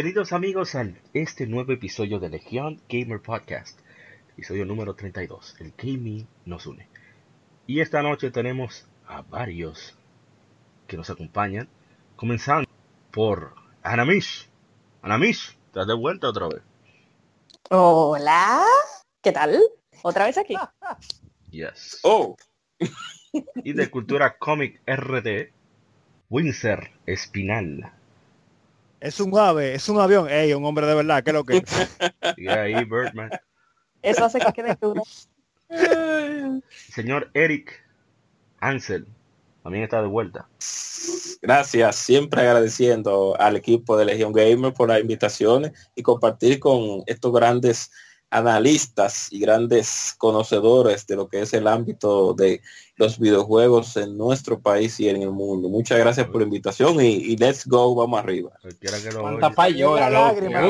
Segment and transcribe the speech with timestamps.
[0.00, 3.78] Bienvenidos amigos a este nuevo episodio de Legion Gamer Podcast,
[4.32, 6.88] episodio número 32, el gaming nos une.
[7.66, 9.98] Y esta noche tenemos a varios
[10.86, 11.68] que nos acompañan,
[12.16, 12.66] comenzando
[13.10, 14.48] por Anamish.
[15.02, 16.62] Anamish, estás de vuelta otra vez.
[17.68, 18.64] Hola,
[19.20, 19.60] ¿qué tal?
[20.00, 20.54] ¿Otra vez aquí?
[21.50, 22.00] Yes.
[22.04, 22.38] Oh,
[23.56, 25.52] Y de Cultura Comic RT,
[26.30, 27.99] Windsor Espinal.
[29.00, 30.28] Es un ave, es un avión.
[30.28, 31.62] Ey, un hombre de verdad, ¿qué es lo que?
[32.36, 33.30] Y ahí, Birdman.
[34.02, 35.02] Eso hace que quede duro.
[36.92, 37.82] Señor Eric
[38.60, 39.06] Ansel,
[39.62, 40.48] también está de vuelta.
[41.40, 41.96] gracias.
[41.96, 47.90] Siempre agradeciendo al equipo de Legion Gamer por las invitaciones y compartir con estos grandes
[48.30, 52.62] analistas y grandes conocedores de lo que es el ámbito de
[52.96, 55.68] los videojuegos en nuestro país y en el mundo.
[55.68, 58.52] Muchas gracias por la invitación y, y let's go, vamos arriba.
[58.80, 59.50] Que lo Cuánta
[60.10, 60.60] lágrima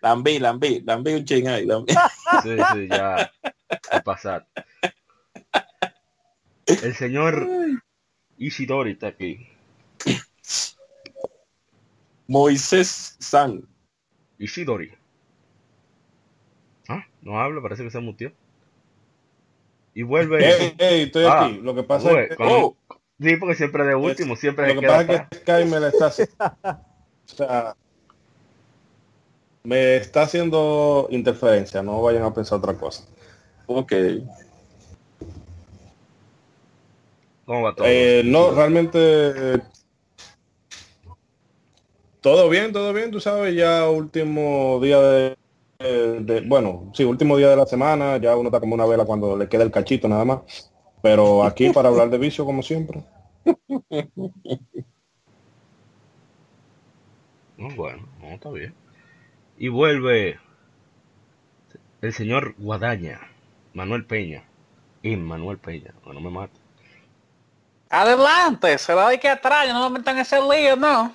[0.00, 1.64] Lambí, lambí, lambí un ching ahí.
[1.64, 1.94] lambí.
[2.42, 3.32] sí, sí, ya
[3.90, 4.46] a pasar.
[6.66, 7.48] El señor
[8.36, 9.48] Ishidori está aquí.
[12.26, 13.66] Moisés San.
[14.38, 14.92] Ishidori.
[17.24, 18.32] No habla, parece que se mutió.
[19.94, 20.46] Y vuelve.
[20.46, 21.58] Ey, ey, estoy Ah, aquí.
[21.60, 22.76] Lo que pasa Güey, es que, Oh,
[23.20, 26.06] Sí, porque siempre de último, siempre lo que pasa es que Sky me la está
[26.06, 26.34] haciendo.
[27.26, 27.74] O sea,
[29.62, 31.82] me está haciendo interferencia.
[31.82, 33.02] No vayan a pensar otra cosa.
[33.66, 33.92] ok.
[37.46, 37.86] ¿Cómo va todo?
[37.88, 39.58] Eh, no, realmente eh,
[42.20, 43.10] todo bien, todo bien.
[43.10, 45.36] Tú sabes, ya último día de,
[45.88, 48.16] de- de- bueno, sí, último día de la semana.
[48.18, 50.72] Ya uno está como una vela cuando le queda el cachito nada más.
[51.02, 53.04] Pero aquí para hablar de vicio como siempre.
[57.56, 58.74] No, bueno, no, está bien.
[59.58, 60.38] Y vuelve
[62.02, 63.20] el señor Guadaña,
[63.72, 64.44] Manuel Peña.
[65.02, 66.60] Y Manuel Peña, no me mate.
[67.90, 71.14] Adelante, se va de que atrás, no me metan ese lío, no.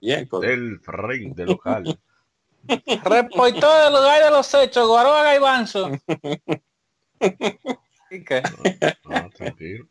[0.00, 1.84] Bien, con- Del frente local.
[3.04, 5.90] Reportó del lugar de los hechos, Guaroa y Banzo.
[8.10, 8.42] ¿Y qué?
[9.04, 9.86] No, tranquilo.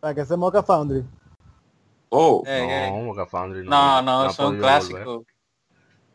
[0.00, 1.04] Para que se moca Foundry.
[2.10, 2.42] Oh.
[2.46, 4.02] No, Boca Foundry no.
[4.02, 5.24] No, no, son clásicos.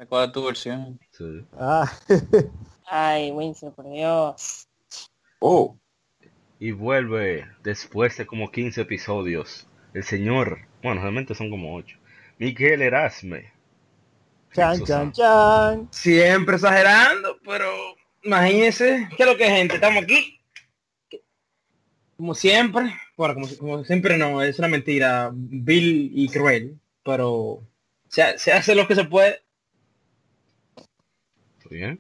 [0.10, 1.00] ¿Cuál es tu versión?
[1.12, 1.46] Sí.
[1.60, 1.92] Ah,
[2.90, 4.68] Ay, Winsor, por Dios.
[5.40, 5.78] oh.
[6.60, 9.68] Y vuelve después de como 15 episodios.
[9.94, 11.98] El señor, bueno, realmente son como 8.
[12.38, 13.52] Miguel Erasme.
[14.54, 15.88] Chan, chan, chan.
[15.92, 17.68] Siempre exagerando, pero
[18.24, 19.76] imagínense, ¿qué es lo que gente?
[19.76, 20.40] Estamos aquí.
[22.18, 27.64] Como siempre, bueno, como, como siempre no, es una mentira vil y cruel, pero
[28.08, 29.42] se, se hace lo que se puede.
[31.70, 32.00] Bien.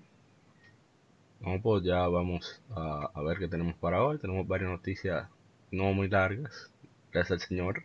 [1.39, 4.19] Vamos pues ya vamos a, a ver qué tenemos para hoy.
[4.19, 5.27] Tenemos varias noticias
[5.71, 6.71] no muy largas.
[7.11, 7.83] Gracias al señor.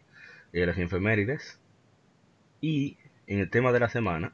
[0.52, 1.58] Y las efemérides.
[2.60, 4.32] Y en el tema de la semana,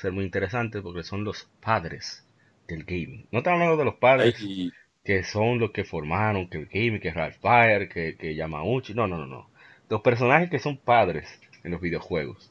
[0.00, 2.26] ser muy interesante porque son los padres
[2.68, 3.26] del gaming.
[3.32, 4.70] No estamos hablando de los padres Ay,
[5.04, 8.94] que son los que formaron, que el gaming, que Ralph Baer, que, que Yamauchi.
[8.94, 9.50] No, no, no, no.
[9.88, 11.28] Los personajes que son padres
[11.64, 12.50] en los videojuegos.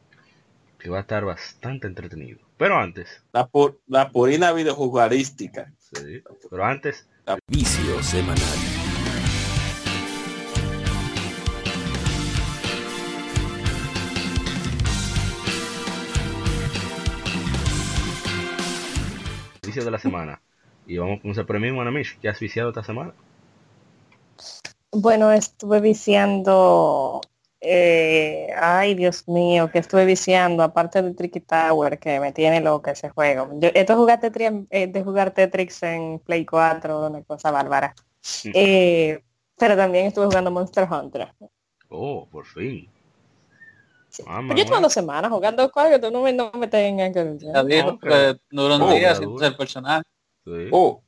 [0.79, 2.39] Que va a estar bastante entretenido.
[2.57, 5.71] Pero antes, la, pu- la purina videojugarística.
[5.77, 7.07] Sí, pero antes,
[7.47, 8.68] Vicio semanal.
[19.85, 20.41] De la semana.
[20.85, 22.19] Y vamos con ese premio, Anamish.
[22.19, 23.13] ¿Qué has viciado esta semana?
[24.91, 27.21] Bueno, estuve viciando.
[27.61, 32.91] eh, ay, Dios mío, que estuve viciando, aparte de Tricky Tower, que me tiene loca
[32.91, 33.49] ese juego.
[33.59, 37.93] Yo, esto es jugar Tetris, eh, de jugar Tetris en Play 4, una cosa bárbara.
[38.53, 39.23] Eh,
[39.57, 41.33] pero también estuve jugando Monster Hunter.
[41.89, 42.89] Oh, por fin.
[44.25, 47.37] Ah, Pero yo tengo dos semanas jugando juegos, tú no me, no me tengas que
[47.39, 48.01] Ya dijo Ok.
[48.03, 50.03] que duró un Oh, día sin ser personal.
[50.45, 50.69] Sí.
[50.71, 51.01] Oh,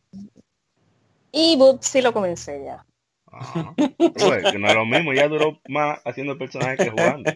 [1.32, 2.86] Y Boot sí lo comencé ya.
[4.14, 7.32] Bueno, que no es lo mismo, ya duró más haciendo el personaje que jugando.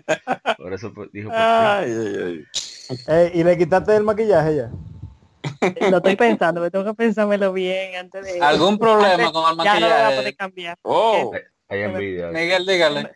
[0.57, 1.39] Por eso pues, dijo, fin.
[1.39, 2.45] ay, ay, ay.
[3.07, 4.71] Eh, y le quitaste el maquillaje ya.
[5.89, 8.41] Lo estoy pensando, me tengo que pensármelo bien antes de...
[8.41, 10.15] ¿Algún problema antes- con el Ya no lo voy a maquillaje?
[10.17, 10.77] poder cambiar.
[10.83, 11.31] Oh,
[11.69, 12.27] Hay envidia.
[12.27, 13.15] Miguel, dígale.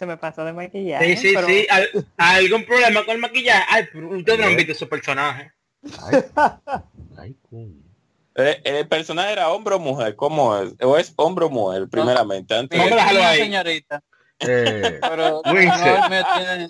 [0.00, 1.14] Se me pasó de maquillaje.
[1.14, 1.66] Sí, sí, pero- sí.
[1.68, 3.66] ¿Al- ¿Algún problema con el maquillaje?
[3.68, 5.52] Ay, ustedes no han visto su personaje.
[6.02, 6.22] Ay,
[7.18, 7.74] ay, coño.
[8.34, 10.16] eh, ¿El personaje era hombre o mujer?
[10.16, 10.72] ¿Cómo es?
[10.80, 12.54] ¿O es hombre o mujer, primeramente?
[12.56, 13.40] Antes ahí.
[13.40, 14.02] señorita.
[14.38, 15.52] Eh, Pero no,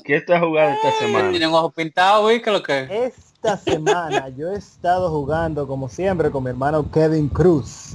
[0.02, 1.30] ¿Qué estás jugando esta semana?
[1.30, 2.42] tiene un ojo pintado, ¿vi?
[2.42, 3.14] ¿Qué es lo que es?
[3.34, 7.94] Esta semana yo he estado jugando como siempre con mi hermano Kevin Cruz.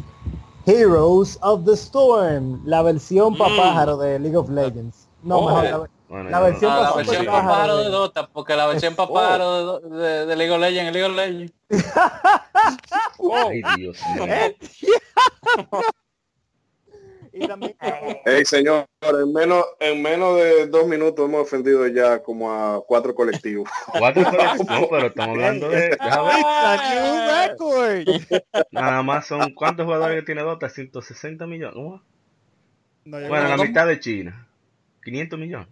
[0.65, 3.38] Heroes of the Storm, la versión Mm.
[3.38, 5.04] papájaro de League of Legends.
[5.25, 5.48] No, Oh.
[5.48, 8.95] mejor la, Bueno, La versión No, la versión pájaro pájaro de- Dota, porque la versión
[8.95, 9.80] para Oh.
[9.80, 11.54] de, de, de League of Legends, League of Legends.
[13.50, 14.25] Ay, Dios mío.
[17.33, 17.75] y también
[18.25, 23.13] Hey, señor, en menos, en menos de dos minutos hemos ofendido ya como a cuatro
[23.13, 23.68] colectivos.
[24.00, 25.98] Cuatro colecciones, no, pero estamos hablando de...
[28.72, 29.54] Nada más son...
[29.54, 30.69] ¿Cuántos jugadores que tiene Dota?
[30.69, 31.75] 160 millones.
[33.04, 34.44] Bueno, no- la mitad de China.
[35.05, 35.67] 500 millones.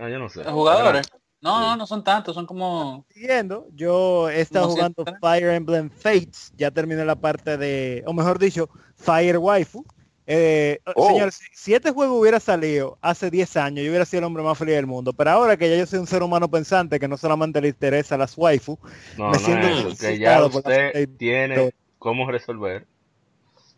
[0.00, 0.44] Ah, yo no sé.
[0.44, 1.06] Jugadores.
[1.42, 3.04] No, no, no son tantos, son como...
[3.10, 5.04] siguiendo, yo he estado jugando.
[5.20, 9.84] Fire Emblem Fates, ya terminé la parte de, o mejor dicho, Fire Waifu.
[10.26, 11.08] Eh, Oh.
[11.08, 14.58] Señor, si, este juego hubiera salido hace 10 años, yo hubiera sido el hombre más
[14.58, 15.12] feliz del mundo.
[15.12, 18.16] Pero ahora que ya yo soy un ser humano pensante, que no solamente le interesa
[18.16, 18.78] las waifu,
[19.16, 22.86] No, me no siento es eso, que ya usted tiene cómo resolver.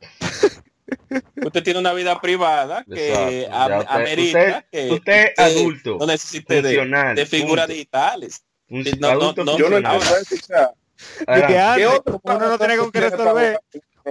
[1.44, 5.38] Usted tiene una vida privada que Exacto, am- ya usted- amerita usted- que usted es
[5.38, 7.72] adulto, no necesite de, figuras punto.
[7.74, 8.44] digitales.
[8.70, 9.94] Un no, no, adulto no, Yo no funcional.
[9.96, 10.70] entiendo eso, o sea,
[11.18, 11.52] de que Adelante.
[11.54, 13.60] ¿qué antes, otro como uno no tenía con qué tiene resolver,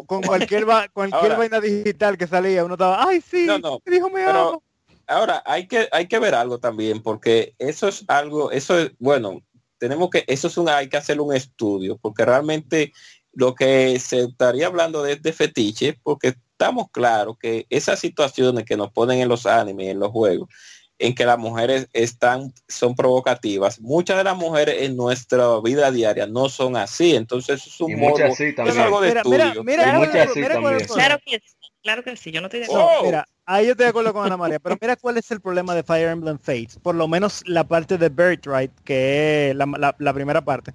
[0.06, 3.80] con cualquier, va- cualquier Ahora- vaina digital que salía, uno estaba, ay sí, No, no,
[3.85, 4.63] me dijo me pero- amo.
[5.09, 9.41] Ahora, hay que, hay que ver algo también, porque eso es algo, eso es, bueno,
[9.77, 12.91] tenemos que, eso es un, hay que hacer un estudio, porque realmente
[13.31, 18.75] lo que se estaría hablando de, de fetiche, porque estamos claros que esas situaciones que
[18.75, 20.50] nos ponen en los animes, en los juegos,
[20.98, 26.25] en que las mujeres están, son provocativas, muchas de las mujeres en nuestra vida diaria
[26.25, 28.80] no son así, entonces eso es un modo, muchas sí es también.
[28.80, 29.65] algo de Mira, mira, estudio.
[29.65, 30.94] mira, sí.
[30.94, 32.88] Claro que sí, claro que sí, yo no estoy de acuerdo.
[33.00, 35.39] Oh, Mira, ahí yo estoy de acuerdo con Ana María, pero mira cuál es el
[35.39, 36.80] problema de Fire Emblem Fates.
[36.81, 40.74] Por lo menos la parte de Birthright, que es la, la- la primera parte.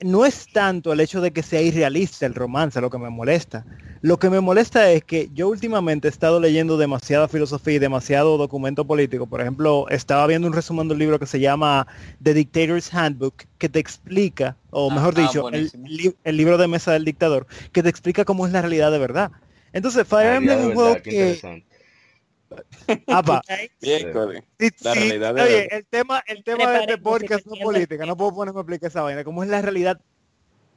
[0.00, 3.66] No es tanto el hecho de que sea irrealista el romance lo que me molesta.
[4.02, 8.38] Lo que me molesta es que yo últimamente he estado leyendo demasiada filosofía y demasiado
[8.38, 9.26] documento político.
[9.26, 11.86] Por ejemplo, estaba viendo un resumen de un libro que se llama
[12.22, 15.86] The Dictator's Handbook, que te explica, o Ah, mejor ah, dicho, el, buenísimo.
[15.86, 18.98] li- el libro de mesa del dictador, que te explica cómo es la realidad de
[18.98, 19.32] verdad.
[19.72, 21.64] Entonces, Fire Emblem es de un juego que...
[23.06, 23.42] Apa,
[23.82, 24.42] Miércoles.
[24.58, 25.78] sí, La sí, realidad de oye, verdad.
[25.78, 28.88] el tema, el tema de Preparen este podcast no política, no puedo ponerme a explicar
[28.88, 30.00] esa vaina, cómo es la realidad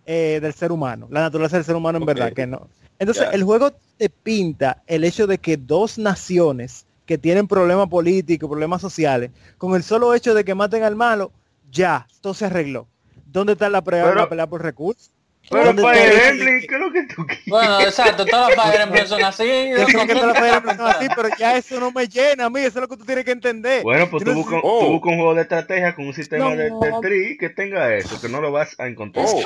[0.06, 2.68] eh, del ser humano, la naturaleza del ser humano en verdad, que no.
[3.00, 8.50] Entonces, el juego te pinta el hecho de que dos naciones que tienen problemas políticos,
[8.50, 11.32] problemas sociales, con el solo hecho de que maten al malo,
[11.72, 12.88] ya, todo se arregló.
[13.26, 15.12] ¿Dónde está la, pelea, Pero- la pelea por recursos?
[15.50, 17.46] Pero ¿Dónde está el Fire Emblem, que- ¿qué es lo que tú quieres?
[17.48, 19.44] Bueno, exacto, todas las Fire Emblem son así.
[19.78, 22.46] Yo sé que todas las Fire Emblem son así, pero ya eso no me llena
[22.46, 23.84] a mí, eso es lo que tú tienes que entender.
[23.84, 24.90] Bueno, pues tú no buscas Oh.
[24.90, 26.56] busca un juego de estrategia con un sistema No.
[26.56, 29.26] de, de tri que tenga eso, que no lo vas a encontrar.
[29.28, 29.42] Oh.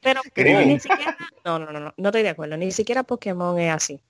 [0.00, 0.20] Pero
[0.64, 4.00] ni siquiera, no, no, no, no, no estoy de acuerdo, ni siquiera Pokémon es así.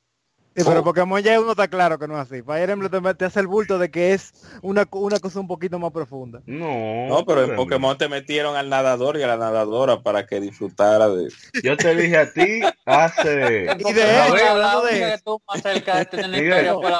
[0.62, 0.84] Sí, pero Oh.
[0.84, 2.42] Pokémon ya uno está claro que no es así.
[2.42, 5.78] Fire Emblem te, te hace el bulto de que es una, una cosa un poquito
[5.78, 6.40] más profunda.
[6.46, 10.40] No, No, pero en Pokémon te metieron al nadador y a la nadadora para que
[10.40, 11.28] disfrutara de...
[11.62, 13.66] Yo te dije a ti hace...
[13.78, 15.14] Y de hecho, hablando la de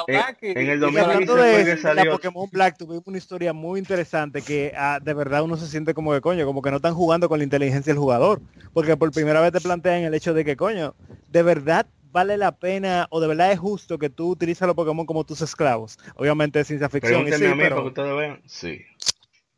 [0.07, 3.17] eh, en el y- Y 2015 hablando fue de la salió- Pokémon Black tuvimos una
[3.17, 6.69] historia muy interesante que ah, de verdad uno se siente como que coño, como que
[6.71, 8.41] no están jugando con la inteligencia del jugador.
[8.73, 10.95] Porque por primera vez te plantean el hecho de que coño,
[11.29, 14.75] de verdad vale la pena o de verdad es justo que tú utilices a los
[14.75, 15.97] Pokémon como tus esclavos.
[16.15, 17.27] Obviamente es ciencia ficción.
[17.27, 18.41] y sí, a mí pero- para que ustedes vean.
[18.45, 18.81] Sí,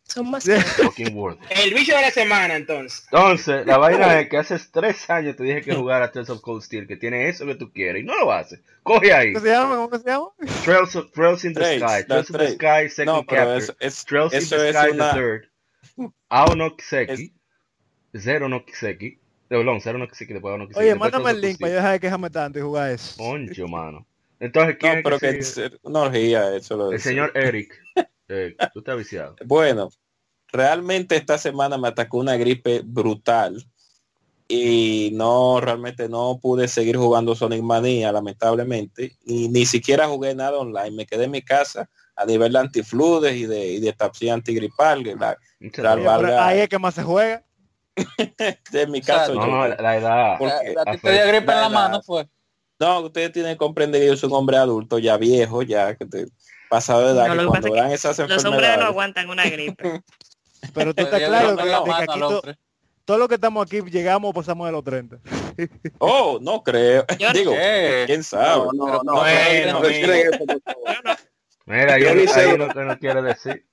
[0.04, 0.48] Son más.
[0.48, 3.08] El bicho de la semana, entonces.
[3.12, 6.62] Entonces, la vaina es que hace tres años te dije que jugara Trails of Cold
[6.62, 8.62] Steel, que tiene eso que tú quieres, y no lo haces.
[8.84, 9.34] Coge ahí.
[9.34, 9.76] ¿Cómo se llama?
[9.76, 10.30] ¿Cómo se llama?
[10.64, 12.50] Trails, of, Trails in the Trails, Sky, Trails in the.
[12.52, 15.14] Sky, second No, pero es, Trails in the Sky, una...
[15.14, 15.50] the third.
[16.30, 17.34] Ao no Kiseki.
[18.16, 18.64] Zero no
[19.54, 19.58] Kiseki.
[19.58, 20.86] De Perdón, Zero no Kiseki, después Ao no Kiseki.
[20.86, 23.16] Oye, mándame el link para yo dejar de quejarme tanto y jugar eso.
[23.18, 24.06] Concho, mano.
[24.40, 26.76] Entonces, ¿quién No, es pero que que es una orgía eso.
[26.76, 27.74] Lo El señor Eric.
[28.28, 29.36] Eh, tú estás viciado.
[29.46, 29.90] Bueno,
[30.52, 33.64] realmente esta semana me atacó una gripe brutal
[34.48, 40.58] y no, realmente no pude seguir jugando Sonic Mania, lamentablemente, y ni siquiera jugué nada
[40.58, 40.92] online.
[40.92, 45.04] Me quedé en mi casa a nivel de antifludes y de, y de tapsia antigripal.
[45.04, 45.38] La,
[45.78, 47.44] La valga- ahí es que más se juega.
[48.72, 50.36] de mi caso, yo- no, la, la edad.
[50.40, 52.28] Porque La, la te dio gripe en la mano fue.
[52.80, 56.06] no, ustedes tienen que comprender que yo soy un hombre adulto, ya viejo, ya que
[56.06, 56.26] te
[56.70, 58.86] pasado de edad, No, que lo que cuando es dan esas Los hombres no enfermedades.
[58.86, 60.02] aguantan una gripe.
[60.74, 62.58] Pero tú estás claro que, en que aquí al to- hombre.
[63.06, 65.18] todos los que estamos aquí llegamos o pasamos de los 30.
[66.00, 67.06] Oh, no creo.
[67.20, 68.04] Yo- Digo, ¿Qué?
[68.08, 68.66] quién sabe.
[68.74, 69.82] No, no, bueno.
[71.66, 73.66] Mira, yo, ni sé- uno que no quiere decir.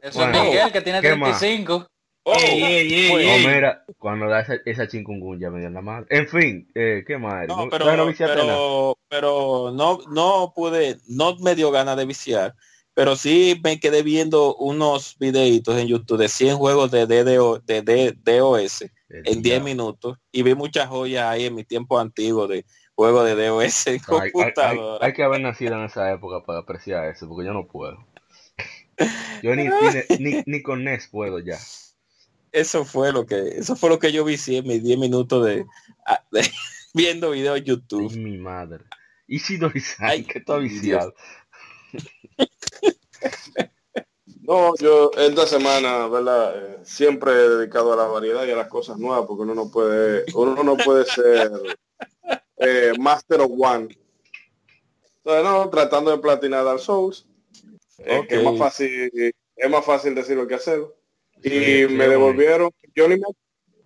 [0.00, 1.38] Eso Bueno, es Miguel, que tiene ¿qué más?
[1.38, 1.86] 35.
[2.24, 3.46] Oh, Ey, ey, ey, O ey.
[3.46, 6.06] mira, cuando da esa, esa chikungunya me dio en la madre.
[6.10, 7.18] En fin, eh, ¿qué?
[7.18, 8.14] No, No, pero, no nada.
[8.16, 12.54] pero, pero no, no pude, no me dio ganas de viciar,
[12.94, 17.82] pero sí me quedé viendo unos videitos en YouTube de 100 juegos de, DDO, de,
[17.82, 19.64] D- DOS El en 10 diablo.
[19.64, 22.64] minutos y vi muchas joyas ahí en mi tiempo antiguo de
[22.94, 25.04] juegos de DOS en Hay, hay- hay- computadora.
[25.06, 27.98] hay que haber nacido en esa época para apreciar eso, porque yo no puedo.
[29.42, 31.58] Yo ni, ni, ni, ni con NES puedo ya.
[32.52, 35.66] Eso fue lo que, eso fue lo que yo vicié en mis 10 minutos de,
[36.06, 36.42] ah, de-
[36.94, 38.10] viendo videos en YouTube.
[38.10, 38.84] Ay, mi madre.
[39.26, 41.14] Y si Dorizan, Ay, que está viciado.
[44.42, 46.54] No, yo esta semana, ¿verdad?
[46.56, 49.70] Eh, siempre he dedicado a la variedad y a las cosas nuevas, porque uno no
[49.70, 51.50] puede, uno no puede ser
[52.58, 53.96] eh, Master of One.
[55.18, 57.24] Entonces, no, tratando de platinar Dark Souls,
[57.98, 59.10] eh, que es más fácil,
[59.56, 60.96] es más fácil decirlo que hacerlo.
[61.44, 63.26] Y me devolvieron, yo ni me,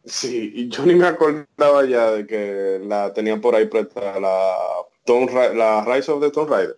[0.04, 4.56] sí, yo ni me acordaba ya de que la tenían por ahí presta la,
[5.04, 6.76] Tomb Ra- la Rise of the Tomb Raider.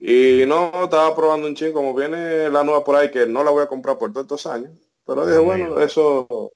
[0.00, 3.50] Y no, estaba probando un ching, como viene la nueva por ahí, que no la
[3.50, 4.70] voy a comprar por todos estos años.
[5.04, 6.52] Pero dije, Dios bueno, eso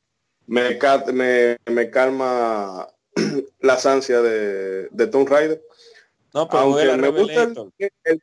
[0.46, 0.78] me,
[1.12, 2.86] me, me calma
[3.60, 5.60] las ansias de, de Tomb Raider.
[6.34, 8.22] No, pero Aunque la me gusta el, el-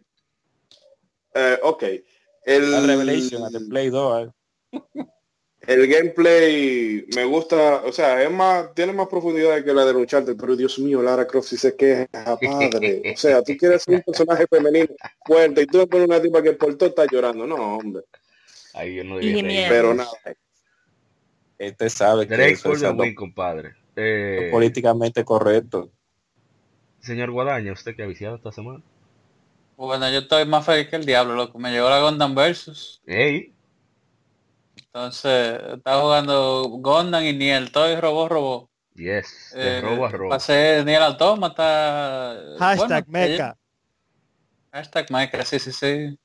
[1.33, 1.83] eh, ok.
[2.45, 4.29] El, la Revelation, la de Play 2.
[4.71, 4.79] Eh.
[5.67, 10.35] el gameplay me gusta, o sea, es más, tiene más profundidad que la de Uncharted,
[10.35, 13.13] pero Dios mío, Lara Croft si se queja, padre.
[13.13, 14.89] O sea, tú quieres ser un personaje femenino
[15.25, 17.45] fuerte y tú le pones una tipa que por todo está llorando.
[17.45, 18.03] No, hombre.
[18.73, 19.67] Ahí yo no miedo.
[19.69, 20.09] Pero nada.
[21.57, 23.75] Este sabe que Drake eso es the algo win, compadre.
[23.95, 25.91] Eh, políticamente correcto.
[27.01, 28.81] señor Guadaña, ¿usted que ha viciado esta semana?
[29.75, 31.59] Bueno, yo estoy más feliz que el diablo, loco.
[31.59, 33.01] Me llegó la Gundam Versus.
[33.05, 33.53] Ey,
[34.91, 38.69] Entonces, estaba jugando Gundam y Niel, todo es robó, robó.
[38.95, 40.29] yes, de Eh, robo a robo.
[40.29, 42.35] Pasé Niel Automata.
[42.57, 43.57] Hashtag bueno, meca.
[44.71, 46.19] Hashtag Mecha, sí, sí, sí.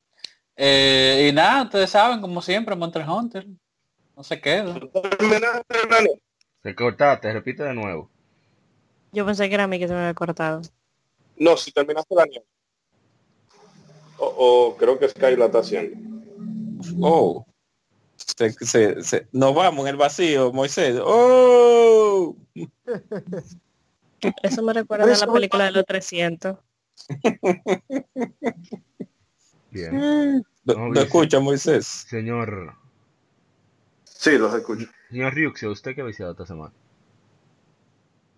[0.57, 3.47] Eh, y nada, ustedes saben, como siempre, Monster Hunter.
[4.17, 4.79] No se queda.
[6.63, 8.11] Te cortaste, repite de nuevo.
[9.13, 10.63] Yo pensé que era a mí que se me había cortado.
[11.37, 12.47] No, si terminaste la nieve.
[14.19, 15.97] O, o creo que Sky la está haciendo.
[17.01, 17.47] Oh.
[18.37, 20.99] Se, se- se- nos vamos en el vacío, Moisés.
[21.05, 22.37] Oh.
[24.43, 26.57] Eso me recuerda a la película de los 300.
[29.71, 30.43] Bien.
[30.65, 31.87] No, dice- escucha, Moisés.
[31.87, 32.75] Señor,
[34.05, 34.87] Sí, los escucho.
[35.11, 36.73] señor Ryuxio, ¿usted que ha viciado esta semana?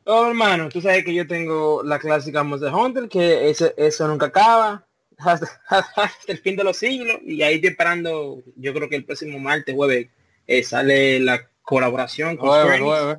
[0.04, 4.86] Oh, hermano, tú sabes que yo tengo la clásica Monster Hunter, que eso nunca acaba
[5.18, 7.18] hasta, el fin de los siglos.
[7.24, 10.08] Y ahí estoy esperando, yo creo que el próximo martes, jueves,
[10.46, 13.18] eh, sale la colaboración con Jueves, jueves.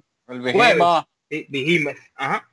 [1.30, 2.50] El Behemoth, ajá.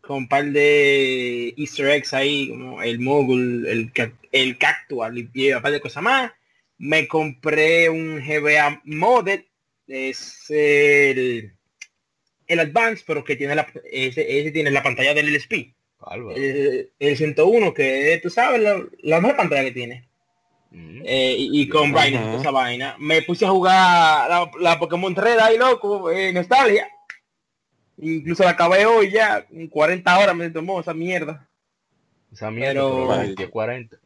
[0.00, 3.92] Con un par de easter eggs ahí, como el mogul, el,
[4.32, 6.32] el cactual y, un par de cosas más.
[6.78, 9.44] Me compré un GBA Modded,
[9.86, 11.52] es el,
[12.46, 15.75] el Advance, pero que tiene la, ese, ese tiene la pantalla del LSP.
[16.06, 16.36] Bárbaro.
[16.36, 20.08] El, el 101, que tú sabes, la, la mejor pantalla que tiene.
[20.70, 21.02] Mm.
[21.04, 22.94] Eh, y, y con toda esa vaina.
[22.98, 26.88] Me puse a jugar la, la Pokémon Red ahí, loco, eh, nostalgia.
[27.98, 31.48] Incluso la acabé hoy ya, en 40 horas me tomó esa mierda.
[32.32, 33.96] Esa mierda, Pero- pero 20, 40.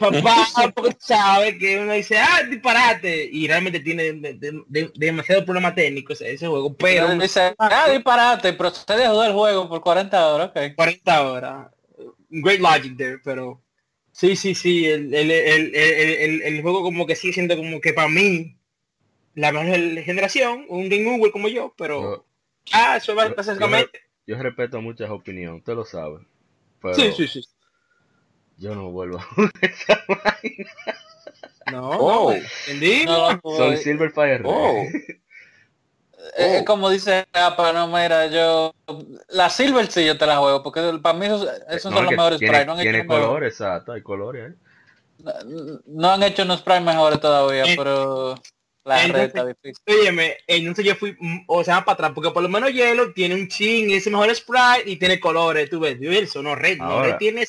[0.00, 3.28] Papá, porque tú sabes que uno dice, ah, disparate.
[3.30, 6.74] Y realmente tiene de- de- de- demasiado problema técnico ese, ese juego.
[6.74, 10.74] Pero Pero dice, ah, disparate, procede a jugar el juego por 40 horas, ok.
[10.74, 11.68] 40 horas.
[12.30, 13.60] Great logic there, pero
[14.12, 17.80] sí, sí, sí, el, el, el, el, el- el juego como que sigue siendo como
[17.80, 18.56] que para mí
[19.34, 22.24] la mejor generación, un Game Over como yo, pero Yo,
[22.72, 24.00] ah, eso va yo- básicamente.
[24.26, 26.20] yo respeto muchas opiniones, usted lo sabe.
[26.80, 27.40] Pero Sí, sí, sí.
[28.60, 30.70] Yo no vuelvo a jugar esa vaina.
[31.72, 32.30] No, Oh.
[32.32, 32.36] no,
[32.68, 33.04] entendí.
[33.06, 34.42] No, Soy eh, Silver Fire.
[34.44, 34.84] Oh.
[36.36, 36.64] eh, Oh.
[36.64, 38.74] como dice Apa, no, mira, yo...
[39.28, 42.10] La Silver sí yo te la juego, porque para mí esos, esos No, son es
[42.10, 42.66] los mejores tiene, sprites.
[42.66, 44.54] no han tiene colores, exacto, hay colores ahí.
[45.44, 48.34] No, no han hecho unos primes mejores todavía, Eh, pero
[48.84, 49.84] la entonces- red está difícil.
[49.86, 53.34] Óyeme, entonces yo fui, mm, o sea, para atrás, porque por lo menos Hielo tiene
[53.34, 57.02] un chin, ese mejor sprite y tiene colores, tú ves, yo eso no red, no
[57.02, 57.44] red tiene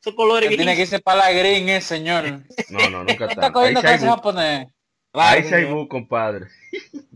[0.00, 2.42] esos colores tiene que irse para la green, eh, señor.
[2.70, 3.46] No, no, nunca Está está.
[3.46, 4.68] Ahí cogiendo bu- japonés.
[5.12, 6.46] ahí bu, compadre.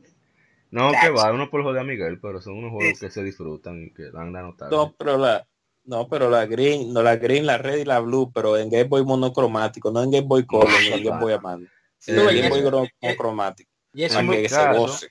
[0.70, 3.84] No, que va, uno por joder a Miguel, pero son unos juegos que se disfrutan
[3.84, 4.70] y que dan la nota.
[4.70, 5.46] No, pero la,
[5.84, 8.84] no, pero la green, no la green, la red y la blue, pero en Game
[8.84, 11.66] Boy monocromático, no en Game Boy Color, ni en Game Boy Advance.
[11.98, 13.70] Sí, sino en Game Boy gro- monocromático.
[13.92, 15.08] Y eso que se goce.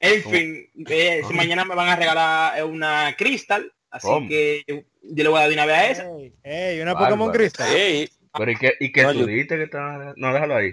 [0.00, 4.26] En fin, eh, si mañana me van a regalar eh, una Crystal, así ¿Cómo?
[4.26, 6.08] que yo, le voy a dar de una vez a esa.
[6.16, 7.16] Ey, ey, una Bárbaro.
[7.16, 7.74] Pokémon Crystal.
[7.74, 10.14] Ey, Pero ¿y qué, y qué No, tú yo- dijiste que estaba...
[10.16, 10.72] No, déjalo ahí.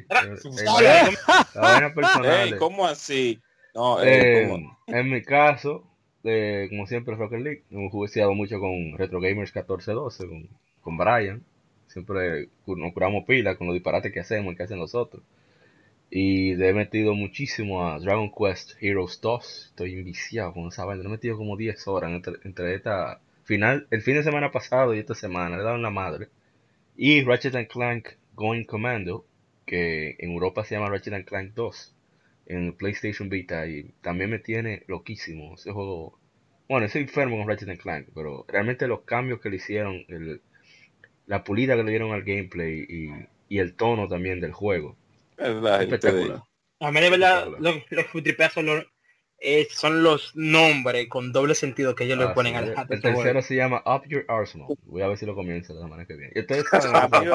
[1.55, 2.47] Vaina personal.
[2.53, 3.39] ey, ¿cómo así?
[3.75, 4.77] No, ey, Eh, ¿cómo?
[4.87, 5.83] en mi caso,
[6.23, 10.49] eh, como siempre, Rocket League, hemos juiciado mucho con Retro Gamers 1412, con,
[10.81, 11.43] con Brian.
[11.87, 15.23] Siempre nos curamos pila con los disparates que hacemos y que hacen los otros.
[16.11, 19.65] Y le he metido muchísimo a Dragon Quest Heroes 2.
[19.71, 21.03] Estoy enviciado con esa vaina.
[21.03, 24.93] Le he metido como 10 horas entre, entre esta final, el fin de semana pasado
[24.93, 25.57] y esta semana.
[25.57, 26.29] Le en la madre.
[26.95, 29.25] Y Ratchet and Clank Going Commando,
[29.65, 31.95] que en Europa se llama Ratchet and Clank 2
[32.45, 36.19] en PlayStation Vita y también me tiene loquísimo ese juego.
[36.67, 40.41] Bueno, estoy enfermo con Ratchet and Clank, pero realmente los cambios que le hicieron, el-
[41.25, 43.09] la pulida que le dieron al gameplay y,
[43.49, 44.95] y el tono también del juego.
[45.85, 46.43] Espectacular.
[46.79, 48.85] A mí de verdad los, los son los,
[49.41, 52.75] eh, son los nombres con doble sentido que ellos le Ah, ponen sí, al el,
[52.89, 54.67] el tercero se llama Up Your Arsenal.
[54.85, 56.33] Voy a ver si lo comienzo la semana que viene.
[56.35, 57.25] Y ustedes saben, A mí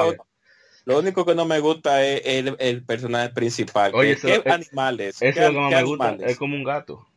[0.85, 3.93] lo, único que no me gusta es el, el personaje principal.
[3.95, 5.15] Oye, ¿Qué, eso- qué eh, animales?
[5.21, 6.07] eso es ¿Qué, lo que más qué me gusta.
[6.09, 6.31] animales?
[6.31, 7.07] Es como un gato.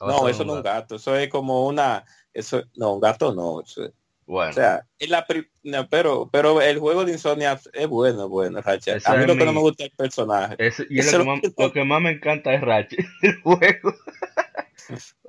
[0.00, 0.94] No, eso no es un gato.
[0.96, 2.04] Eso es como una...
[2.34, 3.60] Eso, no, un gato no.
[3.60, 3.92] eso es-
[4.26, 5.26] Bueno, o sea, es la
[5.64, 8.96] no, pero, pero el juego de Insomnia es bueno, bueno, Ratchet.
[8.98, 10.54] Ese A mí lo que no me gusta es el personaje.
[10.58, 13.94] ese- y lo, que más, lo que- más me encanta es Ratchet, el juego.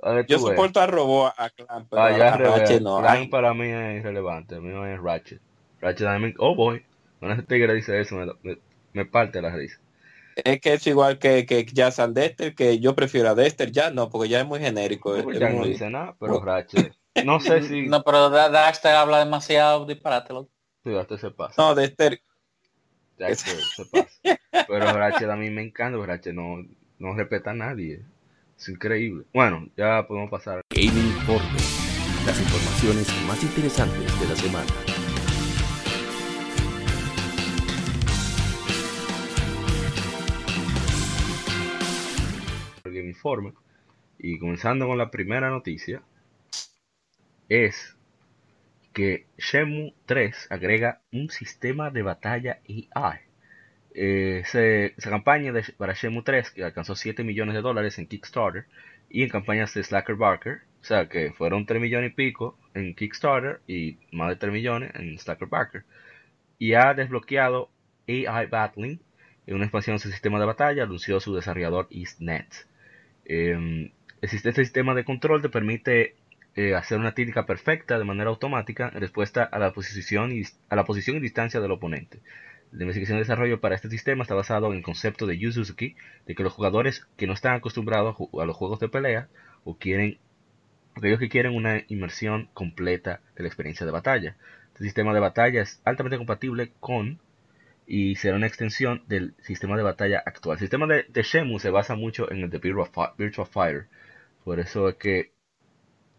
[0.01, 0.45] A ver, Yo ves.
[0.45, 2.37] soporto a Robot, a Clan, pero Ah, a.
[2.37, 2.99] Ratchet no.
[2.99, 4.55] Clan Ay, para mí es irrelevante.
[4.55, 5.41] A mí no es Ratchet.
[5.81, 6.07] Ratchet
[6.39, 6.83] oh boy.
[7.19, 8.57] Cuando ese tigre dice eso, me, me,
[8.93, 9.79] me parte la risa.
[10.35, 13.91] es que es igual que, que Jazz and Dexter, que yo prefiero a Dexter ya,
[13.91, 15.15] no, porque ya es muy genérico.
[15.15, 16.93] es- Pues es ya no dice nada, pero Ratchet.
[17.23, 17.87] No sé si.
[17.87, 20.33] No, pero Da- Daxter habla demasiado disparate.
[20.33, 20.49] loco.
[20.83, 21.61] Fíjate, se pasa.
[21.61, 22.19] No, Dexter,
[23.17, 24.09] Ya se, se pasa.
[24.67, 26.03] Pero Ratchet a mí me encanta.
[26.05, 26.65] Ratchet no,
[26.99, 28.01] no respeta a nadie.
[28.57, 29.25] Es increíble.
[29.33, 30.61] Bueno, ya podemos pasar.
[30.69, 31.59] Gaming Informe.
[32.25, 34.67] Las informaciones más interesantes de la semana.
[42.85, 43.53] Game Informe.
[44.19, 46.01] Y comenzando con la primera noticia,
[47.49, 47.95] es
[48.93, 53.19] que Shenmue 3 agrega un sistema de batalla AI.
[53.95, 58.65] Eh, ese- esa campaña para Shenmue 3 que alcanzó 7 millones de dólares en Kickstarter
[59.09, 62.95] y en campañas de Slacker Barker, o sea que fueron 3 millones y pico en
[62.95, 65.83] Kickstarter y más de 3 millones en Slacker Barker.
[66.59, 67.69] Y ha desbloqueado
[68.07, 68.99] AI Battling,
[69.47, 72.47] en una expansión de sistema de batalla, anunció su desarrollador EastNet.
[73.25, 76.15] Eh, existe este sistema de control te permite
[76.55, 80.75] eh, hacer una técnica perfecta de manera automática en respuesta a la posición y, a
[80.75, 82.21] la posición y distancia del oponente.
[82.71, 85.95] La investigación y desarrollo para este sistema está basado en el concepto de Yu Suzuki,
[86.25, 89.27] de que los jugadores que no están acostumbrados a, los juegos de pelea
[89.63, 90.17] o quieren
[90.95, 94.35] aquellos que quieren una inmersión completa de la experiencia de batalla.
[94.73, 97.19] Este sistema de batalla es altamente compatible con
[97.87, 100.55] y será una extensión del sistema de batalla actual.
[100.55, 103.87] El sistema de, de Shenmue se basa mucho en el de Virtua Fi- Virtua Fighter.
[104.43, 105.31] Por eso es que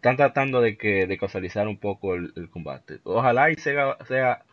[0.04, 3.00] están tratando de que de causalizar un poco el, el combate.
[3.04, 4.44] Ojalá y sea, sea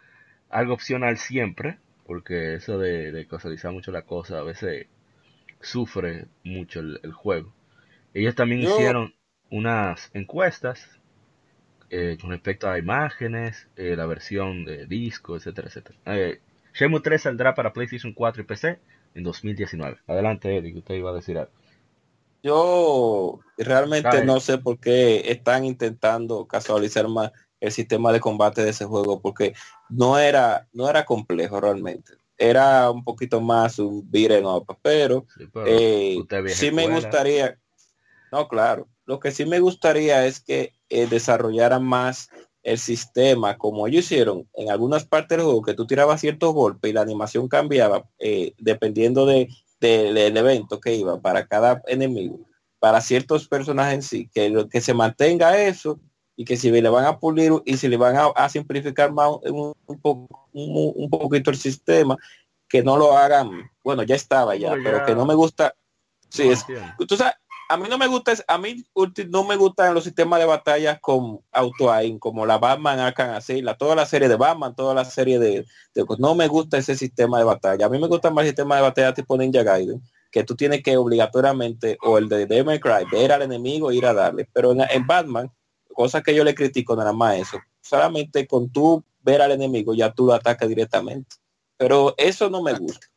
[0.50, 4.88] algo opcional siempre, porque eso de, de causalizar mucho la cosa a veces
[5.62, 7.54] sufre mucho el, el juego.
[8.14, 9.14] Ellos también Yo- hicieron
[9.52, 10.88] unas encuestas
[11.90, 15.98] eh, con respecto a imágenes, eh, la versión de disco, etcétera, etcétera.
[16.06, 16.40] Eh,
[16.74, 18.80] Shenmue 3 saldrá para PlayStation 4 y PC
[19.16, 19.98] en 2019.
[20.08, 21.52] Adelante, que usted iba a decir algo.
[22.44, 24.26] Yo realmente Dale.
[24.26, 29.22] no sé por qué están intentando casualizar más el sistema de combate de ese juego,
[29.22, 29.54] porque
[29.90, 32.14] no era, no era complejo realmente.
[32.38, 37.60] Era un poquito más un beat 'em up, pero Sí, pero Eh, sí me gustaría,
[38.32, 42.30] no, claro, lo que sí me gustaría es que eh, desarrollaran más
[42.64, 46.90] el sistema como ellos hicieron en algunas partes del juego, que tú tirabas ciertos golpes
[46.90, 49.48] y la animación cambiaba eh, dependiendo de,
[49.82, 52.40] de- del evento que iba para cada enemigo,
[52.80, 56.00] para ciertos personajes en sí, que, lo, que se mantenga eso
[56.38, 59.30] y que si le van a pulir y si le van a, a simplificar más
[59.44, 62.16] un, un, poco, un, un poquito el sistema,
[62.70, 65.76] que no lo hagan, bueno, ya estaba ya, Oh, pero que no me gusta.
[66.30, 66.66] Sí, es,
[67.08, 67.34] tú sabes,
[67.74, 68.84] a mí no me gusta, es- a mí
[69.30, 73.62] no me gustan los sistemas de batallas con auto aim, como la Batman Arkham así,
[73.62, 76.96] la, toda la serie de Batman, toda la serie de, de- no me gusta ese
[76.96, 77.86] sistema de batalla.
[77.86, 80.84] A mí me gusta más el sistema de batalla tipo Ninja Gaiden, que tú tienes
[80.84, 84.48] que obligatoriamente, o el de Devil Cry, ver al enemigo e ir a darle.
[84.54, 85.52] Pero en, en Batman,
[85.94, 90.12] cosa que yo le critico nada más eso, solamente con tú ver al enemigo ya
[90.14, 91.36] tú lo atacas directamente.
[91.78, 93.08] Pero eso no me gusta.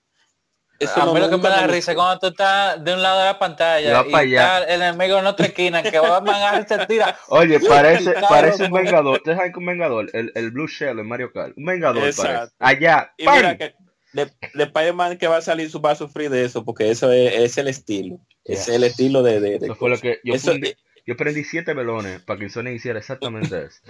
[0.80, 3.18] Eso a mí lo que me da risa es cuando tú estás de un lado
[3.20, 4.58] de la Y pantalla y, pa' allá.
[4.58, 7.16] está el enemigo en otra esquina que va a mangar se tira.
[7.28, 9.16] Oye, parece, parece un vengador.
[9.18, 12.52] Ustedes saben que un vengador, el, el Blue Shell en Mario Kart, un vengador Exacto.
[12.58, 12.86] parece.
[12.86, 13.36] Allá, Y ¡pam!
[13.36, 13.74] mira que
[14.12, 17.10] de, de Spider-Man que va a salir su va a sufrir de eso, porque eso
[17.12, 18.18] es, es el estilo.
[18.44, 21.44] Es el estilo de, de, de Eso fue lo que yo, Eso- fundí- yo prendí
[21.44, 23.80] siete velones para que Sony hiciera exactamente eso.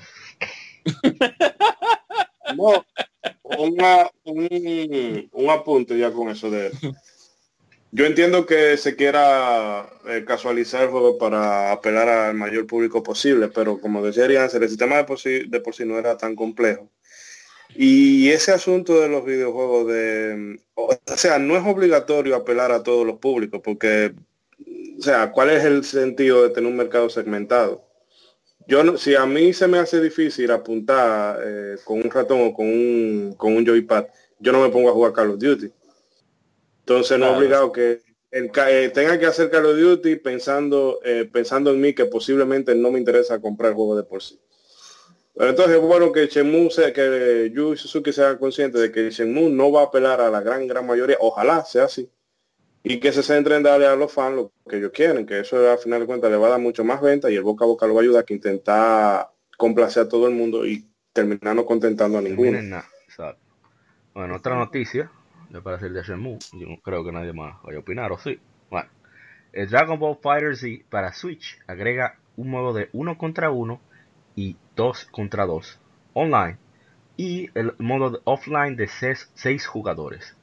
[2.57, 2.85] No,
[3.43, 6.71] un, un apunte ya con eso de
[7.95, 13.47] yo entiendo que se quiera eh, casualizar el juego para apelar al mayor público posible,
[13.47, 16.35] pero como decía Arianza, el sistema de por, sí, de por sí no era tan
[16.35, 16.91] complejo.
[17.77, 23.07] Y ese asunto de los videojuegos de o sea, no es obligatorio apelar a todos
[23.07, 24.13] los públicos, porque
[24.99, 27.87] o sea, ¿cuál es el sentido de tener un mercado segmentado?
[28.67, 32.55] Yo no, si a mí se me hace difícil apuntar eh, con un ratón o
[32.55, 34.07] con un, con un joypad,
[34.39, 35.71] yo no me pongo a jugar Call of Duty.
[36.81, 37.33] Entonces no Claro.
[37.33, 41.81] es obligado que el, eh, tenga que hacer Call of Duty pensando, eh, pensando en
[41.81, 44.39] mí que posiblemente no me interesa comprar el juego de por sí.
[45.37, 49.51] Pero entonces es bueno que Shenmue sea, que Yu Suzuki sea consciente de que Shenmue
[49.51, 52.09] no va a apelar a la gran gran mayoría, ojalá sea así,
[52.87, 55.71] y que se centre en darle a los fans lo que ellos quieren, que eso
[55.71, 57.69] al final de cuentas le va a dar mucho más venta y el boca a
[57.69, 61.65] boca lo va a ayudar que intentar complacer a todo el mundo y terminar no
[61.65, 62.59] contentando a ninguno.
[64.13, 65.11] Bueno, otra noticia,
[65.51, 68.19] ya para hacer de Shenmue, yo no creo que nadie más vaya a opinar, o
[68.19, 68.39] sí.
[68.71, 68.89] Bueno,
[69.55, 73.81] el Dragon Ball Fighter Z para Switch agrega un modo de uno contra uno
[74.37, 75.81] y dos contra dos
[76.13, 76.59] online
[77.17, 80.37] y el modo de offline de seis, seis jugadores.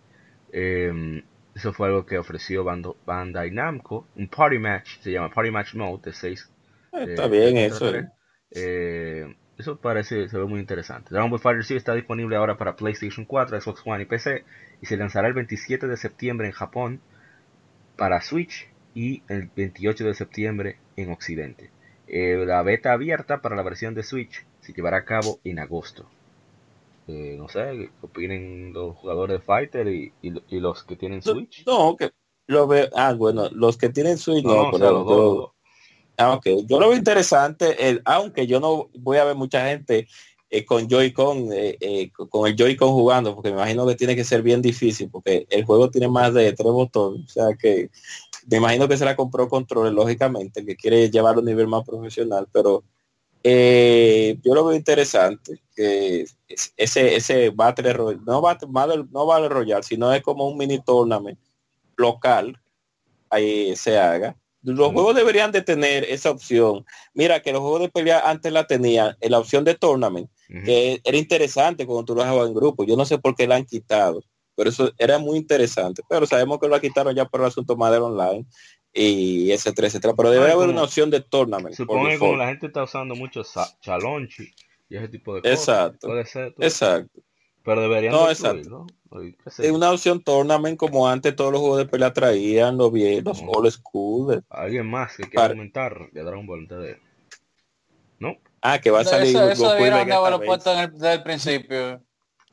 [0.53, 1.23] Eh,
[1.55, 6.01] eso fue algo que ofreció Bandai Namco, un party match, se llama Party Match Mode
[6.03, 6.51] de seis
[6.91, 7.93] Está eh, bien eso.
[7.93, 8.07] eh.
[8.51, 11.09] Eh, eso parece, se ve muy interesante.
[11.11, 14.43] Dragon Ball Fighter Z está disponible ahora para PlayStation 4, Xbox One y PC
[14.81, 17.01] y se lanzará el 27 de septiembre en Japón
[17.95, 21.69] para Switch y el 28 de septiembre en Occidente.
[22.07, 26.09] Eh, la beta abierta para la versión de Switch se llevará a cabo en agosto.
[27.07, 31.21] Eh, no sé, ¿qué opinen los jugadores de Fighter y, y- y los que tienen
[31.21, 31.65] Switch?
[31.65, 32.11] No, que
[32.47, 32.87] lo veo.
[32.95, 35.51] Ah, bueno, los que tienen Switch no, No, o sea, pero los yo- dos.
[36.17, 36.39] Ah.
[36.43, 40.07] Yo lo veo interesante, el, aunque yo no voy a ver mucha gente
[40.51, 44.23] eh, con Joy-Con, eh, eh, con el Joy-Con jugando, porque me imagino que tiene que
[44.23, 47.89] ser bien difícil, porque el juego tiene más de tres botones, o sea que
[48.47, 51.85] me imagino que se la compró control, lógicamente, que quiere llevarlo a un nivel más
[51.85, 52.83] profesional, pero
[53.43, 59.25] eh, yo lo veo interesante, que es- ese, ese Battle Royale, no Battle, Battle- no
[59.25, 61.39] Battle Royale, sino es como un mini tournament
[61.97, 62.55] local,
[63.29, 64.35] ahí se haga.
[64.63, 64.93] Los Mm.
[64.93, 66.85] juegos deberían de tener esa opción.
[67.15, 70.29] Mira que los juegos de pelea antes la tenían en la opción de tournament,
[70.65, 72.83] que era interesante cuando tú lo jugabas en grupo.
[72.83, 74.21] Yo no sé por qué la han quitado,
[74.55, 76.03] pero eso era muy interesante.
[76.07, 78.45] Pero sabemos que lo quitaron ya por el asunto del online
[78.93, 80.13] y etcétera, etcétera.
[80.15, 81.75] Pero debería Ah, haber como- una opción de tournament.
[81.75, 83.43] Supongo que como la gente está usando mucho
[83.81, 84.51] Chalonchi
[84.89, 86.07] y ese tipo de cosas, Exacto.
[86.07, 86.53] puede ser.
[86.53, 87.21] tú- Exacto.
[87.63, 88.87] Pero deberían No, exacto.
[89.11, 92.91] qué sé Es una opción tournament como antes todos los juegos de pelea traían, los
[92.91, 93.51] viejos, No.
[93.51, 94.43] old school.
[94.49, 96.99] Alguien más que quiera comentar de Dragon Ball de...
[98.19, 101.23] No, Ah, que va a salir Eso, eso debieron haberlo puesto en el, desde el
[101.23, 102.01] principio.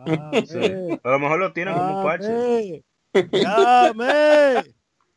[0.07, 2.85] Llame, a lo mejor lo tienen como un parche.
[3.33, 4.65] llame,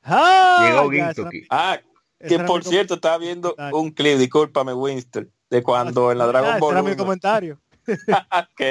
[0.03, 0.67] llame.
[0.67, 1.41] Llegó Ah, Ginto aquí.
[1.49, 1.79] Ah,
[2.27, 3.79] que por cierto estaba viendo comentario.
[3.79, 6.97] un clip, discúlpame Winston, de cuando en la Ah, Dragon ese Ball era mi 1,
[6.97, 7.59] comentario.
[7.87, 8.61] ok,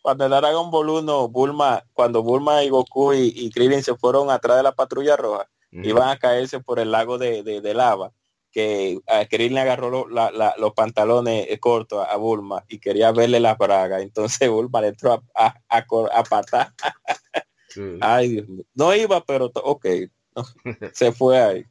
[0.00, 3.96] cuando en la Dragon Ball 1, Bulma, cuando Bulma y Goku y, y Krillin se
[3.96, 7.74] fueron atrás de la patrulla roja, iban a caerse por el lago de, de- de
[7.74, 8.12] lava,
[8.50, 12.64] que a Krillin le agarró lo- la- la- los pantalones eh, cortos a, a Bulma
[12.68, 15.84] y quería verle las bragas, entonces Bulma le entró a, a,
[16.14, 16.72] a patar.
[17.68, 17.98] Sí.
[18.00, 18.64] Ay, Dios mío.
[18.74, 19.84] No iba, pero ok,
[20.92, 21.64] se fue ahí.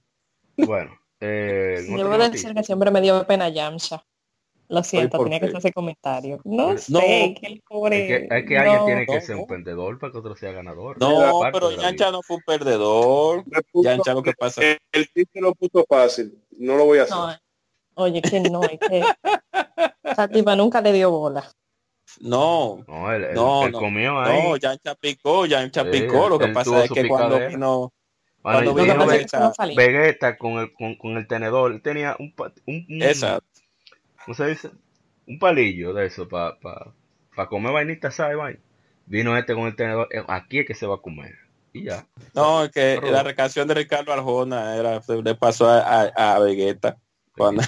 [0.58, 4.06] Bueno, eh, Yo a decir que siempre me dio pena Yamcha.
[4.68, 5.46] Lo siento, ¿por tenía qué?
[5.46, 6.40] que hacer ese comentario.
[6.44, 8.08] No No, sé, que el Es pobre...
[8.08, 8.86] que, es que alguien no.
[8.86, 9.42] tiene que ser no.
[9.44, 11.00] un perdedor para que otro sea ganador.
[11.00, 12.12] No, Es pero Yancha vida.
[12.12, 13.44] no fue un perdedor.
[13.76, 14.62] Yancha lo que pasa.
[14.64, 17.16] el, el chiste lo puso fácil, no lo voy a hacer.
[17.16, 17.38] No,
[17.98, 19.04] Oye, que no, es que
[20.04, 21.50] esa tipa nunca le dio bola.
[22.20, 24.42] No, No, él, él- No, comió ahí.
[24.42, 26.28] no, Yancha picó, Yancha Sí, picó.
[26.28, 27.50] Lo que pasa es que cuando picadera.
[27.50, 27.94] vino,
[28.46, 29.76] Bueno, cuando y Lo que vino vino pasa Ve- es que no salía.
[29.76, 31.72] Vegeta con el, con, con el tenedor.
[31.72, 32.34] Él tenía un,
[32.68, 33.40] un, un- esa,
[34.24, 34.70] ¿cómo se dice?
[35.28, 36.94] Un palillo de eso para pa,
[37.36, 38.38] pa comer vainita, ¿sabes?
[39.08, 40.08] Vino este con el tenedor.
[40.12, 41.34] eh, Aquí es que se va a comer.
[41.74, 42.06] Y ya.
[42.36, 45.80] no, es que Pero- la recanción de Ricardo Arjona era, le pasó a,
[46.16, 46.98] a, a Vegeta.
[47.36, 47.64] Cuando,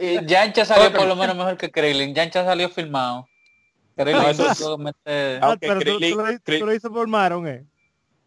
[0.00, 2.12] Y Yancha salió por lo menos mejor que Krillin.
[2.14, 3.26] Yancha salió filmado.
[3.96, 7.06] Krillin No, eso mete- Ah, pero tú, Krillin- tú lo, Krill- tú lo hizo por
[7.06, 7.64] Maron, eh.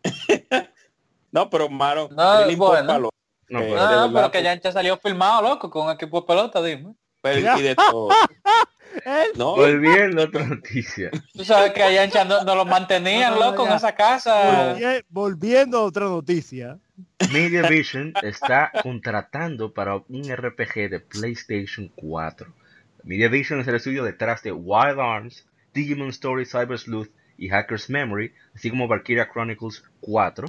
[1.35, 3.11] no, pero Maron, No, bueno.
[3.47, 4.43] No, Eh, verdad, pero que pues.
[4.43, 6.95] Yancha salió filmado, loco, con equipo de pelota, dime.
[7.21, 8.09] pero y de todo.
[9.05, 11.11] Él- No, Volviendo a otra noticia.
[11.33, 14.73] Tú sabes que a Yancha no, no lo mantenían, No, no, loco, en esa casa.
[14.75, 16.79] volvi- volviendo a otra noticia.
[17.33, 22.47] Media Vision está contratando para un RPG de PlayStation 4.
[23.03, 27.89] Media Vision es el estudio detrás de Wild Arms, Digimon Story Cyber Sleuth y Hacker's
[27.89, 30.47] Memory, así como Valkyria Chronicles 4,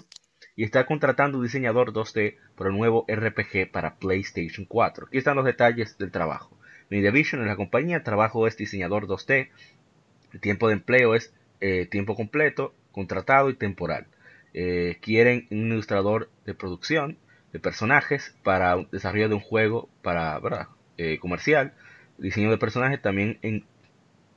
[0.56, 5.06] y está contratando un diseñador 2D para un nuevo RPG para PlayStation 4.
[5.06, 6.56] Aquí están los detalles del trabajo.
[6.88, 9.50] Media Vision es la compañía, trabajo es diseñador 2D,
[10.32, 14.06] el tiempo de empleo es eh, tiempo completo, contratado y temporal.
[14.54, 17.18] Eh, quieren un ilustrador de producción
[17.52, 20.70] de personajes para desarrollo de un juego para.
[20.98, 21.74] Eh, comercial,
[22.16, 23.66] diseño de personajes también en,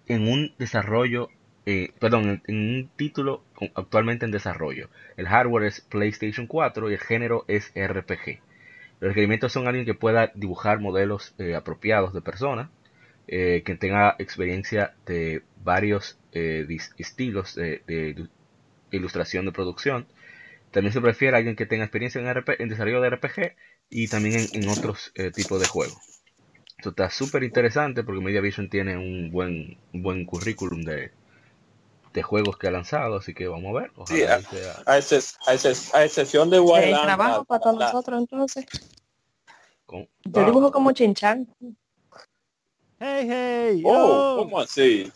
[0.07, 1.29] en un desarrollo,
[1.69, 3.43] eh, perdón, en, un título
[3.75, 4.89] actualmente en desarrollo.
[5.17, 8.41] El hardware es PlayStation 4 y el género es RPG.
[8.99, 12.69] Los requerimientos son alguien que pueda dibujar modelos eh, apropiados de personas,
[13.27, 16.65] eh, que tenga experiencia de varios eh,
[16.97, 18.29] estilos de, de ilu-
[18.91, 20.07] ilustración de producción.
[20.71, 23.55] También se prefiere alguien que tenga experiencia en, desarrollo de RPG
[23.89, 26.03] y también en, otros tipos de juegos.
[26.77, 31.11] Esto está súper interesante porque Media Vision tiene un buen, un buen currículum de,
[32.13, 33.91] de juegos que ha lanzado, así que vamos a ver.
[33.95, 38.19] Ojalá Sí, sea- a, exces- a exces- a excepción de Wildland, trabajo para todos nosotros
[38.19, 38.65] entonces.
[39.85, 41.47] con- Yo Ah, dibujo como Chinchan.
[42.99, 43.83] Hey, hey.
[43.85, 44.43] Oh, yo.
[44.43, 45.11] ¿cómo así?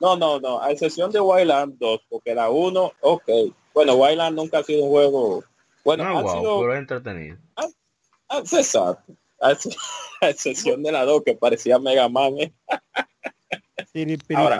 [0.00, 3.28] No, no, no, a excepción de Wildland 2, porque la 1, ok.
[3.74, 5.44] Bueno, Wildland nunca ha sido un juego.
[5.84, 7.36] Bueno, no, ha wow, sido pero es entretenido.
[7.56, 7.68] ah,
[8.52, 9.14] exacto.
[9.40, 9.68] A ex-
[10.22, 12.38] a excepción de la 2 que parecía Mega Man.
[12.38, 12.52] ¿eh?
[14.36, 14.56] Ahora.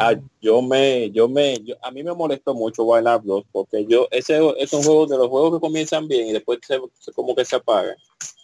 [0.00, 4.06] Ah, yo me, yo me, yo- a mí me molestó mucho Wildland 2 porque yo,
[4.12, 7.34] ese es un juego de los juegos que comienzan bien y después se, se- como
[7.34, 7.96] que se apagan.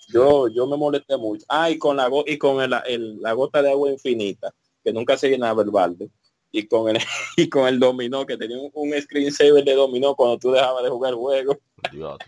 [0.09, 1.45] Yo, yo me molesté mucho.
[1.49, 4.93] Ah, y con la, go- y con el, el- la gota de agua infinita, que
[4.93, 6.11] nunca se llenaba el balde.
[6.51, 6.99] Y con el,
[7.37, 10.91] y con el dominó, que tenía un, un screensaver de dominó cuando tú dejabas de
[10.91, 11.59] jugar el juego.
[11.93, 12.19] Dios.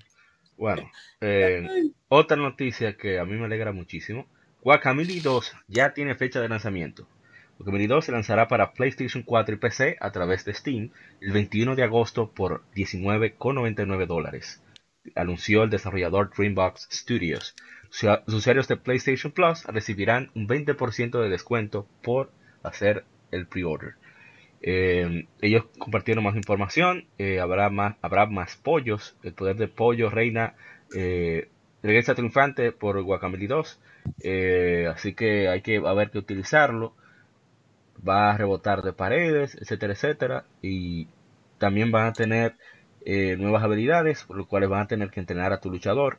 [0.56, 0.88] Bueno,
[1.20, 4.26] eh, otra noticia que a mí me alegra muchísimo.
[4.62, 7.06] Guacamole 2 ya tiene fecha de lanzamiento.
[7.58, 10.90] Guacamole 2 se lanzará para PlayStation 4 y PC a través de Steam
[11.20, 14.62] el 21 de agosto por 19,99 dólares.
[15.14, 17.54] Anunció el desarrollador Dreambox Studios.
[18.02, 22.30] Los usuarios de PlayStation Plus recibirán un 20% de descuento por
[22.62, 23.94] hacer el pre-order.
[24.60, 30.54] Eh, ellos compartieron más información, eh, habrá más pollos, el poder de pollo reina
[30.94, 31.48] eh,
[31.82, 33.80] regresa triunfante por Guacamole 2,
[34.22, 36.94] eh, así que hay que a ver que utilizarlo,
[38.06, 41.08] va a rebotar de paredes, etcétera, etcétera, y
[41.58, 42.56] también van a tener
[43.04, 46.18] eh, nuevas habilidades, por lo cuales van a tener que entrenar a tu luchador,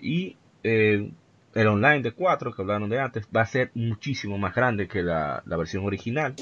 [0.00, 1.10] y eh,
[1.54, 5.02] el online de 4 que hablaron de antes va a ser muchísimo más grande que
[5.02, 6.34] la, la versión original.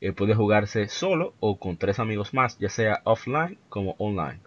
[0.00, 4.40] Eh, puede jugarse solo o con tres amigos más, ya sea offline como online.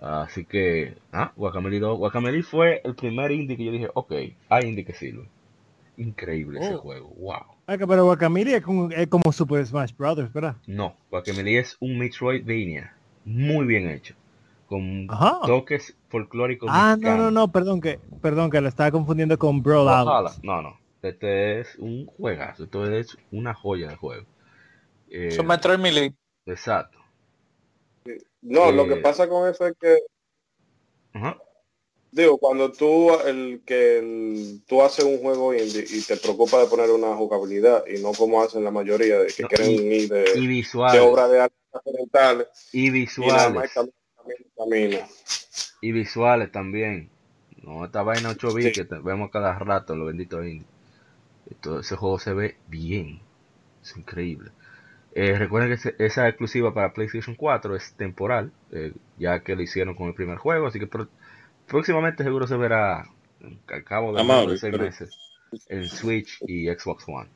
[0.00, 1.98] Así que, ah, Guacamole 2.
[1.98, 4.12] Guacamole fue el primer indie que yo dije, ok,
[4.48, 5.28] hay indie que sirve.
[5.96, 6.78] Increíble ese Oh.
[6.78, 7.57] juego, wow.
[7.70, 10.56] Ah, pero Guacamole es como, es como Super Smash Brothers, ¿verdad?
[10.66, 12.94] No, Guacamole es un Metroidvania
[13.26, 14.14] muy bien hecho,
[14.66, 15.40] con Ajá.
[15.46, 16.70] toques folclóricos.
[16.72, 17.18] Ah, no, mexicanos.
[17.24, 20.08] no, no, perdón que, perdón que lo estaba confundiendo con Brawlout.
[20.08, 20.32] Ojalá.
[20.42, 20.80] No, no.
[21.02, 22.64] Este es un juegazo.
[22.64, 24.24] Esto es una joya de juego.
[25.10, 26.14] Eh, Son Metroid Melee.
[26.46, 26.98] exacto.
[28.40, 29.98] No, lo que Eh, pasa con eso es que,
[31.12, 31.36] Ajá.
[32.12, 36.66] Digo, cuando tú el que el- tú haces un juego indie y te preocupa de
[36.66, 40.08] poner una jugabilidad y no como hacen la mayoría de que No, quieren y- ir
[40.08, 40.24] de,
[40.92, 43.70] de obra de arte occidentales Y visuales.
[45.80, 47.10] Y visuales también.
[47.62, 48.72] No, esta vaina 8 bits Sí.
[48.82, 50.66] que te- vemos cada rato en los benditos indies.
[51.50, 53.20] Esto- ese juego se ve bien.
[53.82, 54.50] Es increíble.
[55.14, 59.62] Eh, recuerden que ese- esa exclusiva para PlayStation 4 es temporal, eh, ya que lo
[59.62, 60.86] hicieron con el primer juego, así que
[61.68, 63.04] próximamente seguro se verá
[63.68, 65.10] al cabo de, Amable, menos de seis pero- meses
[65.68, 67.28] en Switch y Xbox One.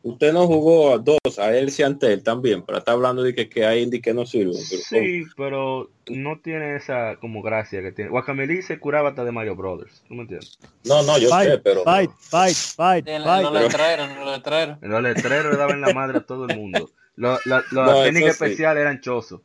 [0.00, 3.48] Usted no jugó a dos, a él y Antel también, pero está hablando de que,
[3.48, 4.54] que hay indie que no sirven.
[4.70, 8.10] pero- Sí, pero no tiene esa como gracia que tiene.
[8.10, 10.56] Guacamele se curaba hasta de Mario Brothers, ¿tú me entiendes?
[10.84, 13.42] No, no, yo sé, Fight, pero fight, fight, fight, En fight.
[13.42, 14.78] los letreros, en los letreros.
[14.82, 16.90] En los letreros le daban la madre a todo el mundo.
[17.16, 18.44] Lo- la- la- No, Las técnicas sí.
[18.44, 19.40] especiales eran chozos.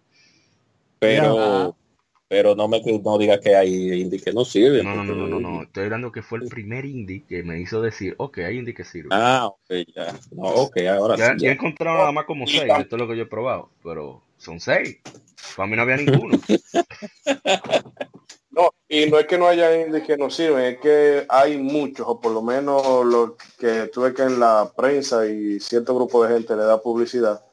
[1.00, 1.76] pero.
[2.34, 4.84] Pero no me no diga que hay indie que no sirven.
[4.84, 7.80] No, no, no, no, no, Estoy hablando que fue el primer indie que me hizo
[7.80, 9.10] decir, ok, hay indie que sirve.
[9.12, 10.16] Ah, ok, ya.
[10.32, 11.44] No, ok, ahora Ya, sí.
[11.44, 14.24] ya he encontrado nada más como seis de todo lo que yo he probado, pero
[14.40, 14.98] son seis.
[15.56, 16.40] Para mí no había ninguno.
[18.56, 22.06] No, y no es que no haya indies que no sirven, es que hay muchos,
[22.08, 26.36] o por lo menos lo que tuve que en la prensa y cierto grupo de
[26.36, 27.44] gente le da publicidad.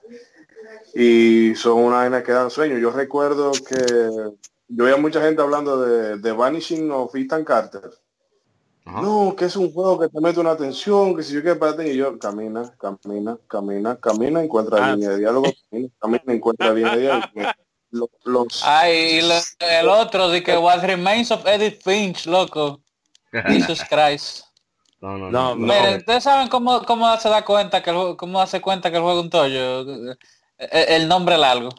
[0.95, 2.77] Y son una vaina que dan sueño.
[2.77, 4.35] Yo recuerdo que
[4.71, 7.91] yo veía mucha gente hablando de, de Vanishing of Ethan Carter.
[8.87, 9.03] Ajá.
[9.03, 11.93] No, que es un juego que te mete una tensión, que si yo que espérate,
[11.93, 14.93] y yo camina, camina, camina, camina, encuentra Ah.
[14.95, 17.29] línea de diálogo, camina, camina, encuentra línea de diálogo.
[17.93, 22.81] Los, los- Ay, y lo- el otro de que What Remains of Edith Finch, loco.
[23.33, 24.45] Jesus Christ.
[25.03, 25.55] No, no, No, no.
[25.55, 25.73] no.
[25.73, 28.97] Miren, ustedes saben cómo, cómo se da cuenta que el, juego- cómo hace cuenta que
[28.99, 29.81] el juego es un tollo.
[29.81, 30.19] El,
[30.59, 31.71] el nombre largo.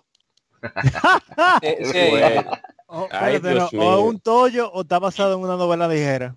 [1.62, 2.10] Sí, sí.
[2.94, 6.36] O, Ay, no, o un tollo o está basado en una novela ligera.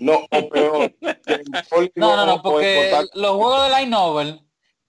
[0.00, 0.92] no, o peor,
[1.94, 4.40] No, no, no, porque los juegos de Light Novel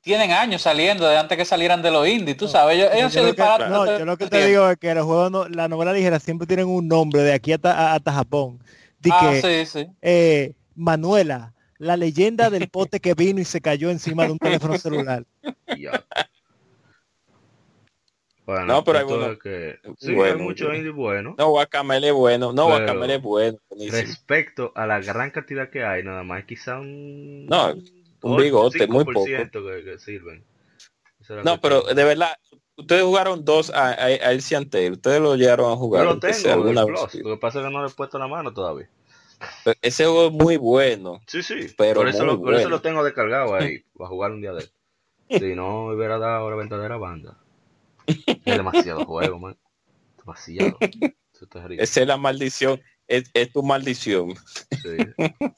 [0.02, 3.20] tienen años saliendo de antes que salieran de los indies, tú sabes, ellos, ellos Yo
[3.20, 3.70] se lo que, disparan.
[3.70, 6.48] no, yo lo que te digo es que los juegos, no- la novela ligera siempre
[6.48, 8.60] tienen un nombre de aquí hasta, hasta Japón.
[9.00, 9.88] De Ah, que sí, sí.
[10.02, 14.76] eh, Manuela, la leyenda del pote que vino y se cayó encima de un teléfono
[14.80, 15.24] celular.
[18.48, 21.36] Bueno, No, pero hay bueno- que, sí, bueno, hay mucho indie bueno.
[21.38, 22.54] No, Guacamele es bueno.
[22.54, 23.58] No, Pero- Guacamele es bueno.
[23.70, 23.98] buenísimo.
[24.02, 27.46] Respecto a la gran cantidad que hay, nada más quizá un...
[27.46, 27.74] No,
[28.22, 30.44] un bigote, muy 5% Que, que sirven.
[31.20, 31.94] Eso era lo No, pero tengo.
[31.96, 32.32] de verdad,
[32.78, 34.94] ustedes jugaron dos a, a, a El Ciantel.
[34.94, 36.06] Ustedes lo llegaron a Yo jugar.
[36.06, 36.88] lo aunque sea tengo, alguna el.
[36.88, 37.16] Plus.
[37.16, 38.90] Lo que pasa es que no le he puesto la mano todavía.
[39.66, 41.20] Pero Ese juego es muy bueno.
[41.28, 41.68] Sí, sí.
[41.78, 43.84] Pero por, eso lo, por eso lo tengo descargado ahí.
[43.98, 45.40] Para jugar un día de él.
[45.40, 47.38] Si no, hubiera dado la verdadera banda.
[48.08, 49.58] Es demasiado juego, man.
[50.18, 50.78] Demasiado.
[51.78, 52.82] Esa es la maldición.
[53.08, 54.34] Es, es tu maldición.
[54.82, 54.98] Sí.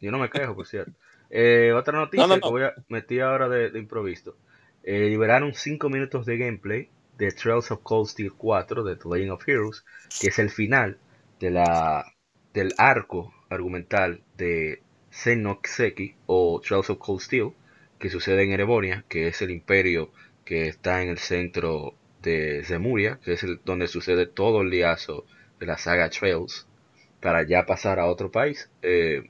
[0.02, 0.92] Yo no me quejo, por cierto.
[1.30, 2.42] Eh, otra noticia No, no, no.
[2.42, 4.38] que voy a meter ahora de, de improviso.
[4.84, 9.32] Eh, liberaron 5 minutos de gameplay de Trails of Cold Steel 4 de The Legend
[9.32, 9.86] of Heroes,
[10.20, 10.98] que es el final
[11.40, 12.06] de la
[12.54, 14.82] del arco argumental de
[15.12, 17.52] Xenoxeki o Trails of Cold Steel,
[18.00, 20.12] que sucede en Erebonia, que es el imperio
[20.46, 25.26] que está en el centro de Zemuria, que es el, donde sucede todo el liazo
[25.60, 26.68] de la saga Trails,
[27.22, 28.70] para ya pasar a otro país.
[28.82, 29.30] Eh,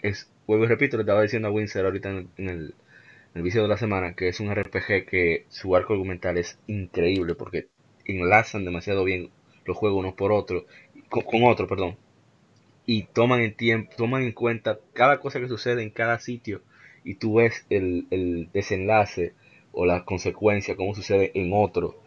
[0.00, 2.74] es, vuelvo y repito, le estaba diciendo a Winsor ahorita en el, en
[3.34, 7.34] el vicio de la semana, que es un RPG que su arco argumental es increíble,
[7.34, 7.68] porque
[8.04, 9.30] enlazan demasiado bien
[9.64, 10.66] los juegos unos por otro,
[11.08, 11.96] con, con otro, perdón,
[12.86, 16.62] y toman en tiempo, toman en cuenta cada cosa que sucede en cada sitio,
[17.04, 19.34] y tú ves el, el desenlace
[19.72, 22.00] o la consecuencia, cómo sucede en otro,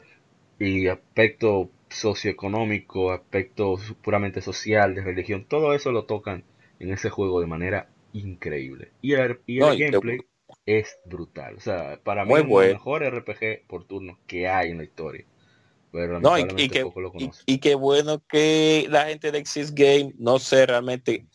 [0.59, 6.43] y aspecto socioeconómico, aspecto puramente social, de religión, todo eso lo tocan
[6.79, 8.91] en ese juego de manera increíble.
[9.01, 10.19] Y el, y el No, gameplay
[10.65, 11.55] es brutal.
[11.55, 12.73] O sea, para mí Muy es bueno.
[12.73, 15.25] los mejores RPG por turno que hay en la historia.
[15.91, 17.11] Pero No, y, que, poco lo
[17.47, 21.25] y, qué bueno que la gente de Exist Game, no sé realmente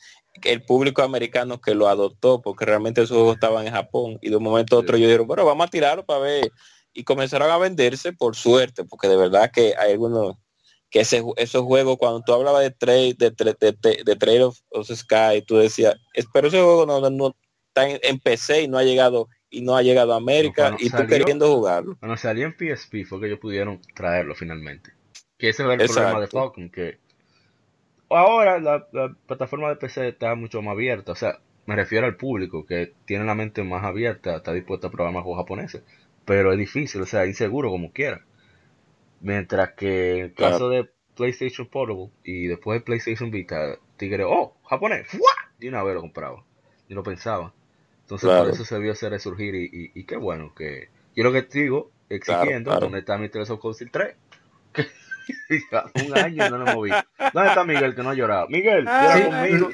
[0.44, 4.36] el público americano que lo adoptó, porque realmente esos juegos estaban en Japón y de
[4.36, 5.02] un momento a otro Sí.
[5.02, 6.52] yo dijeron, bueno, vamos a tirarlo para ver.
[6.94, 10.36] Y comenzaron a venderse por suerte, porque de verdad que hay algunos
[10.90, 14.58] que ese, esos juegos, cuando tú hablabas de Trade, de, de, de- de Trade of,
[14.70, 17.34] of Sky, tú decías, "Es- pero ese juego no, no- no
[17.68, 20.84] está en, en PC y no ha llegado y no ha llegado a América y
[20.90, 21.96] tú salió- queriendo jugarlo.
[21.98, 24.92] Cuando salió en PSP fue que ellos pudieron traerlo finalmente.
[25.36, 26.38] Que ese era el problema de Exacto.
[26.38, 26.98] Falcon, que
[28.10, 31.12] ahora la, la plataforma de PC está mucho más abierta.
[31.12, 34.90] O sea, me refiero al público que tiene la mente más abierta, está dispuesto a
[34.90, 35.82] probar más juegos japoneses.
[36.24, 38.24] Pero es difícil, o sea, inseguro como quiera.
[39.20, 40.52] Mientras que en el Claro.
[40.54, 45.32] caso de PlayStation Portable y después de PlayStation Vita, Tigre, oh, japonés, ¡fua!
[45.58, 46.44] de una vez lo compraba.
[46.88, 47.52] Y lo pensaba.
[48.02, 48.44] Entonces Claro.
[48.44, 51.42] por eso se vio ese resurgir y, y, y qué bueno que yo lo que
[51.42, 52.86] digo exigiendo claro.
[52.86, 54.14] dónde está mi Tales of Cold Steel 3
[54.72, 54.86] que
[55.72, 56.90] ya un año no lo moví
[57.32, 58.48] ¿dónde está Miguel que no ha llorado?
[58.48, 59.22] Miguel llora Sí.
[59.22, 59.70] conmigo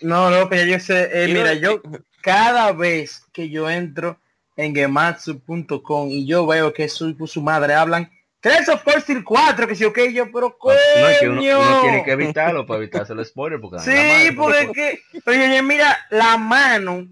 [0.00, 1.10] No, no, que ya yo sé.
[1.12, 1.82] eh, mira, yo
[2.22, 4.18] cada vez que yo entro
[4.58, 9.66] en gematsu.com y yo veo que su, su madre hablan Tres of Course Steel 4,
[9.66, 10.76] que sí, ok, yo, pero coño.
[11.00, 14.32] No, es que uno, uno tiene que evitarlo para evitarse el spoiler porque Sí, madre,
[14.32, 17.08] porque es que, mira, la mano,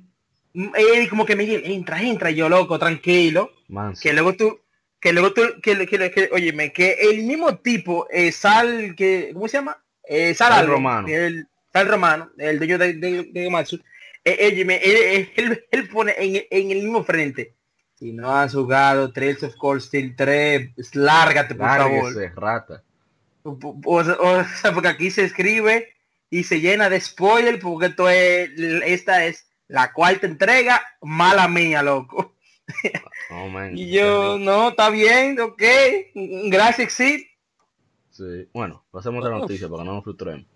[0.54, 4.02] él como que me dice, entra, entra, yo loco, tranquilo, Manso.
[4.02, 4.60] que luego tú,
[5.00, 9.48] que luego tú, que, que, que, óyeme, que el mismo tipo, eh, Sal, que, ¿cómo
[9.48, 9.82] se llama?
[10.04, 11.08] Eh, Sal, algo, Romano.
[11.08, 13.80] El, Sal Romano, el dueño de, de, de Gematsu,
[14.34, 17.54] él, él, él- él pone en, en el mismo frente,
[17.94, 22.12] si no has jugado Trails of Cold Steel 3, lárgate, por favor.
[22.12, 22.82] Lárguese, rata.
[23.42, 25.94] O, o- o sea, porque aquí se escribe
[26.28, 28.50] y se llena de spoiler porque esto es,
[28.84, 32.34] esta es la cuarta entrega, mala mía, loco.
[33.30, 33.72] Oh, man.
[33.78, 35.62] Y yo, no, está bien, ok,
[36.50, 37.28] gracias, sí.
[38.10, 38.48] Sí.
[38.52, 40.46] Bueno, pasemos a la noticia para que no nos frustremos.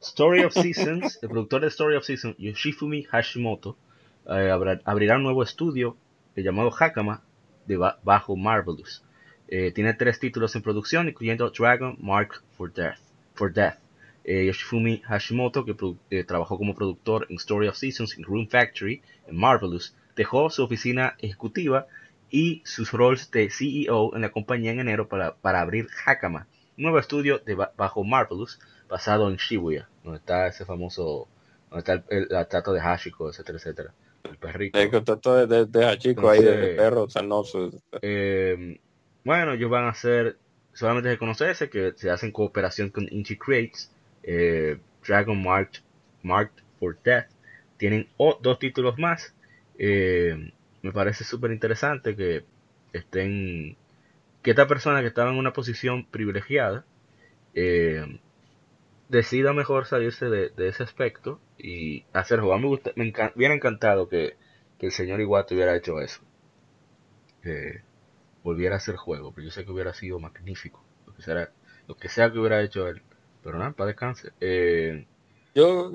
[0.00, 3.76] Story of Seasons, el productor de Story of Seasons, Yoshifumi Hashimoto,
[4.26, 4.50] eh,
[4.84, 5.96] abrirá un nuevo estudio
[6.36, 7.22] eh, llamado Hakama
[7.66, 9.02] de ba- bajo Marvelous.
[9.48, 12.98] Eh, tiene tres títulos en producción, incluyendo Dragon Mark for Death.
[13.34, 13.78] For Death.
[14.24, 19.96] Yoshifumi Hashimoto, que trabajó como productor en Story of Seasons en Room Factory, en Marvelous,
[20.14, 21.86] dejó su oficina ejecutiva
[22.30, 26.46] y sus roles de CEO en la compañía en enero para, para abrir Hakama,
[26.76, 31.28] un nuevo estudio de ba- bajo Marvelous basado en Shibuya, donde está ese famoso,
[31.70, 34.78] donde está el, estatua de Hashiko, etcétera, etcétera, el perrito.
[34.78, 37.70] El contacto de, de, de Hachiko ahí, de, Entonces- perro sanoso.
[38.02, 38.80] Eh,
[39.24, 40.36] bueno, ellos van a hacer,
[40.72, 45.80] solamente de conocerse, que se hacen cooperación con Inchi Creates, eh, Dragon Marked,
[46.22, 47.28] Marked for Death.
[47.76, 49.34] Tienen dos títulos más.
[49.78, 52.44] Eh, me parece súper interesante que
[52.92, 53.76] estén,
[54.42, 56.84] que esta persona que estaba en una posición privilegiada,
[57.54, 58.20] eh,
[59.10, 62.58] decida mejor salirse de, ese aspecto y hacer juego.
[62.58, 64.36] Me, gusta, me encan- hubiera encantado que,
[64.78, 66.22] el señor Iwata hubiera hecho eso.
[67.42, 67.82] Que
[68.42, 70.82] volviera a hacer juego, pero yo sé que hubiera sido magnífico.
[71.06, 71.48] Lo que,
[71.86, 73.02] lo que sea que hubiera hecho él.
[73.42, 74.30] Pero nada, para descanse.
[74.40, 75.06] Eh,
[75.54, 75.92] Yo,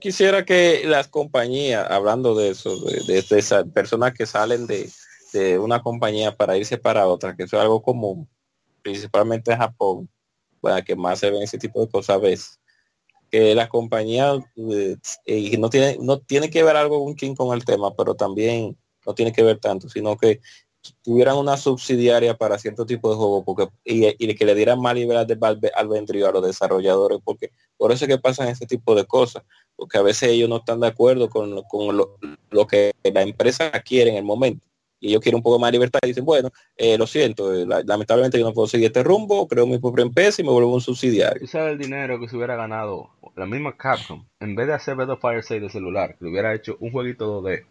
[0.00, 4.88] quisiera que las compañías, hablando de eso, de esas personas que salen de,
[5.34, 8.28] de una compañía para irse para otra, que eso es algo común,
[8.82, 10.08] principalmente en Japón,
[10.64, 12.58] para que más se ven ese tipo de cosas a veces,
[13.30, 14.96] que las compañías eh,
[15.26, 18.76] y no tiene, no tiene que ver algo un chin con el tema, pero también
[19.06, 20.40] no tiene que ver tanto, sino que
[21.02, 24.94] tuvieran una subsidiaria para cierto tipo de juego porque y, y que le dieran más
[24.94, 28.94] libertad de albe- albedrío a los desarrolladores porque por eso es que pasan ese tipo
[28.94, 29.42] de cosas,
[29.76, 32.16] porque a veces ellos no están de acuerdo con, con lo,
[32.50, 34.66] lo que la empresa quiere en el momento.
[35.04, 37.66] Y ellos quieren un poco más de libertad y dicen, bueno, eh, lo siento, eh,
[37.66, 40.72] la- lamentablemente yo no puedo seguir este rumbo, creo mi propia empresa y me vuelvo
[40.72, 41.40] un subsidiario.
[41.40, 44.24] ¿Tú sabes el dinero que se hubiera ganado la misma Capcom?
[44.40, 47.26] En vez de hacer Breath of Fire 6 de celular, que hubiera hecho un jueguito
[47.42, 47.66] 2D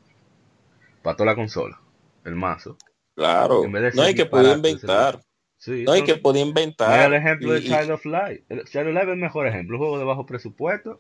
[1.02, 1.82] para toda la consola,
[2.24, 2.78] el mazo.
[3.16, 5.20] Claro, En vez de no hay que poder inventar,
[5.58, 7.08] Sí, no hay que poder mira inventar.
[7.08, 8.42] el ejemplo de y- Child of Light.
[8.50, 11.00] El Child of Light es el mejor ejemplo, un juego de bajo presupuesto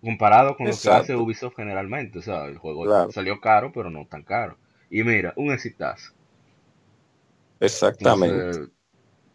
[0.00, 2.20] comparado con lo que hace Ubisoft generalmente.
[2.20, 3.10] O sea, el juego Claro.
[3.10, 4.56] salió caro, pero no tan caro.
[4.90, 6.12] Y mira, un exitazo.
[7.60, 8.48] exactamente.
[8.48, 8.70] Entonces,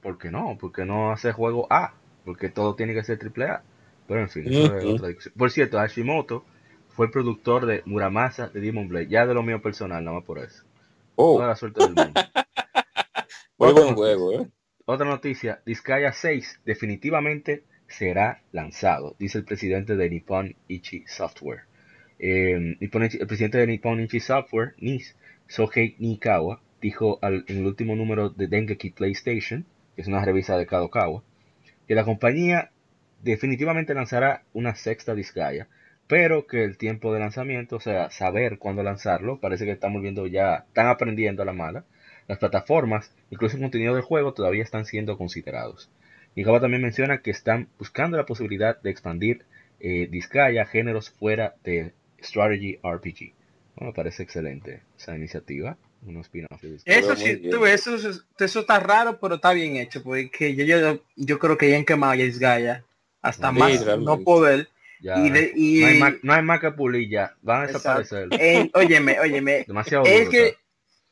[0.01, 0.58] ¿por qué no?
[0.60, 1.95] ¿Por qué no hacer juego A?
[2.26, 3.64] Porque todo tiene que ser triple A.
[4.08, 5.36] Pero en fin, eso es otra discusión.
[5.38, 6.45] Por cierto, Hashimoto
[6.89, 9.08] fue el productor de Muramasa de Demon Blade.
[9.10, 10.64] Ya de lo mío personal, nada más por eso.
[11.16, 12.22] Oh, Toda la suerte del mundo.
[13.58, 13.95] muy Otra buen noticia.
[13.95, 14.51] juego, ¿eh?
[14.86, 21.64] Otra noticia, Disgaea 6 definitivamente será lanzado, dice el presidente de Nippon Ichi Software.
[22.20, 22.89] Eh, el
[23.28, 25.16] presidente de Nippon Ichi Software, NIS,
[25.48, 29.66] Sohei Nikawa, dijo en el último número de Dengeki PlayStation,
[29.96, 31.24] que es una revista de Kadokawa,
[31.88, 32.72] que la compañía
[33.22, 35.68] definitivamente lanzará una sexta Disgaea,
[36.08, 40.28] pero que el tiempo de lanzamiento, o sea, saber cuándo lanzarlo, parece que están volviendo
[40.28, 41.86] ya, están aprendiendo a la mala.
[42.28, 45.89] Las plataformas, incluso el contenido del juego, todavía están siendo considerados.
[46.36, 49.46] Nikawa también menciona que están buscando la posibilidad de expandir
[49.80, 53.34] eh, Disgaea a géneros fuera de Strategy RPG.
[53.76, 56.63] Bueno, me parece excelente esa iniciativa, un spin-off.
[56.86, 60.99] Eso sí, tú eso, es- eso está raro, pero está bien hecho, porque yo, yo,
[61.15, 62.84] yo creo que ya han quemado ya Disgaea
[63.21, 64.05] hasta Sí, más realmente.
[64.05, 64.69] no poder.
[65.01, 67.67] Ya, y de- y- no, hay más, no hay más que pulir ya, van a
[67.67, 68.30] desaparecer.
[68.39, 70.59] Eh, óyeme, óyeme, Demasiado es duro, que, está.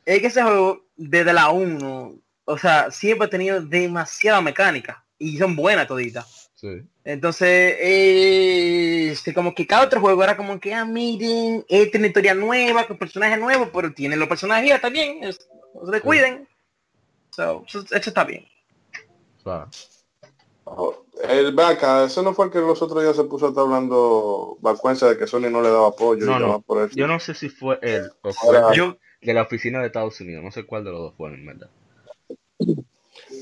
[0.06, 5.38] es que ese juego, desde la 1, o sea, siempre ha tenido demasiada mecánica, y
[5.38, 6.41] son buenas toditas.
[6.62, 6.84] Sí.
[7.04, 7.48] Entonces,
[7.80, 12.08] eh, este, como que cada otro juego era como que, ah, miren, esta es una
[12.08, 16.48] historia nueva, con personajes nuevos, pero tienen los personajes ya también, es- no se descuiden.
[17.32, 18.46] So, eso, eso está bien.
[20.66, 23.64] Oh, El Vaca, ese no fue el que los otros días se puso a estar
[23.64, 26.48] hablando vacuencia de que Sony no le daba apoyo No, y no.
[26.48, 26.96] nada por eso.
[26.96, 30.20] yo no sé si fue él o fue Ahora- Yo, de la oficina de Estados
[30.22, 31.70] Unidos, no sé cuál de los dos fue en verdad.
[32.60, 32.76] No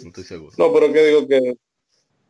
[0.08, 0.54] estoy seguro.
[0.58, 1.58] No, pero que digo que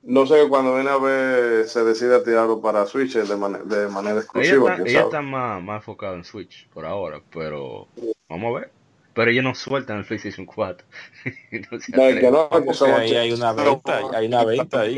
[0.04, 3.88] no sé cuando viene a ver se decide a tirarlo para Switch de, mane- de
[3.88, 4.72] manera Ella exclusiva.
[4.76, 7.88] está, ella está más, más enfocada en Switch por ahora, pero
[8.28, 8.72] vamos a ver.
[9.14, 10.88] Pero ellos no sueltan el PlayStation 4.
[11.72, 12.32] No se No, es que atreven.
[12.34, 14.98] no, que Porque son ahí hay una venta, hay una venta ahí.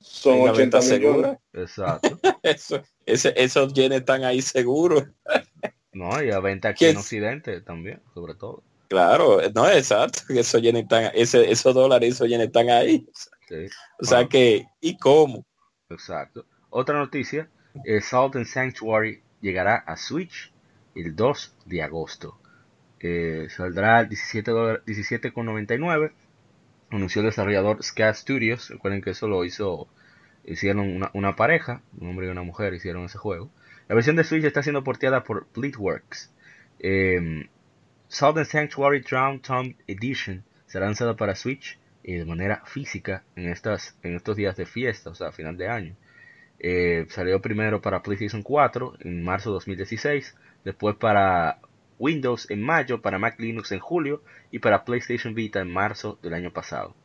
[0.00, 1.00] Son Hay una 80 venta millones.
[1.00, 1.40] segura.
[1.52, 2.18] Exacto.
[2.42, 5.04] Eso, ese, esos yenes están ahí seguros.
[5.96, 6.96] No, y a venta aquí ¿Qué en?
[6.96, 8.64] Occidente también, sobre todo.
[8.88, 10.22] Claro, no exacto.
[10.28, 13.06] Esos yenes están, ese, esos dólares, esos yenes están ahí.
[13.48, 13.66] Sí,
[14.00, 15.44] O sea que, ¿y cómo?
[15.90, 16.46] exacto.
[16.70, 17.48] Otra noticia,
[17.84, 20.52] eh, Salt and Sanctuary llegará a Switch
[20.94, 22.38] el 2 de agosto.
[23.00, 26.12] Eh, saldrá al 17 dólar- 17,99.
[26.90, 28.70] Anunció el desarrollador Ska Studios.
[28.70, 29.88] Recuerden que eso lo hizo,
[30.44, 33.50] hicieron una, una pareja, un hombre y una mujer hicieron ese juego.
[33.88, 36.32] La versión de Switch está siendo porteada por Bleedworks.
[36.78, 37.48] Eh,
[38.08, 43.48] Salt and Sanctuary Drown Tomb Edition será lanzada para Switch eh, de manera física en,
[43.50, 45.96] estas, en estos días de fiesta, o sea, final de año.
[46.58, 51.60] Eh, salió primero para PlayStation 4 en marzo de 2016, después para
[51.98, 56.34] Windows en mayo, para Mac Linux en julio y para PlayStation Vita en marzo del
[56.34, 56.96] año pasado.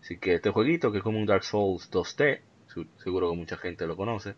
[0.00, 3.56] Así que este jueguito, que es como un Dark Souls 2D, su- seguro que mucha
[3.56, 4.36] gente lo conoce,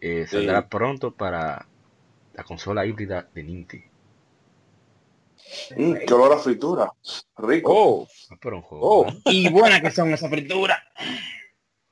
[0.00, 0.32] eh, Sí.
[0.36, 1.68] saldrá pronto para
[2.34, 3.91] la consola híbrida de Nintendo.
[5.76, 6.92] Mm, qué olor a fritura.
[7.38, 7.72] Rico.
[7.74, 8.84] Oh, Ah, pero un juego.
[9.00, 9.06] oh.
[9.10, 9.32] ¿no?
[9.32, 10.78] Y buena que son esas frituras.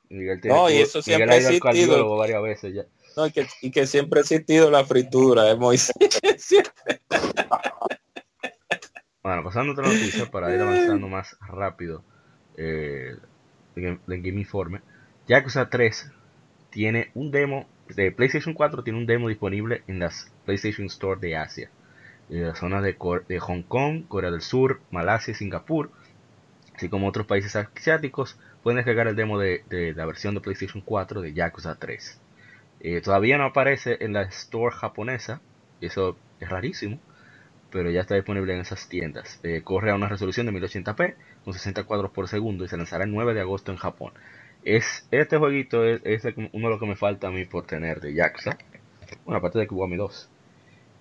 [0.09, 2.17] No, y eso siempre ha existido.
[2.17, 2.85] varias veces ya.
[3.17, 5.95] No, y, que, y que siempre ha existido la fritura, ¿eh, Moisés?
[9.23, 12.03] Bueno, pasando a otra noticia para ir avanzando más rápido
[12.57, 13.15] eh,
[13.77, 14.81] en el Game Informe.
[15.29, 16.11] Yakuza 3
[16.71, 21.37] tiene un demo de PlayStation 4 tiene un demo disponible en las PlayStation Store de
[21.37, 21.71] Asia,
[22.31, 22.97] en las zonas de,
[23.29, 25.91] de Hong Kong, Corea del Sur, Malasia y Singapur,
[26.75, 30.83] así como otros países asiáticos, pueden descargar el demo de, de la versión de PlayStation
[30.83, 32.21] 4 de Yakuza 3.
[32.81, 35.43] Eh, todavía no aparece en la store japonesa,
[35.81, 36.99] eso es rarísimo,
[37.71, 39.39] pero ya está disponible en esas tiendas.
[39.43, 41.15] Eh, corre a una resolución de 1080p
[41.45, 44.13] con 60 cuadros por segundo y se lanzará el 9 de agosto en Japón.
[44.65, 48.15] Es, este jueguito es, uno de los que me falta a mí por tener de
[48.15, 48.57] Yakuza.
[49.25, 50.31] Bueno, aparte de Kiwami 2.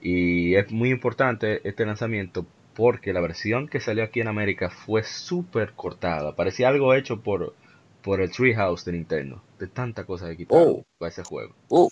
[0.02, 2.45] Y es muy importante este lanzamiento
[2.76, 6.36] porque la versión que salió aquí en América fue súper cortada.
[6.36, 7.54] Parecía algo hecho por,
[8.02, 9.41] por el Treehouse de Nintendo.
[9.60, 10.86] De tanta cosa que quitaron Oh.
[10.97, 11.54] para ese juego.
[11.68, 11.91] Oh.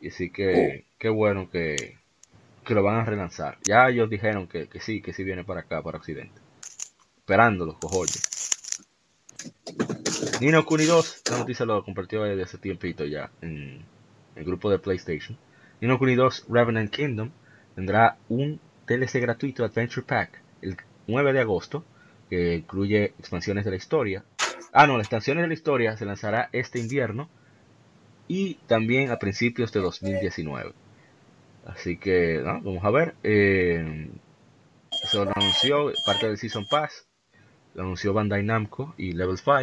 [0.00, 1.98] Y así que, qué bueno que,
[2.64, 3.58] que lo van a relanzar.
[3.64, 6.40] Ya ellos dijeron que, que sí, que sí viene para acá, para Occidente.
[7.18, 8.26] Esperándolo, cojones.
[10.40, 13.84] Nino Kuni 2, esta noticia lo compartió desde hace tiempito ya en
[14.34, 15.38] el grupo de PlayStation.
[15.80, 17.30] Nino Kuni 2 Revenant Kingdom
[17.74, 20.76] tendrá un DLC gratuito Adventure Pack el
[21.06, 21.84] 9 de agosto
[22.28, 24.24] que incluye expansiones de la historia.
[24.72, 27.28] Ah, no, las expansiones de la historia se lanzará este invierno
[28.28, 30.72] y también a principios de 2019.
[31.66, 33.14] Así que, vamos a ver.
[33.22, 34.08] eh,
[34.90, 37.06] se lo anunció parte del Season Pass.
[37.74, 39.58] Lo anunció Bandai Namco y Level 5.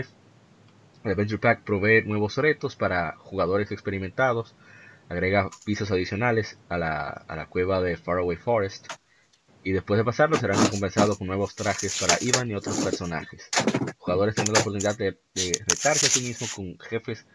[1.03, 4.55] El Adventure Pack provee nuevos retos para jugadores experimentados.
[5.09, 8.87] Agrega pisos adicionales a la, a la cueva de Faraway Forest.
[9.63, 13.49] Y después de pasarlo serán recompensados con nuevos trajes para Ivan y otros personajes.
[13.97, 15.17] Jugadores tendrán la oportunidad de,
[15.67, 17.25] retarse a sí mismos con jefes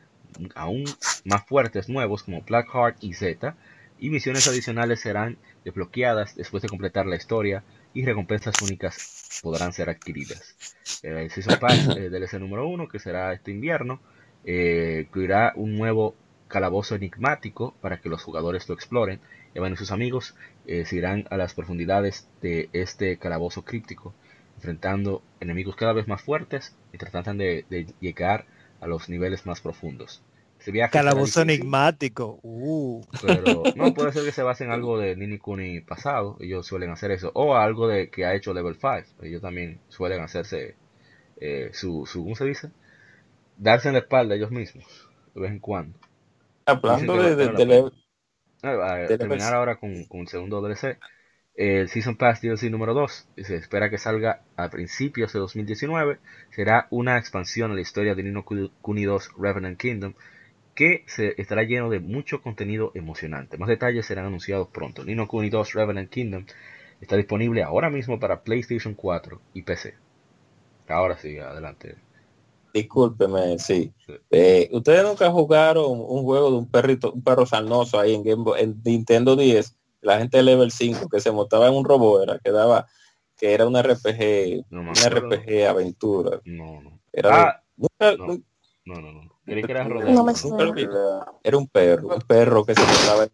[0.54, 0.84] aún
[1.24, 3.54] más fuertes nuevos como Blackheart y Z.
[3.98, 7.64] Y misiones adicionales serán desbloqueadas después de completar la historia
[7.94, 10.56] y recompensas únicas podrán ser adquiridas.
[11.02, 14.00] El Season Pass eh, DLC número 1, que será este invierno,
[14.44, 16.14] eh, incluirá un nuevo
[16.52, 19.20] calabozo enigmático para que los jugadores lo exploren.
[19.54, 20.36] Evan y sus amigos
[20.66, 24.14] eh, se irán a las profundidades de este calabozo críptico,
[24.56, 28.44] enfrentando enemigos cada vez más fuertes mientras tratan de, de llegar
[28.80, 30.22] a los niveles más profundos.
[30.64, 32.38] Este Calabozo enigmático.
[32.42, 33.02] Uh.
[33.20, 36.36] pero no puede ser que se base en algo de Nini Kuni pasado.
[36.38, 37.32] Ellos suelen hacer eso.
[37.34, 39.24] O algo de que ha hecho Level 5.
[39.24, 40.76] Ellos también suelen hacerse
[41.40, 42.70] eh, su, su, ¿cómo se dice?
[43.56, 44.86] Darse en la espalda ellos mismos.
[45.34, 45.98] De vez en cuando.
[46.66, 47.90] Hablando de,
[48.62, 49.54] la A terminar 5.
[49.54, 50.98] ahora con, con el segundo DLC.
[51.54, 56.18] El Season Pass DLC número 2 se espera que salga a principios de 2019.
[56.50, 60.14] Será una expansión a la historia de Nino Kuni 2 Revenant Kingdom
[60.74, 63.58] que se estará lleno de mucho contenido emocionante.
[63.58, 65.04] Más detalles serán anunciados pronto.
[65.04, 66.46] Nino Kuni 2 Revenant Kingdom
[67.00, 69.94] está disponible ahora mismo para PlayStation 4 y PC.
[70.88, 71.96] Ahora sí, adelante.
[72.72, 73.92] Discúlpeme, sí.
[74.06, 74.12] Sí.
[74.30, 78.42] Eh, Ustedes nunca jugaron un juego de un perrito, un perro sarnoso ahí en, Game
[78.44, 82.22] Boy- en Nintendo 10, la gente de level 5 que se montaba en un robot,
[82.24, 82.86] era que daba,
[83.36, 85.28] que era un RPG, No me un acuerdo.
[85.30, 86.40] RPG aventura.
[86.44, 87.00] No, no.
[87.12, 88.26] Era, Ah, nunca- no.
[88.26, 88.46] nunca-
[88.84, 89.32] No, no, no.
[89.44, 90.32] Creí que era No me
[91.42, 93.30] era un perro, un perro que se montaba en-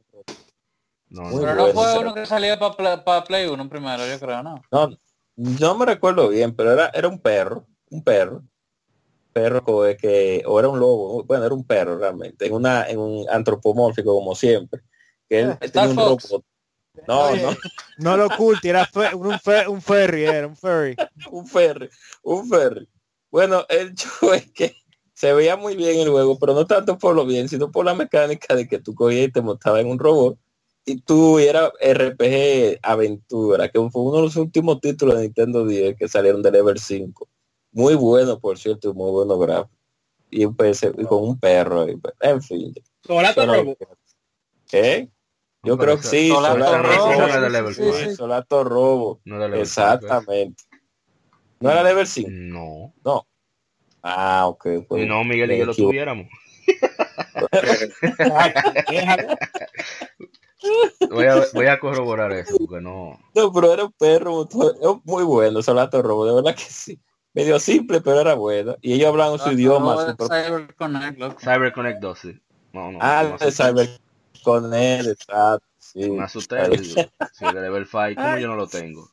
[1.10, 1.40] No, no.
[1.40, 4.62] Pero no bueno, fue ese uno que salió para Play 1 primero, yo creo, ¿no?
[4.70, 4.90] No,
[5.36, 8.42] no me recuerdo bien, pero era, era un perro, un perro.
[9.38, 9.64] Perro
[9.96, 14.12] que, o era un lobo, bueno, era un perro realmente, en una, en un antropomórfico
[14.14, 14.82] como siempre.
[15.28, 16.44] Que él Ah, tenía un robot.
[17.06, 17.42] No, Oye.
[17.42, 17.50] no,
[17.98, 20.96] No lo oculte, era fe- un, fe- un ferry, era un ferry.
[21.30, 21.88] un ferry,
[22.22, 22.88] un ferry.
[23.30, 24.74] Bueno, el show es que
[25.14, 27.94] se veía muy bien el juego, pero no tanto por lo bien, sino por la
[27.94, 30.38] mecánica de que tú cogías y te montabas en un robot
[30.84, 35.66] y tú y era RPG Aventura, que fue uno de los últimos títulos de Nintendo
[35.66, 37.28] 10 que salieron de Level 5.
[37.72, 39.70] Muy bueno, por cierto, muy bueno gráfico.
[40.30, 42.74] Y, un PC y con un perro, y, en fin.
[43.02, 43.76] Solato Solo- Robo.
[44.68, 45.08] ¿Qué?
[45.62, 48.14] Yo No, creo que sí, Solato Solato Robo, no sí, sí.
[48.14, 49.20] Solato Robo.
[49.24, 50.64] No de level Exactamente.
[51.60, 52.92] ¿No era Level 5?
[53.02, 53.26] No.
[54.02, 54.66] Ah, ok.
[54.88, 56.28] pues, no, Miguel y yo lo tuviéramos.
[61.10, 63.18] Voy a, voy a corroborar eso, porque no.
[63.34, 67.00] No, pero era un perro es muy bueno, Solato Robo, de verdad que sí.
[67.34, 68.76] Medio simple, pero era bueno.
[68.80, 69.94] Y ellos hablaban su idioma.
[69.94, 71.40] No, su propio- Cyber Connect, loco.
[71.40, 72.40] CyberConnect 2, sí.
[72.72, 72.98] No, no.
[73.00, 73.52] Ah, de asusté.
[73.52, 73.88] Cyber
[74.42, 75.66] con él, exacto.
[75.78, 76.10] Sí.
[76.10, 76.56] Me asusté.
[76.74, 77.10] es de
[77.54, 79.08] level 5, ¿cómo yo no lo tengo?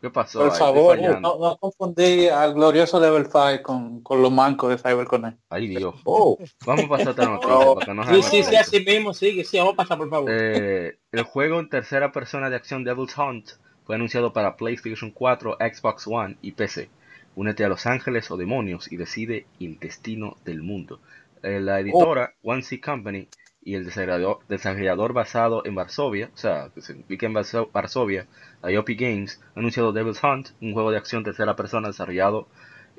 [0.00, 0.40] ¿Qué pasó?
[0.40, 0.58] Por ahí?
[0.58, 5.38] Favor, no, no confundí al glorioso Level 5 con, con los mancos de Cyber Connect.
[5.48, 5.94] Ay, Dios.
[6.04, 6.36] Oh,
[6.66, 7.74] Vamos a pasar a otra noticia No.
[7.76, 10.28] para que no Sí, sí, sí, así mismo, sigue, sí, vamos a pasar, por favor.
[10.32, 13.50] Eh, el juego en tercera persona de acción Devil's Hunt
[13.84, 16.90] fue anunciado para PlayStation 4, Xbox One y PC.
[17.34, 21.00] Únete a Los Ángeles o demonios y decide el destino del mundo.
[21.42, 23.28] Eh, la editora One C Company
[23.64, 28.26] y el desarrollador, desarrollador basado en Varsovia, o sea, que se ubica en Varso- Varsovia,
[28.68, 32.48] IOP Games, ha anunciado Devil's Hunt, un juego de acción tercera persona desarrollado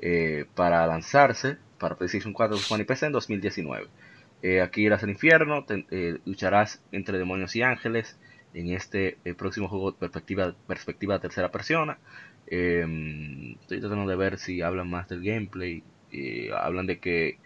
[0.00, 3.88] eh, para lanzarse para PlayStation 4, Xbox One y PC en 2019.
[4.42, 8.18] Eh, aquí irás al infierno, te- eh, lucharás entre demonios y ángeles
[8.54, 9.94] en este próximo juego
[10.66, 11.98] perspectiva tercera persona.
[12.46, 15.82] Eh, estoy tratando de ver si hablan más del gameplay.
[16.56, 17.38] Hablan de que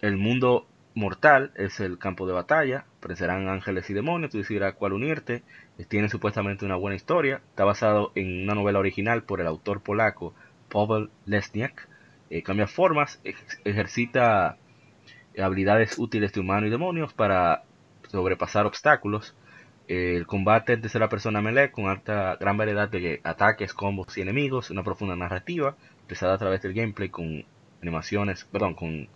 [0.00, 4.92] el mundo mortal es el campo de batalla, aparecerán ángeles y demonios, tú decidirás cuál
[4.92, 5.42] unirte.
[5.88, 10.34] Tiene supuestamente una buena historia, está basado en una novela original por el autor polaco
[10.68, 11.88] Pavel Lesniak.
[12.30, 13.20] Eh, cambia formas,
[13.64, 14.56] ejercita
[15.40, 17.62] habilidades útiles de humano y demonios para
[18.08, 19.34] sobrepasar obstáculos.
[19.88, 24.22] El combate es de tercera persona melee con alta gran variedad de ataques, combos y
[24.22, 27.44] enemigos, una profunda narrativa expresada a través del gameplay con
[27.82, 29.08] animaciones, perdón, con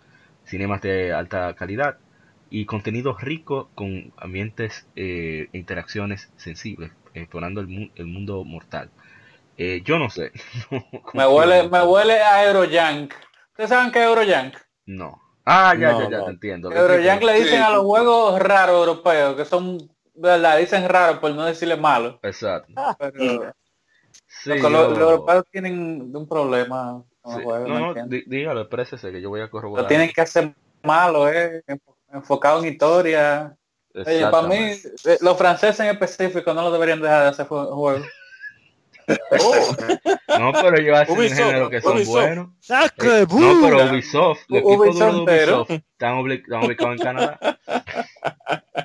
[0.45, 1.99] cinemas de alta calidad
[2.49, 8.89] y contenido rico con ambientes eh, e interacciones sensibles, explorando el, mu- el mundo mortal.
[9.57, 10.31] Eh, yo no sé.
[11.13, 13.13] Me huele, me huele a Eurojank.
[13.51, 14.55] ¿Ustedes saben qué es Eurojank?
[14.85, 15.19] No.
[15.45, 16.25] Ah, ya, No, ya, ya, no.
[16.25, 16.69] te entiendo.
[16.71, 17.63] Eurojank le dicen Sí.
[17.63, 22.19] a los juegos raros europeos, que son, verdad, dicen raros por no decirle malo.
[22.23, 22.73] Exacto.
[22.99, 23.53] Pero
[24.27, 27.37] Sí, los, yo- los europeos tienen un problema con sí.
[27.39, 29.83] los juegos, No, ¿me no, dí- dígalo, exprésese que yo voy a corroborar.
[29.83, 30.53] Lo tienen que hacer
[30.83, 33.55] malo, eh, enfo- enfocado en historia.
[33.95, 37.71] Oye, para mí, eh, los franceses en específico no lo deberían dejar de hacer jue-
[37.73, 38.07] juegos.
[40.39, 42.13] No, pero ellos hacen un Ubisoft, género que son Ubisoft.
[42.13, 42.47] buenos.
[42.61, 43.91] ¡Saca Eh, no, pero!
[43.91, 47.37] Ubisoft, el U- equipo duro de Ubisoft, pero- están ubicados en Canadá.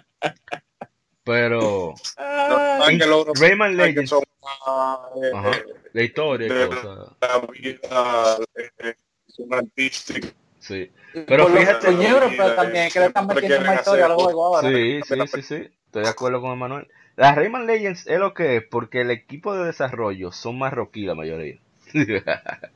[1.29, 7.39] Pero No, que los Rayman que Legends, son más, eh, la historia de cosas, la
[7.53, 8.39] vida
[8.79, 8.95] eh,
[9.27, 10.29] son artística.
[10.59, 10.91] sí.
[11.27, 14.17] Pero Por los fíjate- coños europeos también, que le están metiendo más historia a los
[14.19, 14.69] hacer juegos ahora.
[14.69, 15.71] Sí, sí, sí, sí.
[15.87, 16.89] Estoy de acuerdo con Emanuel.
[17.17, 21.15] La Rayman Legends es lo que es porque el equipo de desarrollo son marroquí la
[21.15, 21.59] mayoría.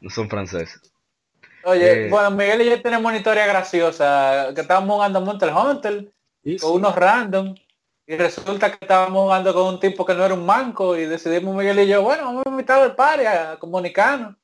[0.00, 0.80] no son franceses.
[1.64, 2.10] Oye, Eh.
[2.10, 6.10] bueno, Miguel y yo tenemos una historia graciosa, que estábamos jugando Monster Hunter
[6.60, 7.54] con unos random
[8.10, 11.54] y resulta que estábamos jugando con un tipo que no era un manco y decidimos
[11.54, 14.34] Miguel y yo, bueno, vamos a invitar al party a comunicarnos.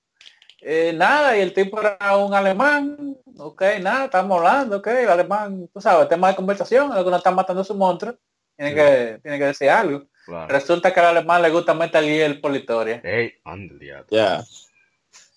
[0.60, 5.68] Eh, nada, y el tipo era un alemán, ok, nada, estamos hablando, ok, el alemán,
[5.72, 8.14] tú sabes, tema de conversación, el que no está matando a su monstruo,
[8.56, 10.04] tiene que, tiene que decir algo.
[10.24, 10.48] Claro.
[10.48, 13.00] Resulta que al alemán le gusta Metal Gear por la historia.
[13.02, 14.04] Ey, ándale, ya.
[14.10, 14.44] Ya.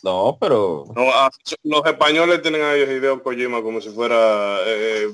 [0.04, 1.30] No, pero No, ah,
[1.64, 5.08] los españoles tienen a Hideo Kojima como si fuera eh,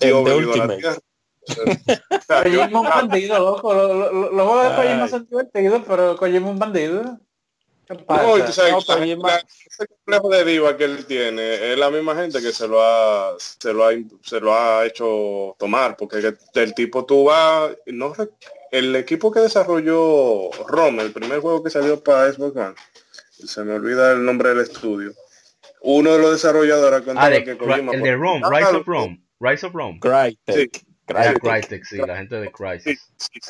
[0.00, 0.98] The Dios venido a la tierra.
[1.46, 3.74] O sea, yo- Kojima es un bandido, loco.
[3.74, 7.18] Lo- lo- lo- Los juegos de Kojima son divertidos, pero Kojima es un bandido.
[7.86, 8.22] ¿Qué pasa?
[8.22, 11.78] No, y tú sabes, No, Kojima- la- ese complejo de diva que él tiene es
[11.78, 13.90] la misma gente que se lo ha se lo ha
[14.22, 18.14] se lo ha hecho tomar porque el, tipo tú vas no
[18.70, 22.74] el equipo que desarrolló Rome, el primer juego que salió para Xbox One,
[23.46, 25.12] se me olvida el nombre del estudio.
[25.82, 29.22] Uno de los desarrolladores Ah, de, que Kojima el de Rome, Ah, Rise of Rome.
[29.40, 29.98] Rise of Rome.
[30.00, 30.74] Crytek.
[30.76, 30.86] Sí.
[31.06, 31.40] Crytek.
[31.40, 32.50] Crytek, sí, la gente de.
[32.82, 33.40] Sí, sí.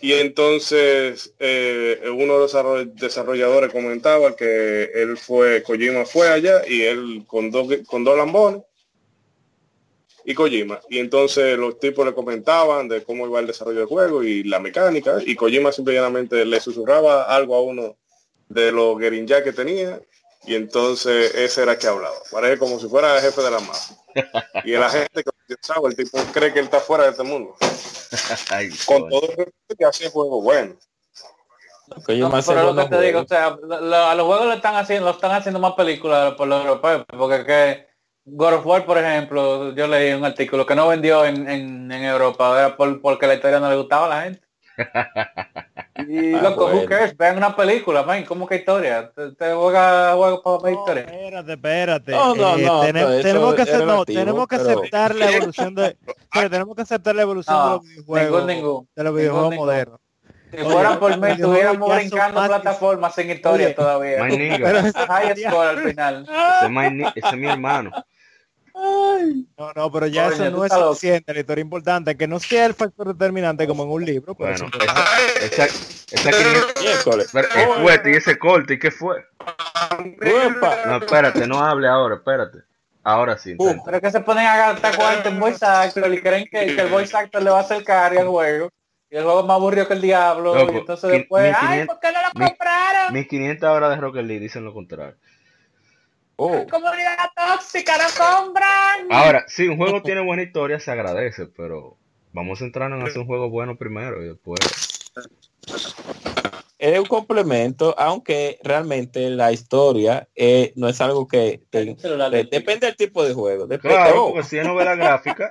[0.00, 6.62] Y entonces eh, uno de los desarroll- desarrolladores comentaba que él fue, Kojima fue allá
[6.66, 8.62] y él con dos, con dos lambones
[10.24, 10.80] y Kojima.
[10.88, 14.58] Y entonces los tipos le comentaban de cómo iba el desarrollo del juego y la
[14.58, 17.96] mecánica y Kojima simplemente le susurraba algo a uno
[18.52, 20.00] de los guerinja que tenía
[20.44, 22.16] y entonces ese era que hablaba.
[22.30, 23.96] Parece como si fuera el jefe de la mafia.
[24.64, 27.54] Y la gente que pensaba, el tipo cree que él está fuera de este mundo.
[28.50, 29.08] Ay, Con coño.
[29.10, 30.74] todo el respeto que hace juego bueno.
[32.08, 33.28] No, hace pero lo que buenos te digo, o juegos.
[33.28, 36.48] sea, lo- lo- a los juegos le están haciendo, lo están haciendo más películas por
[36.48, 37.86] los europeos, porque que
[38.24, 42.04] God of War, por ejemplo, yo leí un artículo que no vendió en, en, en
[42.04, 44.40] Europa, era por, porque la historia no le gustaba a la gente.
[46.08, 46.88] Y Ah, loco, who bueno.
[46.88, 47.16] cares?
[47.16, 49.10] Vean una película, man, ¿cómo que historia?
[49.14, 51.02] ¿Te, te juega juego para ver No, historia?
[51.04, 52.12] espérate, espérate.
[52.12, 55.30] No, no, Eh, no, tenem- eso tenemos que no, relativo, tenemos que pero- aceptar la
[55.30, 55.96] evolución de,
[56.32, 58.88] pero tenemos que aceptar la evolución de los videojuegos, ningún, ningún.
[58.96, 59.66] de los videojuegos ningún.
[59.66, 60.00] modernos.
[60.50, 64.22] Si Oye, fueran por mí, estuviéramos brincando más plataformas sin historia Oye, todavía.
[64.22, 64.58] My nigga.
[64.70, 66.26] Pero High score al final.
[66.68, 67.90] My ese es mi hermano.
[68.74, 72.66] No, no, pero ya Coño, eso no es suficiente, la historia importante, que no sea
[72.66, 75.64] el factor determinante como en un libro, pero Bueno, esa, esa,
[76.10, 77.30] esa 500 Miércoles.
[77.32, 79.24] pero el fuerte y ese corte, ¿y qué fue?
[80.86, 82.58] No, espérate, no hable ahora, espérate.
[83.04, 83.54] Ahora sí.
[83.58, 83.82] Uh.
[83.84, 86.80] Pero es que se ponen a gastar cuarto en voice actor y creen que, que
[86.80, 88.70] el voice actor le va a hacer carga al juego.
[89.10, 90.54] Y el juego es más aburrido que el diablo.
[90.54, 93.12] Loco, y entonces después, ay, ¿por qué no lo compraron?
[93.12, 95.16] Mis 500 horas de Rocket League dicen lo contrario.
[96.36, 98.04] Oh, Comunidad tóxica, no
[98.44, 99.06] compran.
[99.10, 101.96] Ahora, si un juego tiene buena historia, se agradece, pero
[102.32, 104.58] vamos a centrarnos en hacer un juego bueno primero y después.
[106.78, 111.94] es un complemento, aunque realmente la historia eh, no es algo que te-
[112.50, 113.66] depende del tipo de juego.
[113.66, 115.50] Depende, Claro, oh, porque si es novela gráfica,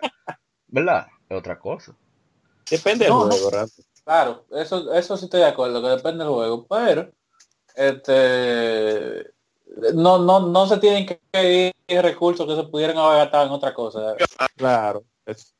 [0.68, 1.08] ¿verdad?
[1.30, 1.96] Es otra cosa.
[2.70, 3.32] depende del No, no.
[3.32, 3.84] juego, realmente.
[4.04, 7.12] Claro, eso, eso sí estoy de acuerdo, que depende del juego, pero
[7.76, 9.32] este
[9.93, 13.74] no, no, no se tienen que ir recursos que se pudieran haber gastado en otra
[13.74, 14.15] cosa.
[14.55, 15.03] Claro.
[15.26, 15.53] es-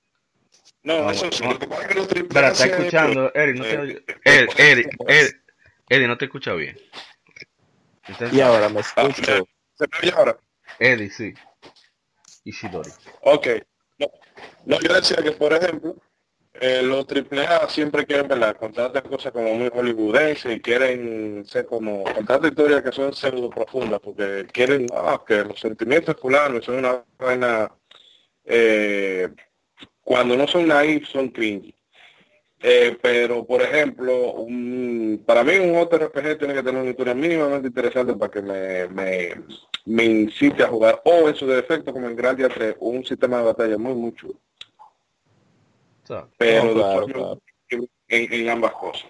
[0.84, 1.53] No, No, eso no.
[1.53, 3.80] Lo que pasa es que los triple Espera, A está escuchando, Eric, no te eh,
[3.80, 4.05] oye.
[4.24, 5.32] Ed, Eric, Ed,
[5.89, 6.78] Eddie, no te escucha bien.
[8.32, 9.47] Y ahora me Ah, escucho.
[9.76, 10.38] ¿Se me oye ahora?
[10.80, 11.34] Eddie, sí.
[12.43, 12.89] Ishidori.
[13.22, 13.47] Ok.
[13.99, 14.07] No,
[14.66, 15.95] no, yo decía que, por ejemplo,
[16.60, 18.58] eh, los AAA siempre quieren ¿verdad?
[18.58, 23.99] contarte cosas como muy hollywoodenses y quieren ser como contarte historias que son pseudo profundas
[24.02, 27.72] porque quieren ah, que los sentimientos fulanos son una vaina
[28.45, 29.30] eh,
[30.04, 31.74] cuando no son naive son cringe.
[32.64, 34.45] Eh, pero por ejemplo,
[35.26, 39.34] para mí un JRPG tiene que tener una historia mínimamente interesante para que me, me,
[39.86, 43.45] me incite a jugar o en su defecto como en Grandia 3 un sistema de
[43.45, 44.39] batalla muy muy chulo
[46.38, 47.41] Pero No, claro, después claro.
[48.10, 49.06] en, ambas cosas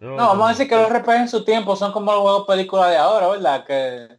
[0.00, 2.90] No, vamos a decir que los RPG en su tiempo son como los juegos películas
[2.90, 3.64] de ahora, ¿verdad?
[3.66, 4.18] Que,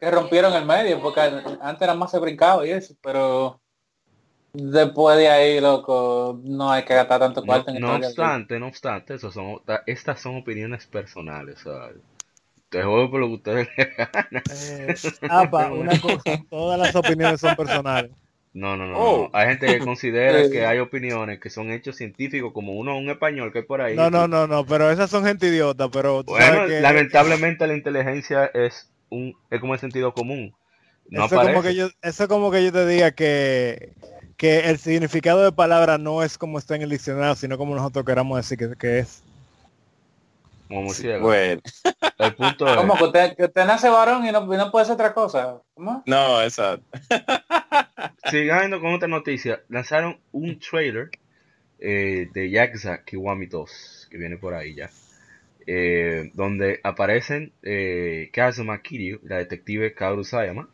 [0.00, 3.62] que rompieron el medio, porque antes era más se brincaba y eso, pero
[4.54, 8.68] después de ahí, loco, no hay que gastar tanto No, cuarto en no obstante, no
[8.68, 11.96] obstante, eso son, ta- estas son opiniones personales, ¿sabes?
[12.70, 14.42] Te juego por lo que ustedes le ganan.
[14.48, 14.94] Eh,
[15.28, 18.12] apa, una cosa, todas las opiniones son personales.
[18.54, 19.30] No, no, no, Oh.
[19.32, 19.38] no.
[19.38, 20.50] Hay gente que considera Eh.
[20.50, 23.96] que hay opiniones que son hechos científicos, como uno, un español que hay por ahí.
[23.96, 28.46] No, no, no, no, pero esas son gente idiota, pero Bueno, que lamentablemente la inteligencia
[28.52, 30.54] es un es como el sentido común.
[31.08, 33.92] No eso, es como que yo, eso es como que yo te diga que,
[34.36, 38.04] que el significado de palabra no es como está en el diccionario, sino como nosotros
[38.06, 39.22] queramos decir que, que es.
[40.68, 41.24] como murciélago.
[41.26, 41.60] Bueno,
[42.18, 42.96] El punto es, ¿Cómo?
[42.96, 45.58] Que usted, que usted nace varón y no, y no puede ser otra cosa.
[45.74, 46.02] ¿Cómo?
[46.06, 46.84] no, exacto.
[48.24, 51.10] Siguiendo con otra noticia, lanzaron un trailer
[51.78, 54.92] eh, de Yakuza Kiwami 2, que viene por ahí ya,
[55.66, 60.68] eh, donde aparecen eh, Kazuma Kiryu, la detective Kaoru Sayama,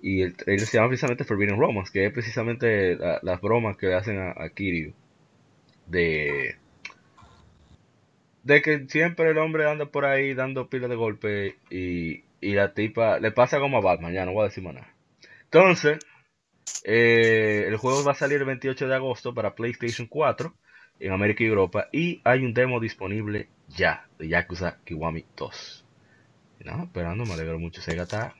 [0.00, 3.88] y el trailer se llama precisamente Forbidden Romance, que es precisamente la- las bromas que
[3.88, 4.94] le hacen a, a Kiryu,
[5.86, 6.56] de,
[8.42, 12.74] de que siempre el hombre anda por ahí dando pilas de golpe y, y la
[12.74, 14.94] tipa le pasa como a Batman, ya no voy a decir más nada.
[15.44, 15.98] Entonces,
[16.84, 20.54] eh, el juego va a salir el 28 de agosto para PlayStation 4
[21.00, 25.84] en América y Europa y hay un demo disponible ya de Yakuza Kiwami 2.
[26.60, 27.80] Y nada, esperando, me alegro mucho.
[27.82, 28.34] Sega está...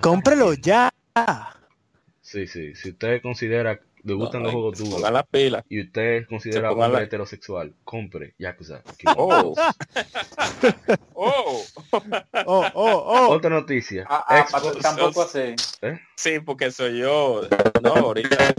[0.00, 0.90] ¡Cómprelo ya!
[2.20, 2.74] Sí, sí.
[2.74, 5.64] Si usted considera, le gustan No, los no, juegos duros pongan las pilas.
[5.68, 8.82] y usted considera hombre la- heterosexual, compre Yakuza.
[9.16, 9.54] Oh.
[11.14, 11.62] oh.
[12.46, 13.28] Oh, oh, oh.
[13.30, 14.04] Otra noticia.
[14.08, 15.54] Ah, ah, Xbox- tampoco así.
[16.16, 17.42] Sí, porque soy yo.
[17.82, 18.54] No, ahorita.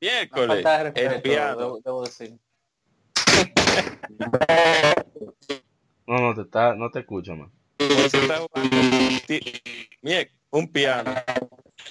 [0.00, 0.62] Miércoles.
[0.62, 1.56] falta de El respeto, piano.
[1.58, 2.34] debo, debo decir.
[6.06, 7.50] No, no te está, no te escucho, man.
[7.78, 8.48] Está jugando.
[10.50, 11.14] Un piano.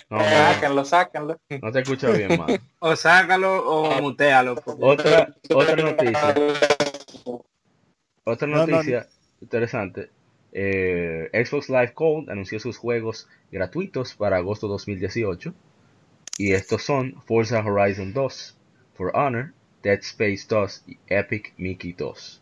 [0.10, 1.40] No, Sáquenlo, sáquenlo.
[1.62, 2.60] no te escucho bien, man.
[2.80, 4.56] O sácalo o mutealo.
[4.56, 6.36] porque- Otra, otra noticia.
[8.26, 9.08] Otra No, no, noticia
[9.42, 10.10] interesante.
[10.52, 15.54] Eh, Xbox Live Gold anunció sus juegos gratuitos para agosto 2018.
[16.38, 18.58] Y estos son Forza Horizon 2,
[18.96, 22.42] For Honor, Dead Space 2 y Epic Mickey 2.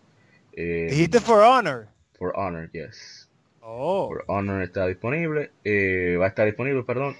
[0.53, 1.88] Eh, Dijiste For Honor.
[2.18, 3.30] For Honor, yes.
[3.62, 4.07] Oh.
[4.09, 5.51] For Honor está disponible.
[5.64, 7.16] eh, va a estar disponible, perdón.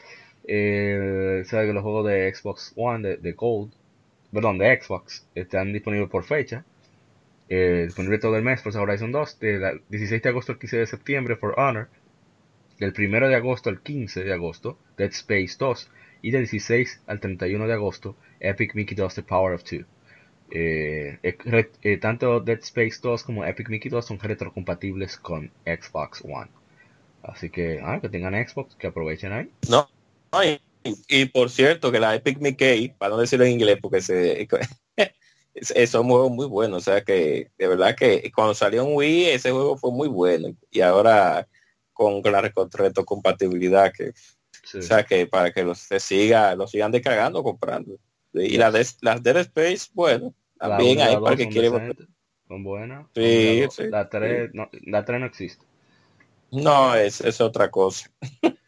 [0.48, 3.72] Eh, sabe que los juegos de Xbox One, de, de Gold,
[4.32, 6.66] perdón, de Xbox, están disponibles por fecha.
[7.50, 10.88] Eh, disponible todo el mes, Forza Horizon 2, del 16 de agosto al 15 de
[10.88, 11.90] septiembre, For Honor.
[12.80, 15.92] Del 1 de agosto al 15 de agosto, Dead Space 2.
[16.24, 19.86] Y del 16 al 31 de agosto, Epic Mickey 2, The Power of Two.
[20.50, 26.50] Eh, eh, tanto Dead Space 2 como Epic Mickey 2 son retrocompatibles con Xbox One.
[27.22, 29.50] Así que, ah, que tengan Xbox, que aprovechen ahí.
[29.70, 29.90] No.
[30.32, 34.48] Ay, y por cierto, que la Epic Mickey, para no decirlo en inglés, porque se,
[35.54, 36.78] es, es un juego muy bueno.
[36.78, 40.56] O sea que, de verdad que cuando salió en Wii, ese juego fue muy bueno.
[40.72, 41.48] Y ahora
[41.94, 44.14] con la retrocompatibilidad que,
[44.64, 44.78] Sí.
[44.78, 47.98] o sea que para que los se siga, los sigan descargando, comprando.
[48.34, 52.08] Y la de, las Dead Space, bueno, también hay para que son quiere decentes,
[52.48, 53.08] Son buenas.
[53.16, 55.66] Sí, la 3 no, la 3 no existe.
[56.52, 58.12] No, es, es otra cosa.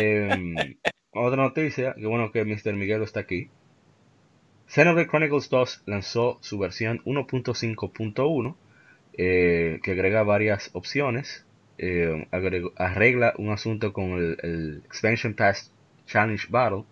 [0.00, 0.76] Em,
[1.12, 2.74] otra noticia, que bueno que Mr.
[2.76, 3.50] Miguel está aquí.
[4.66, 8.56] Xenoblade Chronicles 2 lanzó su versión 1.5.1
[9.14, 11.46] eh, que agrega varias opciones,
[12.30, 15.72] agrego- arregla un asunto con el, Expansion Pass
[16.06, 16.84] Challenge Battle.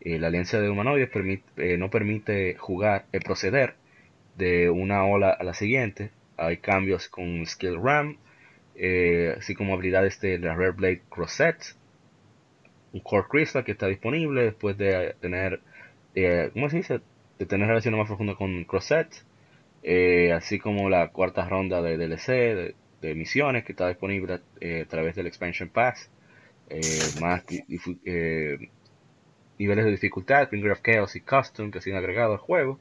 [0.00, 1.10] Eh, la alianza de humanoides
[1.56, 3.74] eh, no permite jugar, eh, proceder
[4.36, 6.10] de una ola a la siguiente.
[6.36, 8.18] Hay cambios con Skill RAM,
[9.38, 11.74] así como habilidades de la Rare Blade Crossette
[12.92, 15.60] un Core Crystal que está disponible después de tener,
[16.14, 17.00] eh, ¿cómo se dice?
[17.38, 19.24] De tener relaciones más profundas con Crossette,
[19.82, 24.88] eh, así como la cuarta ronda de DLC, de, misiones que está disponible eh, a
[24.88, 26.10] través del Expansion Pass,
[26.68, 26.80] eh,
[27.20, 27.44] más
[29.58, 32.78] niveles de dificultad, Bringer of Chaos y Custom que se han agregado al juego,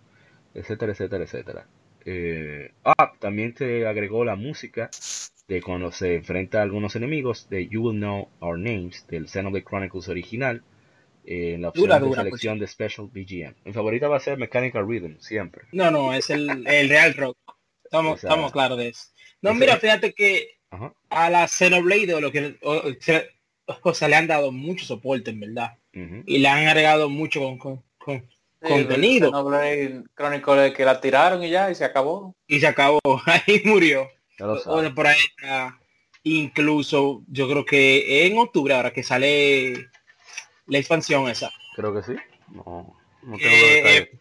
[0.53, 1.67] etcétera, etcétera, etcétera.
[2.05, 4.89] Eh, ah, también se agregó la música
[5.47, 9.63] de cuando se enfrenta a algunos enemigos de You Will Know Our Names del Xenoblade
[9.63, 10.61] Chronicles original
[11.25, 13.55] eh, en la opción Dura, de dura, selección de Special BGM.
[13.63, 15.63] Mi favorita va a ser Mechanical Rhythm, siempre.
[15.71, 17.37] No, no, es el, el Real Rock.
[17.83, 19.03] Estamos, Esa- estamos claros de eso.
[19.41, 20.93] No, mira, fíjate que Ajá.
[21.09, 23.29] a la Xenoblade o lo que o, se-
[23.83, 25.77] o sea, le han dado mucho soporte en verdad.
[25.93, 28.29] Y le han agregado mucho con, con- con-
[28.61, 29.27] Sí, contenido.
[29.27, 32.35] el Xenoblade Chronicle que la tiraron y ya, y se acabó.
[32.47, 32.99] y se acabó.
[33.25, 34.09] Ahí murió.
[34.39, 34.83] Ya lo O sabes.
[34.83, 35.79] de por ahí está,
[36.23, 39.87] incluso yo creo que en octubre ahora que sale
[40.67, 41.51] la expansión esa.
[41.75, 42.15] Creo que sí.
[42.51, 44.11] No, no tengo Eh.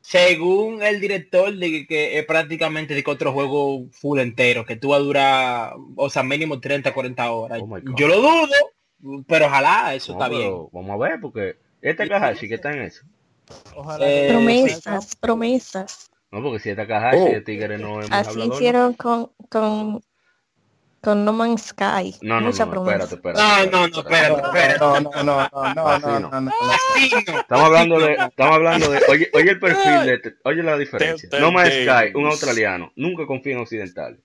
[0.00, 4.88] Según el director de que, es prácticamente de que otro juego full entero, que tú
[4.88, 7.60] va a durar, o sea, mínimo 30, 40 horas.
[7.62, 7.94] Oh my God.
[7.96, 10.52] Yo lo dudo, pero ojalá eso No, está bien.
[10.72, 13.04] Vamos a ver, porque este Takahashi que está en eso.
[13.76, 16.10] Ojalá Eh, Promesas, promesas.
[16.32, 17.26] No, porque si es Takahashi, Oh.
[17.28, 18.54] el tigre no es muy Así hablador, ¿no?
[18.54, 20.02] hicieron con, con,
[21.02, 22.16] con No Man's Sky.
[22.22, 23.40] No, no, Mucha no, espérate, espérate.
[23.42, 24.78] No, no, no, espérate, espérate.
[24.80, 26.30] No, no, no, no, no, Así no, no.
[26.30, 26.52] no, no, no.
[26.72, 27.40] Así no.
[27.40, 31.28] Estamos hablando de, estamos hablando de, oye, oye el perfil de este, oye la diferencia.
[31.38, 34.18] No Man's Sky, un australiano, nunca confía en occidentales.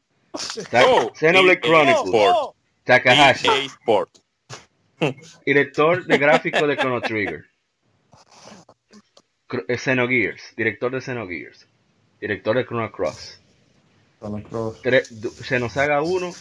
[0.71, 2.55] Ta- Oh, Xenoblade Chronicles, Sport.
[2.85, 4.09] Takahashi, Sport.
[5.45, 7.43] director de gráfico de Chrono Trigger.
[9.67, 11.66] Eh, Xenogears, director de Xenogears,
[12.19, 13.39] director de Chrono Cross.
[14.19, 14.81] Chrono Cross.
[14.81, 16.31] Tre- du- Xenosaga 1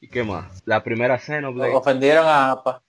[0.00, 0.62] y qué más.
[0.64, 1.72] La primera Xenoblade.
[1.74, 2.82] Ofendieron a APA.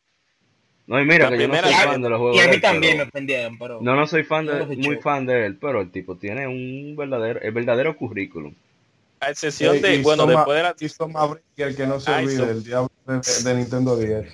[0.87, 2.47] No, y mira La que yo no soy fan de los juegos Y a de
[2.49, 5.25] mí él, también me pero- ofendieron, pero No, no soy fan de, No muy fan
[5.27, 8.53] de él, pero el tipo tiene un verdadero, el verdadero currículum.
[9.19, 10.75] A excepción de, Y bueno, Soma- después de la...
[10.79, 14.33] y Soma Bringer, que no se Ay, olvide, Soma- el diablo de, de Nintendo 10.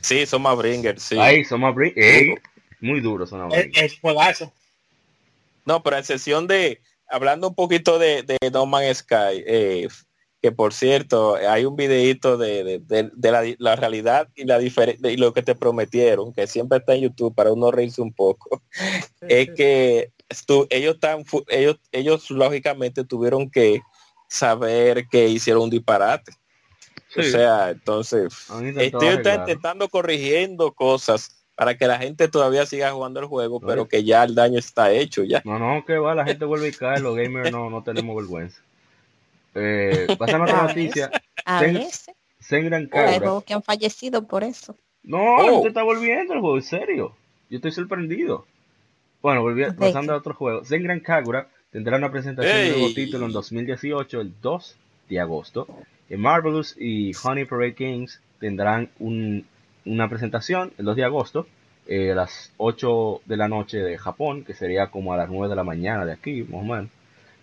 [0.00, 1.18] Sí, son más Bringer, sí.
[1.18, 2.34] Ahí, somos Brin- ey,
[2.80, 4.50] muy duro son es, es juegazo.
[5.64, 9.88] No, pero a excepción de, hablando un poquito de, de No Man's Sky, eh,
[10.42, 14.58] que por cierto, hay un videito de, de- de- de la, la realidad y la
[14.58, 18.12] diferencia y lo que te prometieron, que siempre está en YouTube para uno reírse un
[18.12, 18.62] poco,
[19.28, 23.82] es que estu- ellos están fu- ellos, ellos lógicamente tuvieron que
[24.28, 26.32] saber que hicieron un disparate.
[27.16, 28.32] O sea, entonces
[28.84, 29.08] estoy
[29.40, 33.66] intentando corrigiendo cosas para que la gente todavía siga jugando el juego, Oye.
[33.66, 35.42] pero que ya el daño está hecho ya.
[35.44, 38.62] No, no, que va, la gente vuelve y cae, los gamers no, no tenemos vergüenza.
[39.54, 41.10] Eh, pasando a otra noticia,
[41.44, 42.06] A veces
[42.38, 43.18] Senran hay Kagura.
[43.18, 44.74] juegos que han fallecido por eso.
[45.02, 45.60] No, Oh.
[45.60, 47.14] te está volviendo el juego, en serio.
[47.50, 48.46] Yo estoy sorprendido.
[49.20, 50.64] Bueno, volví, ¿De pasando a otro juego.
[50.64, 54.76] Senran Kagura tendrá una presentación de nuevo título en 2018, el 2
[55.10, 55.66] de agosto.
[56.08, 59.44] En Marvelous y Honey Parade Games tendrán un-
[59.86, 61.46] una presentación el 2 de agosto
[61.86, 65.48] eh, a las 8 de la noche de Japón, que sería como a las 9
[65.48, 66.90] de la mañana de aquí, más o menos,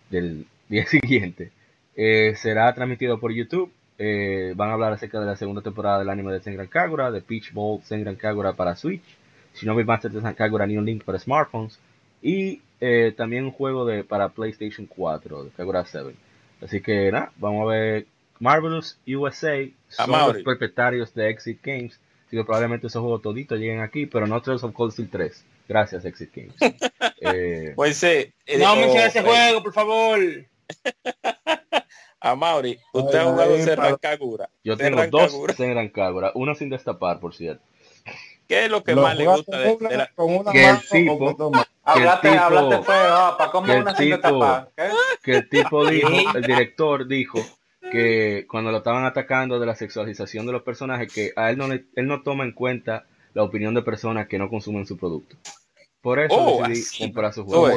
[0.10, 1.52] del día siguiente.
[1.96, 3.72] Eh, será transmitido por YouTube.
[4.00, 7.22] Eh, van a hablar acerca de la segunda temporada del anime de Senran Kagura, de
[7.22, 9.02] Peach Bowl Senran Kagura para Switch,
[9.56, 11.80] Shinobi Master de Kagura New Link para smartphones
[12.22, 16.14] y eh, también un juego de para PlayStation 4 de Kagura 7.
[16.62, 18.06] Así que nada, vamos a ver
[18.40, 20.34] Marvelous USA son Amaury.
[20.36, 22.00] los propietarios de Exit Games.
[22.28, 25.46] Así que probablemente esos juegos toditos lleguen aquí, pero no Trails of Cold Steel 3.
[25.68, 26.56] Gracias, Exit Games.
[27.20, 30.20] Eh, Pues eh, eh, No oh, menciona ese eh, juego, por favor.
[32.20, 34.50] A Mauri, usted Ay, ha jugado ay, Serran Kagura.
[34.64, 35.56] yo Serran tengo dos.
[35.56, 37.64] Senran Kagura, uno sin destapar, por cierto.
[38.48, 40.08] ¿Qué es lo que Lo más le gusta de, con una- de la...
[40.16, 43.74] con una que el tipo- con que el Hablaste, tipo- hablaste feo, para cómo que
[43.74, 44.70] el una sin tipo- tapar.
[44.76, 44.90] ¿qué?
[45.24, 47.40] que el tipo dijo, el director dijo
[47.92, 51.68] que cuando lo estaban atacando de la sexualización de los personajes, que a él no
[51.68, 55.36] le- él no toma en cuenta la opinión de personas que no consumen su producto.
[56.02, 57.04] Por eso Oh, decidí así.
[57.04, 57.68] comprar su juego.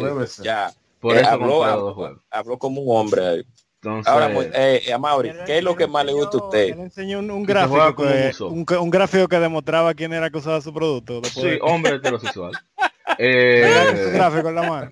[1.01, 2.23] Por eh, eso habló, habló, dos juegos.
[2.31, 3.43] habló como un hombre ahí.
[3.83, 6.65] Entonces, Ahora, mu- eh, eh, Amaury, ¿qué es lo que más le gusta a usted?
[6.75, 10.61] Él enseñó un, gráfico como que, un, un gráfico que demostraba quién era que usaba
[10.61, 11.23] su producto.
[11.23, 12.53] después sí, de- hombre heterosexual.
[12.53, 14.91] un Eh, gráfico en la mano.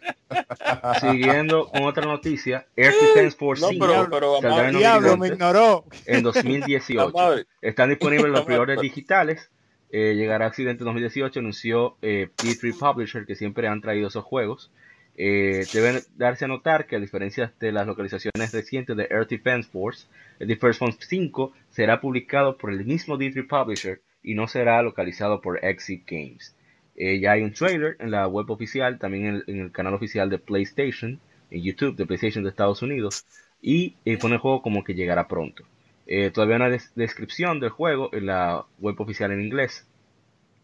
[1.01, 5.17] siguiendo con otra noticia, Air Defense Force No, 5 pero, pero saldrá en Amaury, Diablo,
[5.17, 5.85] me ignoró.
[6.07, 7.01] en 2018.
[7.17, 9.51] Amaury, Están disponibles los pero- digitales.
[9.91, 14.71] Eh, llegará a Accidente 2018, anunció eh, D3 Publisher, que siempre han traído esos juegos.
[15.21, 19.69] Eh, deben darse a notar que a diferencia de las localizaciones recientes de Air Defense
[19.69, 20.07] Force,
[20.39, 25.41] el Defense Force 5 será publicado por el mismo D3 Publisher y no será localizado
[25.41, 26.55] por Exit Games.
[26.95, 30.39] Eh, ya hay un trailer en la web oficial, también en el, canal oficial de
[30.39, 31.19] PlayStation,
[31.51, 33.25] en YouTube de PlayStation de Estados Unidos,
[33.61, 35.65] y eh, pone el juego como que llegará pronto.
[36.07, 39.85] Eh, todavía no hay des- descripción del juego en la web oficial en inglés,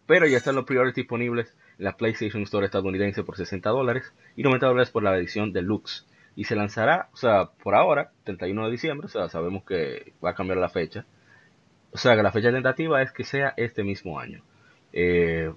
[0.07, 4.67] pero ya están los pre-orders disponibles la PlayStation Store estadounidense por 60 dólares y 90
[4.67, 6.07] dólares por la edición deluxe.
[6.37, 10.31] Y se lanzará, o sea, por ahora, 31 de diciembre, o sea, sabemos que va
[10.31, 11.07] a cambiar la fecha.
[11.93, 14.43] O sea, que la fecha tentativa es que sea este mismo año.
[14.93, 15.53] Eh,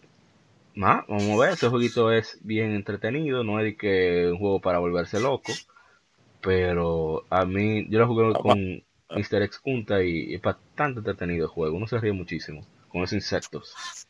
[0.75, 4.61] nada, vamos a ver, ese jueguito es bien entretenido, no es de que un juego
[4.61, 5.51] para volverse loco,
[6.41, 9.43] pero a mí, yo lo jugué con Mr.
[9.43, 14.06] X Junta y es bastante entretenido el juego, uno se ríe muchísimo con esos insectos.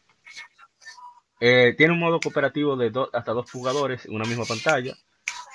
[1.39, 4.95] Eh, tiene un modo cooperativo de do- hasta dos jugadores en una misma pantalla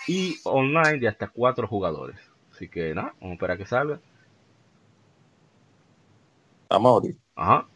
[0.07, 2.16] y online de hasta cuatro jugadores.
[2.53, 4.01] Así que nada, vamos a esperar que salga.
[6.68, 7.66] Amaury, Ajá.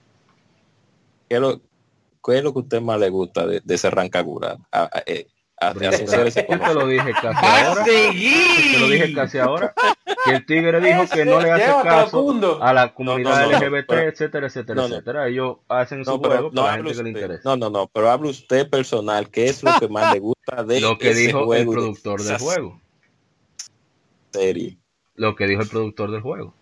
[1.29, 1.61] ¿qué es lo,
[2.25, 4.57] qué es lo que a usted más le gusta de, de Serran Kagura?
[4.73, 5.27] A, a, eh,
[5.61, 7.85] a- ese te lo dije casi ¡Va a ahora.
[7.85, 9.75] Te lo dije casi ahora.
[10.27, 13.87] Que el tigre dijo que no le hace caso a la comunidad no, no, LGBT,
[13.87, 14.95] pero- etcétera, etcétera, no, no.
[14.97, 15.29] etcétera.
[15.29, 17.43] Ellos hacen su No, juego no la gente que le interesa.
[17.45, 20.81] No, no, no, pero hable usted personal, ¿qué es lo que más le gusta de
[20.81, 22.81] Lo que ese dijo el juego y de productor del juego.
[24.33, 24.79] serie?
[25.15, 26.55] Lo que dijo el productor del juego.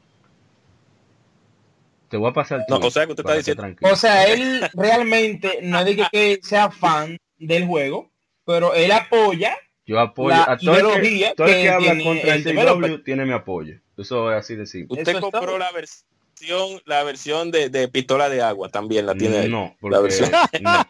[2.09, 3.93] Te voy a pasar el No, o sea, que usted está diciendo- tranquilo.
[3.93, 8.11] O sea, él realmente no es de que sea fan del juego,
[8.45, 9.57] pero él apoya.
[9.87, 12.47] Yo apoyo la a todo el que, todo el que que habla tiene contra el
[12.49, 13.79] el CW tiene mi apoyo.
[13.99, 14.99] Eso es así de simple.
[15.01, 19.49] Usted Eso compró la versión, la versión de, de pistola de agua también la tiene.
[19.49, 20.31] No, la porque versión.
[20.63, 20.83] no.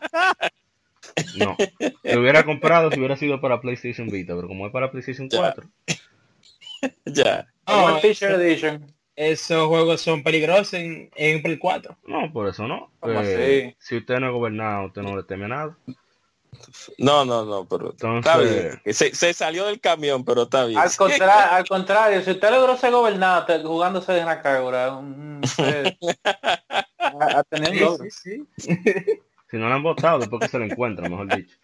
[1.36, 1.57] No.
[2.03, 5.38] Lo hubiera comprado si hubiera sido para PlayStation Vita, pero como es para PlayStation Ya.
[5.38, 5.68] 4,
[7.07, 7.47] Ya.
[8.03, 8.92] Teacher Edition.
[9.16, 11.97] esos juegos son peligrosos en, en Play 4.
[12.07, 12.90] no, por eso no.
[13.01, 15.76] ¿Cómo Eh, si usted no es gobernado, usted no le teme nada.
[16.98, 18.94] No, no, no, pero Entonces- está bien.
[18.94, 20.78] Se, se salió del camión, pero está bien.
[20.78, 25.40] Al, contra- al contrario, si usted logró ser gobernado te- jugándose en la Kagura, mm,
[25.44, 25.96] usted
[26.98, 28.11] ha, ha tenido un logro.
[28.11, 28.46] sí.
[29.50, 31.57] Si no lo han votado, después que se lo encuentran, mejor dicho.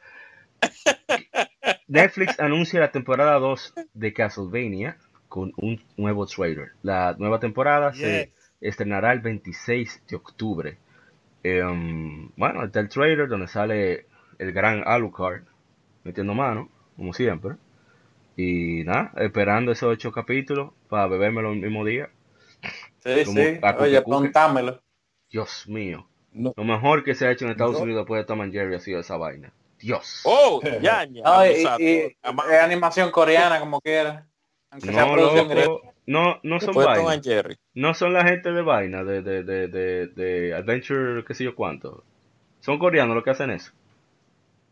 [1.89, 4.97] Netflix anuncia la temporada 2 de Castlevania.
[5.29, 6.73] con un nuevo trailer.
[6.83, 10.77] La nueva temporada se estrenará el 26 de octubre.
[11.45, 14.07] Em, bueno, está el trailer donde sale
[14.41, 15.43] el gran Alucard
[16.05, 17.57] metiendo mano, como siempre.
[18.37, 22.11] Y nada, esperando esos ocho capítulos para bebérmelo el mismo día.
[23.05, 23.61] Sí, Como sí.
[23.79, 24.81] Oye, contámelo.
[25.31, 26.07] Dios mío.
[26.33, 26.53] No.
[26.57, 27.83] Lo mejor que se ha hecho en Estados No.
[27.83, 29.53] Unidos después de Tom and Jerry ha sido esa vaina.
[29.79, 30.23] Dios.
[30.25, 31.23] Oh, ya, ya.
[31.23, 32.17] No, y, y-
[32.63, 34.27] animación coreana como quiera.
[34.71, 35.67] Aunque sea No, producción gringa.
[35.67, 35.93] loco.
[36.07, 37.13] No, no son vainas.
[37.15, 37.57] and Jerry.
[37.75, 41.55] No son la gente de vaina, de, de, de, de, de Adventure, qué sé yo
[41.55, 42.05] cuánto.
[42.61, 43.73] Son coreanos los que hacen eso.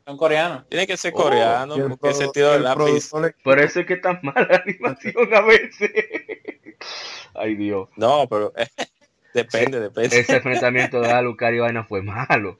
[0.09, 0.67] Son coreanos.
[0.71, 3.11] Tiene que ser Oh, coreano, el porque ese produ- tío de el lápiz.
[3.45, 5.91] Por eso es que es tan mala la animación a veces.
[7.35, 7.91] Ay Dios.
[7.97, 8.55] No, pero
[9.35, 10.19] depende, depende.
[10.19, 12.59] Ese enfrentamiento de Alucard y vaina fue malo.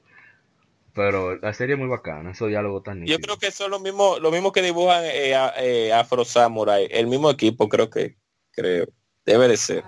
[0.93, 3.21] Pero la serie es muy bacana, esos diálogos tan Yo nítidos.
[3.23, 7.31] creo que son los mismos, lo mismo que dibujan eh, eh, Afro Samurai, el mismo
[7.31, 8.15] equipo, creo que,
[8.51, 8.85] creo,
[9.25, 9.83] debe de ser.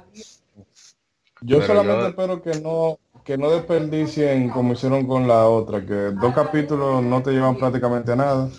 [1.41, 5.85] Yo Pero solamente yo- espero que no que no desperdicien como hicieron con la otra,
[5.85, 8.49] que dos capítulos no te llevan prácticamente a nada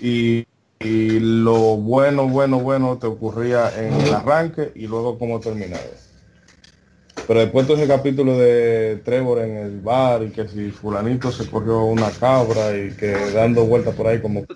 [0.00, 0.46] y,
[0.80, 5.82] y lo bueno, bueno, bueno te ocurría en el arranque y luego cómo terminaba.
[7.26, 11.50] Pero después de ese capítulo de Trevor en el bar y que si fulanito se
[11.50, 14.54] cogió una cabra y que dando vueltas por ahí como que...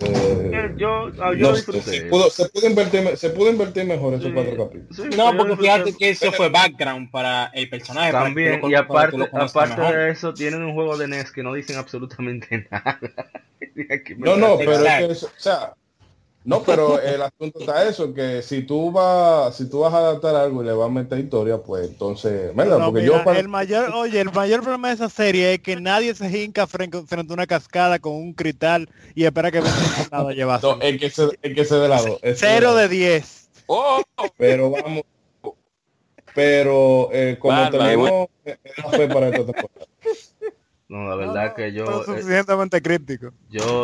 [0.77, 4.33] Yo, ah, yo no se, pudo, se, pudo invertir, se pudo invertir mejor esos Sí.
[4.33, 4.97] cuatro capítulos.
[4.97, 8.13] Sí, No, porque fíjate que eso fue background para el personaje.
[8.13, 11.77] También, lo y aparte, aparte de eso, tienen un juego de NES que no dicen
[11.77, 13.01] absolutamente nada.
[14.17, 15.75] No, no, pero es que eso- o sea,
[16.45, 20.35] no, pero el asunto está eso, que si tú vas, si tú vas a adaptar
[20.37, 23.39] algo y le vas a meter historia, pues entonces, mira, No, porque mira, yo para-
[23.39, 27.03] el mayor, oye, el mayor problema de esa serie es que nadie se hinca frente,
[27.07, 30.67] frente a una cascada con un cristal y espera que venga un tornado a llevarse.
[30.67, 32.19] no, es que se, es que se de lado.
[32.23, 33.51] es Cero de de 10.
[33.67, 34.03] Oh,
[34.37, 35.03] Pero vamos,
[36.35, 37.79] pero eh, como Bárbaro.
[37.79, 38.29] tenemos
[38.83, 39.87] da fe para esta temporada.
[40.89, 43.31] No, la verdad que yo, eh, suficientemente críptico.
[43.51, 43.83] yo,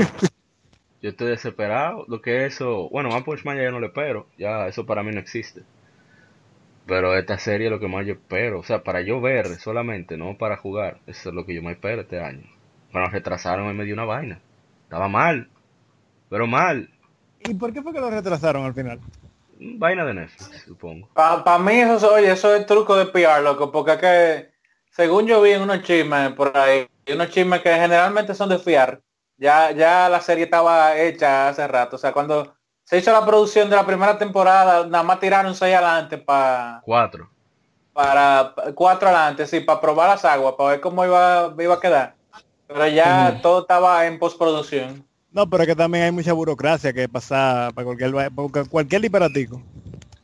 [1.07, 2.05] yo estoy desesperado.
[2.09, 4.27] Lo que eso, bueno, Punch Man ya no le espero.
[4.39, 5.63] Ya, eso para mí no existe.
[6.87, 8.61] Pero esta serie es lo que más yo espero.
[8.61, 10.99] O sea, para yo ver solamente, no para jugar.
[11.07, 12.45] Eso es lo que yo más espero este año.
[12.93, 14.41] Bueno, retrasaron en medio de una vaina.
[14.85, 15.49] Estaba mal.
[16.31, 16.91] Pero mal.
[17.41, 19.01] ¿Y por qué fue que lo retrasaron al final?
[19.59, 21.09] Vaina de Netflix, supongo.
[21.15, 24.53] Para mí eso, es- oye, eso es truco de PR, loco, porque es que,
[24.91, 29.03] según yo vi en unos chismes por ahí, unos chismes que generalmente son de fiar,
[29.39, 31.97] ya, ya la serie estaba hecha hace rato.
[31.97, 35.75] O sea, cuando se hizo la producción de la primera temporada, nada más tiraron seis
[35.75, 37.29] adelante para Cuatro.
[37.93, 42.15] para cuatro adelante, sí, para probar las aguas, para ver cómo iba, iba a quedar.
[42.67, 45.05] Pero ya todo estaba en postproducción.
[45.33, 49.63] No, pero es que también hay mucha burocracia que pasa para cualquier, para cualquier disparatico.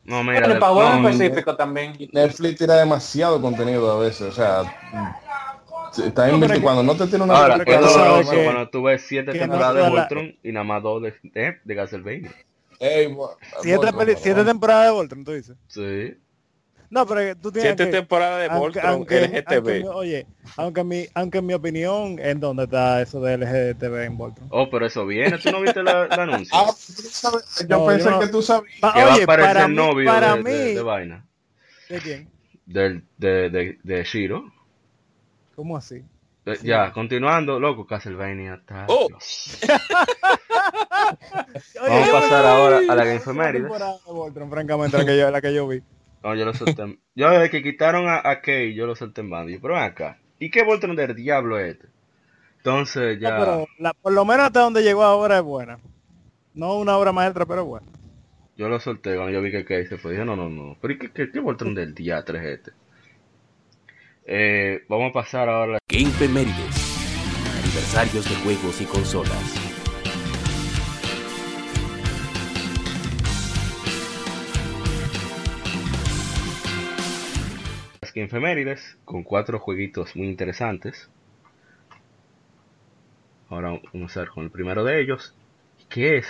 [0.05, 1.95] No, mira, de- para no, específicos también.
[2.11, 4.63] Netflix tira demasiado contenido a veces, o sea,
[5.97, 8.83] está invirtiendo cuando no te tiene una Ahora, es que- sabes doloroso que- cuando tú
[8.83, 11.57] ves siete que no temporadas de toda la- Voltron y nada más dos de, de,
[11.63, 12.31] de Castlevania.
[12.79, 15.55] Ey, bo- Siete, Voltron, peli- siete temporadas de Voltron, tú dices.
[15.67, 16.17] Sí.
[16.89, 17.91] No, pero que tú tienes siete que...
[17.97, 19.89] temporadas de aunque- Voltron aunque- aunque LGTB.
[19.95, 20.27] oye,
[20.57, 24.47] aunque en mi, aunque en mi opinión, ¿en dónde está eso de LGTB en Voltron?
[24.51, 25.37] Oh, pero eso viene.
[25.39, 26.55] ¿Tú no viste la- el anuncio?
[26.55, 26.71] Ah,
[27.67, 28.75] yo No, pensé yo no- que tú sabías.
[28.79, 30.81] Pa- que va a oye, aparecer para el mí, novio para de, mí, de- de
[30.83, 31.25] vaina.
[31.89, 32.29] ¿de quién?
[32.65, 34.52] Del, de, de, de Shiro.
[35.55, 36.03] ¿Cómo así?
[36.45, 38.85] Eh, Ya, continuando, loco, Castlevania está.
[38.89, 39.07] Oh.
[41.81, 43.19] Vamos a pasar ahora a la de
[44.05, 45.81] Voltron, francamente, la que yo, la que yo vi.
[46.23, 46.97] No, yo lo solté.
[47.15, 49.51] Yo desde que quitaron a, a Kay, yo lo solté en bando.
[49.61, 50.17] Pero ven acá.
[50.39, 51.87] ¿Y qué Voltron del diablo es este?
[52.57, 53.37] Entonces No, ya.
[53.37, 55.79] pero la- por lo menos hasta donde llegó ahora es buena.
[56.53, 57.87] No una obra maestra, pero buena.
[58.55, 60.11] Yo lo solté cuando yo vi que Kay se fue.
[60.13, 60.77] Dije, no, no, no.
[60.81, 62.71] Pero ¿y qué, qué, qué Voltron del diatre es este?
[64.25, 65.79] Eh, vamos a pasar ahora.
[65.87, 66.93] Game Femérides.
[67.61, 69.73] Aniversarios de juegos y consolas.
[78.01, 81.09] las que efemérides con cuatro jueguitos muy interesantes.
[83.49, 85.33] Ahora vamos a comenzar con el primero de ellos.
[85.89, 86.27] ¿Qué es?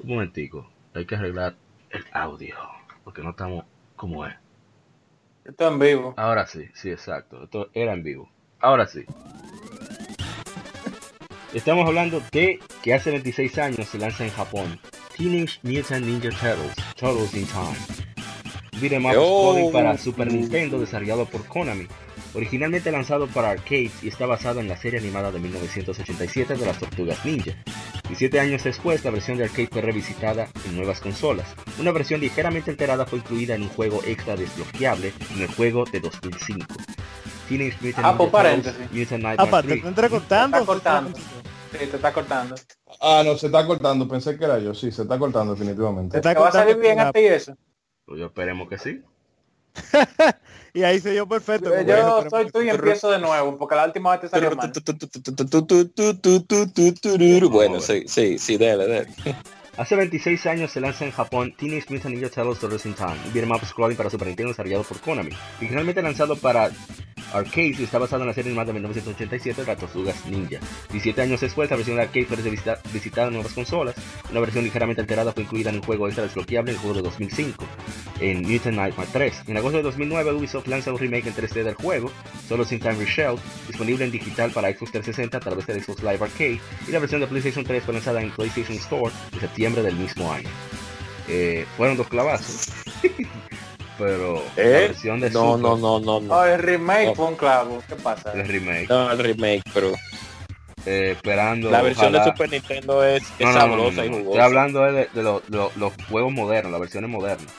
[0.00, 0.70] Un momentico.
[0.94, 1.56] Hay que arreglar
[1.90, 2.56] el audio.
[3.02, 3.64] Porque no estamos
[3.96, 4.34] como es.
[5.48, 6.14] Esto en vivo.
[6.18, 7.42] Ahora sí, sí, exacto.
[7.44, 8.30] Esto era en vivo.
[8.60, 9.04] Ahora sí.
[11.54, 14.78] Estamos hablando de que hace 26 años se lanza en Japón.
[15.16, 17.76] Teenage Mutant Ninja Turtles, Turtles in Time.
[18.80, 19.72] Beat'em up Oh.
[19.72, 21.86] para Super Nintendo desarrollado por Konami.
[22.34, 26.78] Originalmente lanzado para arcades y está basado en la serie animada de 1987 de las
[26.78, 27.52] Tortugas Ninja.
[28.08, 31.46] 17 años después, la versión de arcade fue revisitada en nuevas consolas.
[31.78, 36.00] Una versión ligeramente alterada fue incluida en un juego extra desbloqueable en el juego de
[36.00, 36.66] 2005.
[37.48, 38.80] Teenage Mutant Ah, pues, Turtles paréntesis.
[38.92, 39.82] Mutant Nightmare Aparte, 3.
[39.82, 40.56] ¿te entrecortando?
[40.58, 41.18] Está cortando.
[41.18, 42.54] Sí, te está cortando.
[43.00, 44.08] Ah, no, se está cortando.
[44.08, 44.74] Pensé que era yo.
[44.74, 46.12] Sí, se está cortando definitivamente.
[46.12, 47.56] Te está ¿Te va a salir cortando bien la- a ti eso?
[48.06, 49.02] Pues yo esperemos que sí.
[50.78, 51.72] Y ahí se yo perfecto.
[51.82, 54.70] Yo soy tú y empiezo de nuevo, porque la última vez te salió mal.
[57.50, 59.08] Bueno, sí, sí, sí, dale, dale.
[59.76, 63.32] Hace 26 años se lanza en Japón Teenage Mutant Ninja Turtles The Racing Time, un
[63.32, 65.30] beat'em up scrolling para Super Nintendo desarrollado por Konami.
[65.58, 66.70] Originalmente lanzado para
[67.32, 70.58] arcades y está basado en la serie animada de 1987 de las Ninja.
[70.90, 73.94] 17 años después, la versión de arcade fue visita- visitada en nuevas consolas.
[74.30, 77.02] Una versión ligeramente alterada fue incluida en un juego extra desbloqueable en el juego de
[77.02, 77.64] 2005,
[78.20, 79.42] en Mutant Nightmare 3.
[79.48, 82.10] En agosto de 2009, Ubisoft lanza un remake en 3D del juego,
[82.48, 86.24] solo sin Time Reshelled, disponible en digital para Xbox 360 a través de Xbox Live
[86.24, 89.96] Arcade, y la versión de PlayStation 3 fue lanzada en PlayStation Store en septiembre del
[89.96, 90.48] mismo año.
[91.28, 92.68] Eh, fueron dos clavazos.
[93.98, 94.68] Pero la ¿Eh?
[94.68, 96.34] versión de No, Super, no, no, no, no.
[96.34, 97.14] Oh, el remake No.
[97.16, 97.82] fue un clavo.
[97.88, 98.32] ¿Qué pasa?
[98.32, 99.92] el remake, No, el remake, pero
[100.86, 103.96] eh, esperando la versión ojalá- de Super Nintendo es, es No, no, no, no, sabrosa
[103.96, 104.12] no, y no.
[104.16, 104.44] Estoy jugosa.
[104.44, 107.52] hablando de, de lo- lo- los juegos modernos, las versiones modernas.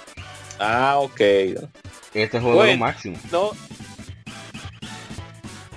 [0.59, 1.19] Ah, ok.
[2.13, 3.17] Este juego es lo máximo.
[3.31, 3.51] No.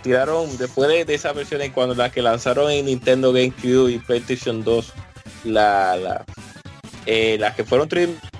[0.02, 4.64] Tiraron, después de, de esas versiones, cuando las que lanzaron en Nintendo GameCube y PlayStation
[4.64, 4.92] 2,
[5.44, 6.24] la, la,
[7.06, 8.32] eh, las que fueron tridimensionales,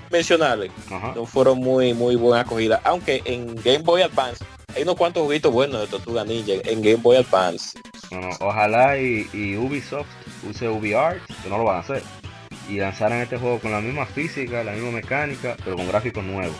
[0.91, 1.13] Ajá.
[1.15, 2.81] no fueron muy, muy buena acogida.
[2.83, 4.43] Aunque en Game Boy Advance
[4.75, 7.79] hay unos cuantos juguitos buenos de Tortuga Ninja en Game Boy Advance.
[8.11, 10.07] No, no, ojalá y, y Ubisoft
[10.47, 12.03] use UbiArt, que no lo van a hacer.
[12.69, 16.55] Y lanzaran este juego con la misma física, la misma mecánica, pero con gráficos nuevos.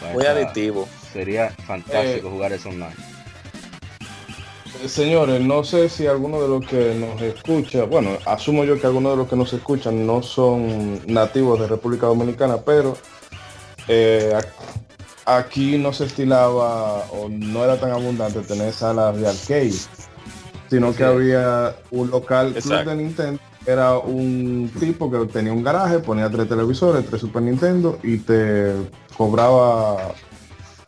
[0.00, 0.88] Para Muy adictivo.
[1.12, 2.94] Sería fantástico Eh, jugar eso online.
[4.82, 8.86] Eh, Señores, no sé si alguno de los que nos escucha, bueno, asumo yo que
[8.86, 12.96] algunos de los que nos escuchan no son nativos de República Dominicana, pero
[13.88, 14.32] eh,
[15.24, 19.74] aquí no se estilaba o no era tan abundante tener salas de arcade,
[20.70, 25.98] sino que había un local club de Nintendo, era un tipo que tenía un garaje,
[25.98, 28.72] ponía tres televisores, tres Super Nintendo y te
[29.16, 30.14] cobraba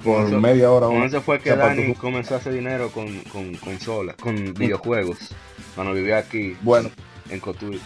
[0.04, 0.86] por eso- media hora.
[0.86, 5.18] Con eso fue que Dani tu- comenzó a hacer dinero con, con consolas, con videojuegos.
[5.74, 6.90] Cuando vivía aquí Bueno,
[7.30, 7.80] en Cotuí.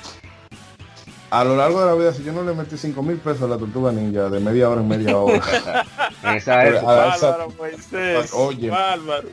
[1.31, 3.49] a lo largo de la vida, si yo no le metí 5 mil pesos a
[3.49, 5.41] la tortuga ninja de media hora en media hora,
[6.23, 6.87] En esa época.
[6.87, 8.33] Bárbaro, Moisés.
[8.33, 8.71] Oye.
[8.71, 9.29] Bárbaro.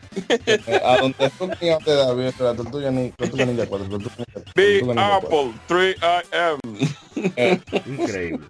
[0.45, 4.51] eh, a donde tú tenías de David, la tortuga ninja, tortuga ninja 4, tortuga ninja,
[4.55, 5.27] Big tortuga ninja 4.
[5.27, 5.95] Apple 3
[6.33, 7.99] IM.
[7.99, 8.47] Increíble.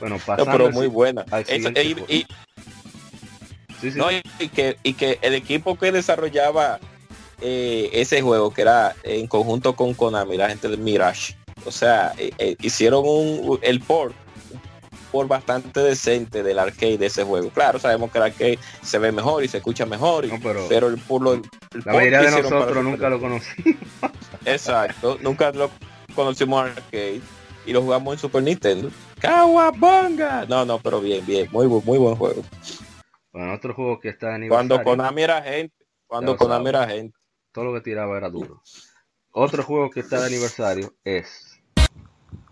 [0.00, 1.24] Bueno, No, pero muy buena.
[1.48, 2.06] y, juego.
[2.08, 2.26] y-
[3.80, 4.20] Sí, sí, no, sí.
[4.38, 6.78] y- y que, y que el equipo que desarrollaba
[7.40, 12.12] eh, ese juego, que era en conjunto con Konami, la gente de Mirage, o sea,
[12.18, 14.14] eh, eh, hicieron un, el port
[15.10, 17.48] por bastante decente del arcade de ese juego.
[17.48, 20.66] Claro, sabemos que el arcade se ve mejor y se escucha mejor, y- No, pero
[20.68, 21.42] pero el, por lo, el
[21.86, 23.76] la mayoría de nosotros nunca lo conocimos.
[24.44, 25.70] Exacto, nunca lo
[26.14, 27.20] conocimos arcade
[27.66, 28.90] y lo jugamos en Super Nintendo.
[29.20, 30.46] ¡Cowabunga!
[30.48, 32.42] No, no, pero bien, bien, muy, muy buen juego.
[33.32, 34.68] Bueno, otro juego que está de aniversario.
[34.68, 35.74] Cuando Konami era gente,
[36.06, 37.16] cuando Konami era gente.
[37.52, 38.62] todo lo que tiraba era duro.
[39.32, 41.46] Otro juego que está de aniversario es.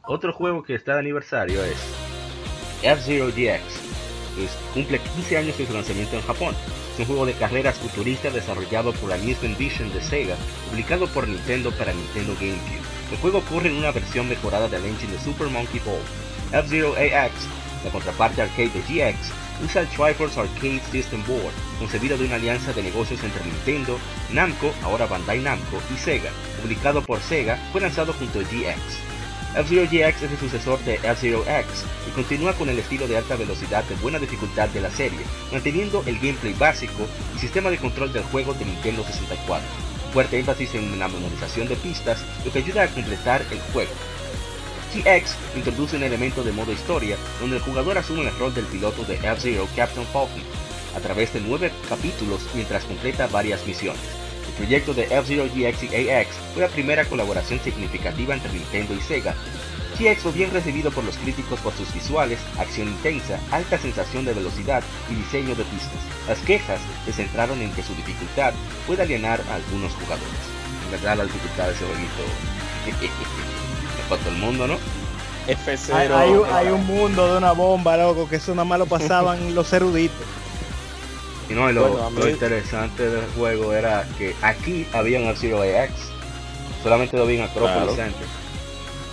[0.06, 1.76] Otro juego que está de aniversario es
[2.82, 3.62] F-Zero GX.
[4.38, 6.54] Es- cumple 15 años de su lanzamiento en Japón.
[6.94, 10.36] Es un juego de carreras futuristas desarrollado por Amusement Vision de Sega,
[10.70, 12.97] publicado por Nintendo para Nintendo GameCube.
[13.10, 16.02] El juego corre en una versión mejorada del engine de Super Monkey Ball.
[16.52, 17.32] F-Zero AX,
[17.84, 19.32] la contraparte arcade de GX,
[19.64, 23.98] usa el Triforce Arcade System Board, concebido de una alianza de negocios entre Nintendo,
[24.30, 26.30] Namco, ahora Bandai Namco, y Sega.
[26.60, 29.08] Publicado por Sega, fue lanzado junto a GX.
[29.56, 33.36] F-Zero GX es el sucesor de F-Zero X y continúa con el estilo de alta
[33.36, 35.20] velocidad de buena dificultad de la serie,
[35.50, 39.97] manteniendo el gameplay básico y sistema de control del juego de Nintendo 64.
[40.12, 43.92] Fuerte énfasis en la memorización de pistas, lo que ayuda a completar el juego.
[44.94, 49.04] GX introduce un elemento de modo historia donde el jugador asume el rol del piloto
[49.04, 50.42] de F-Zero Captain Falcon
[50.96, 54.00] a través de nueve capítulos mientras completa varias misiones.
[54.46, 59.00] El proyecto de F-Zero GX y AX fue la primera colaboración significativa entre Nintendo y
[59.02, 59.34] Sega.
[59.98, 64.32] GX fue bien recibido por los críticos por sus visuales, acción intensa, alta sensación de
[64.34, 65.98] velocidad y diseño de pistas.
[66.28, 68.52] Las quejas se centraron en que su dificultad
[68.86, 70.28] puede alienar a algunos jugadores.
[70.84, 72.22] En verdad la dificultad de ese jueguito
[72.86, 73.10] es
[74.08, 74.76] para todo el mundo, ¿no?
[75.48, 75.94] F0.
[75.94, 78.86] Hay, hay un- hay un mundo de una bomba, loco, que eso nada más lo
[78.86, 80.16] pasaban los eruditos.
[81.50, 85.18] Y no, y lo, Bueno, a mí- lo interesante del juego era que aquí había
[85.18, 85.92] un F-Zero AX
[86.82, 87.94] Solamente lo vi en Acropolis Claro.
[87.96, 88.26] Center.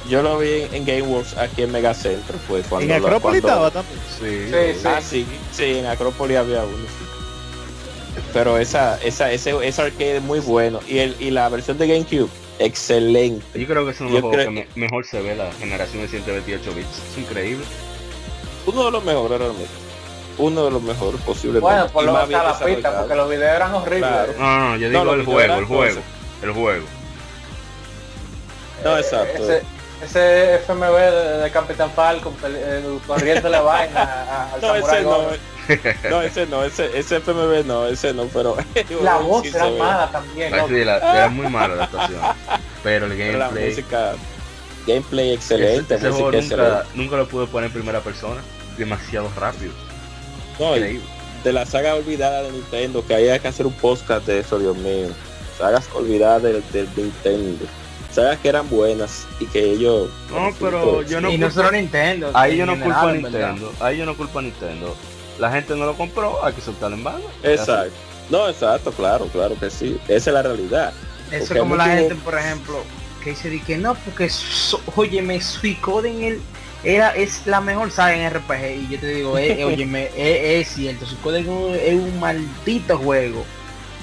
[0.10, 3.68] Yo lo vi en, en GameWorks aquí en Mega Center, fue cuando En Acrópolis cuando-
[3.68, 4.00] estaba también.
[4.20, 4.88] Sí, Sí, sí.
[4.88, 6.76] Ah, sí, sí, en Acrópolis había uno.
[6.78, 8.22] sí.
[8.34, 10.80] Pero esa, esa, ese, ese arcade es muy bueno.
[10.88, 12.30] Y el, y la versión de GameCube,
[12.60, 13.46] excelente.
[13.60, 16.02] Yo creo que es uno de los juegos que me- mejor se ve la generación
[16.04, 16.88] de 128 bits.
[17.12, 17.64] Es increíble.
[18.68, 19.70] Uno de los mejores realmente.
[20.38, 21.62] Uno de los mejores posiblemente.
[21.62, 22.30] Bueno, por lo menos
[22.60, 24.10] la pista, porque los videos eran horribles.
[24.10, 24.34] Claro.
[24.38, 26.02] No, no, no, yo No, digo el juego, el juego.
[26.44, 26.86] El juego.
[28.84, 29.44] No, exacto.
[29.44, 29.64] Ese,
[30.04, 35.04] ese FMV de, de Capitán Falcon eh, corriendo la vaina a- al No, Samurai ese
[35.04, 35.10] no.
[35.10, 35.38] Goro.
[36.10, 38.56] No, ese no, ese, ese FMV no, ese no, pero
[39.02, 40.54] La voz sí era mala también.
[40.54, 40.70] Ah, loco.
[40.70, 42.20] sí, la- era muy mala la actuación.
[42.84, 43.70] Pero el Pero la gameplay.
[43.70, 44.14] música,
[44.86, 46.98] gameplay excelente, ese, ese juego música nunca, excelente.
[46.98, 48.42] nunca lo pude poner en primera persona.
[48.78, 49.72] Demasiado rápido.
[50.60, 54.58] No, de la saga olvidada de Nintendo, que había que hacer un podcast de eso,
[54.60, 55.08] Dios mío.
[55.58, 57.66] Sagas olvidadas del, del Nintendo.
[58.16, 60.10] Sagas que eran buenas y que ellos...
[60.32, 62.32] No, pero yo no y no culpo- solo Nintendo.
[62.34, 63.22] Ahí en yo no culpo a en.
[63.22, 63.74] Nintendo.
[63.82, 64.96] Ahí yo no culpo a Nintendo.
[65.38, 67.28] La gente no lo compró, hay que soltarlo en banda.
[67.44, 67.92] Exacto.
[68.30, 70.00] No, exacto, claro, claro que sí.
[70.08, 70.94] Esa es la realidad.
[71.30, 72.78] Eso Porque es como la gente, por ejemplo,
[73.24, 76.42] que dice de que no, porque so, óyeme, Suicoden el
[76.86, 80.60] era es la mejor saga en RPG y yo te digo, eh, eh, óyeme, eh,
[80.62, 83.44] es cierto, Suicoden es un- es un maldito juego.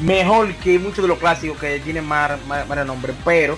[0.01, 3.57] Mejor que muchos de los clásicos que tienen más, más, más renombre, pero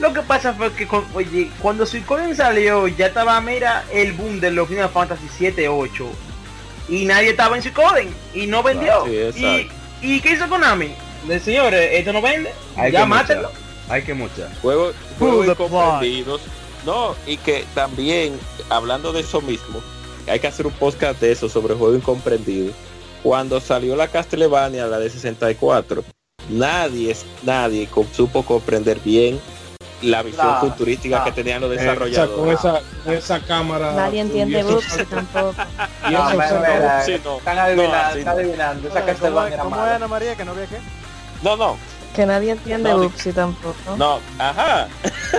[0.00, 4.40] lo que pasa fue que con- oye, cuando Suicoden salió ya estaba, mira, el boom
[4.40, 6.10] de los Final Fantasy 7, 8
[6.88, 9.04] y nadie estaba en Suicoden y no vendió.
[9.32, 9.68] Sí,
[10.02, 10.94] y, ¿Y qué hizo Konami?
[11.26, 13.50] De señores, esto no vende, Hay ya que mátenlo.
[13.88, 14.48] Hay que mochar.
[14.60, 16.40] Juegos, juegos the incomprendidos.
[16.84, 18.38] No, y que también,
[18.68, 19.80] hablando de eso mismo,
[20.26, 22.74] hay que hacer un podcast de eso sobre juegos incomprendidos.
[23.22, 26.02] Cuando salió la Castlevania, la de 64,
[26.48, 29.40] nadie, nadie supo comprender bien
[30.02, 31.24] la visión No, futurística no.
[31.24, 32.36] que tenían los Eh, desarrolladores.
[32.36, 33.92] con esa, con esa cámara.
[33.92, 35.54] Nadie entiende saltos- tampoco.
[36.08, 36.30] y No,
[37.04, 37.36] Sí, no.
[37.38, 38.88] Están adivinando, están adivinando.
[38.88, 40.78] Esa ¿Cómo, Castlevania era cómo es Ana María que no había qué?
[41.42, 41.76] No, no,
[42.14, 43.96] Que nadie entiende No, Bubsy tampoco.
[43.96, 44.86] no, ajá.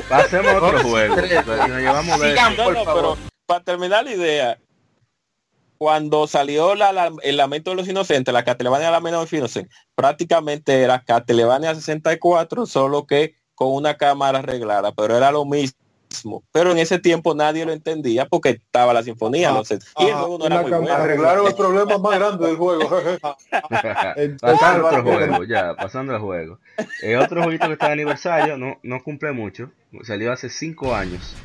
[0.10, 1.15] Hacemos otro juego.
[1.15, 1.27] Nos
[1.69, 3.18] llevamos de No, por no, favor.
[3.18, 4.57] pero para terminar la idea,
[5.77, 9.76] cuando salió la, la- el lamento de los inocentes, la Castlevania Lamento de los Inocentes,
[9.95, 15.74] prácticamente era Castlevania 64, solo que con una cámara arreglada, pero era lo mismo.
[16.52, 20.06] Pero en ese tiempo nadie lo entendía porque estaba la sinfonía, Ah, no sé, y
[20.06, 20.94] el ah, juego no era muy bueno.
[20.94, 21.48] arreglada.
[21.48, 22.90] el problema más grande del juego.
[24.42, 26.60] pasando a otro juego, ya, pasando al juego.
[27.02, 29.72] Eh, otro jueguito que está de aniversario, no, no cumple mucho,
[30.04, 31.36] salió hace 5 años.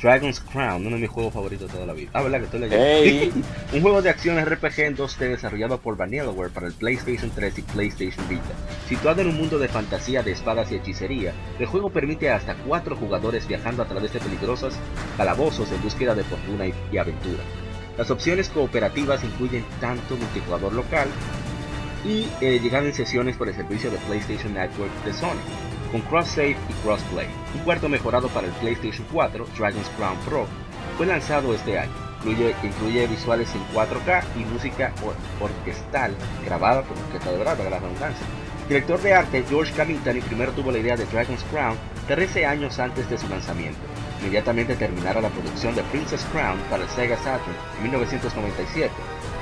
[0.00, 2.10] Dragon's Crown, uno de mis juegos favoritos de toda la vida.
[2.12, 2.84] Ah, ¿verdad que estoy leyendo?
[2.84, 3.32] Ey,
[3.72, 7.62] Un juego de acción RPG en 2D desarrollado por Vanillaware para el PlayStation 3 y
[7.62, 8.54] PlayStation Vita.
[8.88, 12.54] Situado en un mundo de fantasía de espadas y hechicería, el juego permite a hasta
[12.54, 14.74] cuatro jugadores viajando a través de peligrosos
[15.16, 17.42] calabozos en búsqueda de fortuna y, y aventura.
[17.96, 21.08] Las opciones cooperativas incluyen tanto multijugador local
[22.04, 25.40] y eh, llegan en sesiones por el servicio de PlayStation Network de Sony,
[25.90, 27.26] con cross-save y crossplay.
[27.54, 30.46] Un cuarto mejorado para el PlayStation 4, Dragon's Crown Pro,
[30.96, 31.92] fue lanzado este año.
[32.24, 37.78] Incluye, incluye visuales en 4K y música or- orquestal grabada por orquesta de verdad, la
[37.78, 38.26] redundancia.
[38.68, 41.76] Director de arte George Camintani primero tuvo la idea de Dragon's Crown
[42.08, 43.78] 13 años antes de su lanzamiento.
[44.20, 48.90] Inmediatamente terminara la producción de Princess Crown para el Sega Saturn en 1997,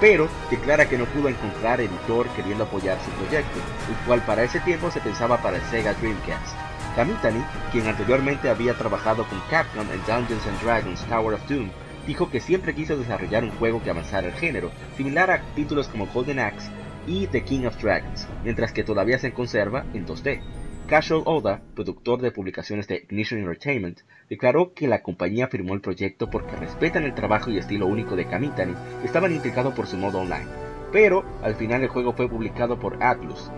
[0.00, 3.58] pero declara que no pudo encontrar editor queriendo apoyar su proyecto,
[3.88, 6.56] el cual para ese tiempo se pensaba para el Sega Dreamcast.
[6.94, 7.42] Kamitani,
[7.72, 11.70] quien anteriormente había trabajado con Capcom en Dungeons and Dragons Tower of Doom,
[12.06, 16.06] dijo que siempre quiso desarrollar un juego que avanzara el género, similar a títulos como
[16.06, 16.70] Golden Axe
[17.06, 20.40] y The King of Dragons, mientras que todavía se conserva en 2D.
[20.86, 26.30] Casual Oda, productor de publicaciones de Ignition Entertainment, declaró que la compañía firmó el proyecto
[26.30, 28.72] porque respetan el trabajo y estilo único de Kamitani
[29.02, 30.46] y estaban intrigados por su modo online.
[30.92, 33.50] Pero al final el juego fue publicado por Atlus.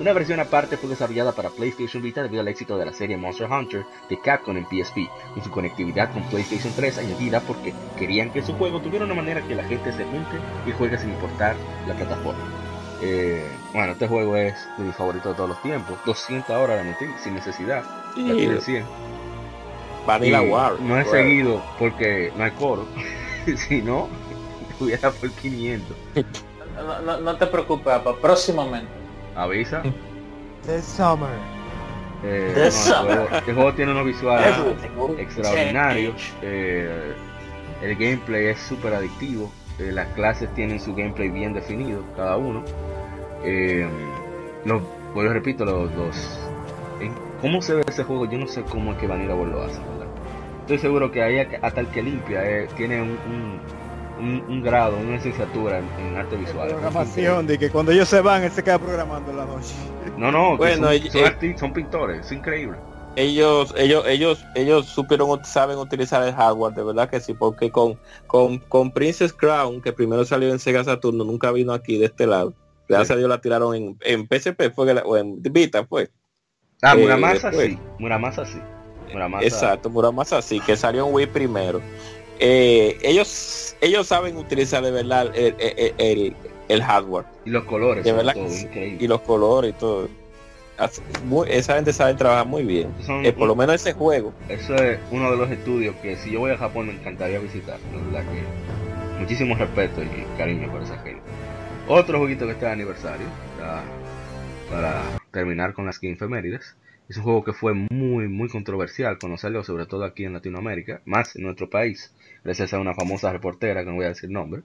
[0.00, 3.48] Una versión aparte fue desarrollada para PlayStation Vita debido al éxito de la serie Monster
[3.48, 4.98] Hunter de Capcom en PSP
[5.36, 9.46] y su conectividad con PlayStation 3 añadida porque querían que su juego tuviera una manera
[9.46, 11.54] que la gente se junte y juegue sin importar
[11.86, 12.65] la plataforma.
[13.02, 15.96] Eh, bueno, este juego es de mis favoritos de todos los tiempos.
[16.06, 17.82] 200 horas de metí sin necesidad.
[18.16, 18.84] La tiene 100.
[20.06, 20.80] Vanilla Y War.
[20.80, 22.86] No he seguido porque no hay coro.
[23.68, 24.08] si no,
[24.80, 25.96] hubiera por 500.
[26.76, 28.14] No, no, no te preocupes, papá.
[28.20, 28.88] Próximamente.
[29.34, 29.82] Avisa.
[30.64, 31.28] The Summer.
[32.24, 33.16] Eh, The no, el, summer.
[33.18, 34.56] juego, el juego tiene unos visuales
[35.18, 36.14] extraordinarios.
[36.42, 37.12] eh,
[37.82, 39.50] el gameplay es súper adictivo.
[39.78, 42.62] Eh, las clases tienen su gameplay bien definido, cada uno.
[43.44, 43.86] Eh,
[44.64, 44.82] los,
[45.14, 46.40] pues lo repito, los, los,
[47.00, 49.62] en cómo se ve ese juego, yo no sé cómo es que Vanilla World lo
[49.62, 50.06] hace, ¿verdad?
[50.62, 53.60] Estoy seguro que ahí hasta el que limpia eh, tiene un, un,
[54.18, 56.68] un- un grado, una licenciatura en, en arte visual.
[56.70, 59.74] Programación de que cuando ellos se van, él se queda programando en la noche.
[60.16, 62.78] No, no, Bueno, son, son eh, son pintores, es increíble.
[63.16, 67.98] Ellos ellos ellos ellos supieron saben utilizar el hardware de verdad que sí porque con
[68.26, 72.26] con, con Princess Crown que primero salió en Sega Saturno nunca vino aquí de este
[72.26, 72.52] lado.
[72.88, 76.10] Gracias a Dios la tiraron en, en PSP fue que la- o en Vita fue.
[76.82, 78.58] Ah, eh, Muramasa sí, Muramasa sí.
[79.12, 81.80] Muramasa, exacto Muramasa sí que salió en Wii primero.
[82.38, 86.36] Eh, ellos ellos saben utilizar de verdad el, el, el-
[86.68, 88.68] el hardware Y los colores, de verdad todo, sí.
[89.00, 90.08] y los colores y todo
[91.24, 94.74] muy- esa gente sabe trabajar muy bien Son- Eh, por lo menos ese juego Eso
[94.76, 97.78] es uno de los estudios que si yo voy a Japón me encantaría visitar.
[97.92, 101.22] La verdad que muchísimo respeto y cariño por esa gente.
[101.88, 103.26] Otro jueguito que está de aniversario,
[103.58, 103.82] ya
[104.70, 106.76] para terminar con las que efemérides.
[107.08, 111.36] Es un juego que fue muy, muy controversial conocerlo, sobre todo aquí en Latinoamérica, más
[111.36, 112.12] en nuestro país,
[112.42, 114.62] gracias a una famosa reportera que no voy a decir nombre.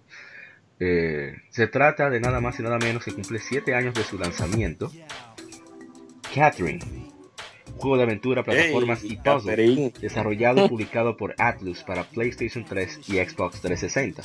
[0.79, 4.17] Eh, se trata de nada más y nada menos que cumple 7 años de su
[4.17, 4.91] lanzamiento.
[6.33, 6.79] Catherine,
[7.77, 9.93] juego de aventura, plataformas y puzzles Catherine.
[9.99, 14.21] desarrollado y publicado por Atlus para PlayStation 3 y Xbox 360.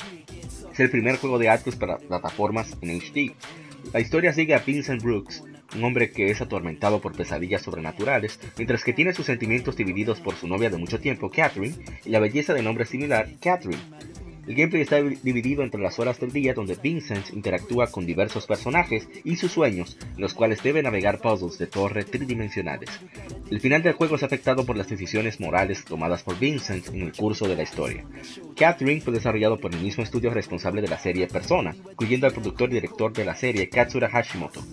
[0.71, 3.33] Es el primer juego de Atlus para plataformas en HD.
[3.93, 5.43] La historia sigue a Vincent Brooks,
[5.75, 10.35] un hombre que es atormentado por pesadillas sobrenaturales, mientras que tiene sus sentimientos divididos por
[10.35, 11.75] su novia de mucho tiempo, Catherine,
[12.05, 13.81] y la belleza de nombre similar, Catherine.
[14.47, 19.09] El gameplay está dividido entre las horas del día donde Vincent interactúa con diversos personajes
[19.25, 22.89] y sus sueños, en los cuales debe navegar puzzles de torre tridimensionales.
[23.51, 27.11] El final del juego es afectado por las decisiones morales tomadas por Vincent en el
[27.11, 28.05] curso de la historia.
[28.55, 32.69] Catherine fue desarrollado por el mismo estudio responsable de la serie Persona, incluyendo al productor
[32.69, 34.63] y director de la serie Katsura Hashimoto.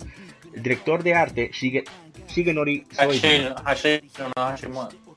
[0.53, 1.83] El director de arte Shige,
[2.29, 3.61] Shigenori Hashimoto.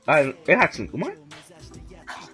[0.05, 1.17] Ah, es Hashino, ¿cómo es?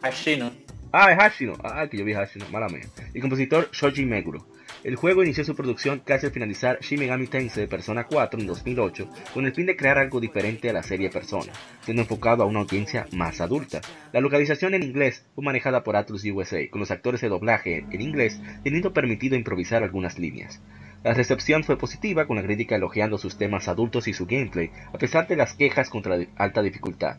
[0.02, 0.65] Hashino.
[0.98, 1.56] Ah, es Hashino.
[1.62, 2.86] Ah, que yo vi Hashino, mala mía.
[3.14, 4.48] El compositor Shoji Meguro.
[4.82, 9.10] El juego inició su producción casi al finalizar Shin Megami Tensei Persona 4 en 2008
[9.34, 11.52] con el fin de crear algo diferente a la serie Persona,
[11.82, 13.82] siendo enfocado a una audiencia más adulta.
[14.14, 18.00] La localización en inglés fue manejada por Atlus USA, con los actores de doblaje en
[18.00, 20.62] inglés teniendo permitido improvisar algunas líneas.
[21.04, 24.98] La recepción fue positiva, con la crítica elogiando sus temas adultos y su gameplay, a
[24.98, 27.18] pesar de las quejas contra la alta dificultad.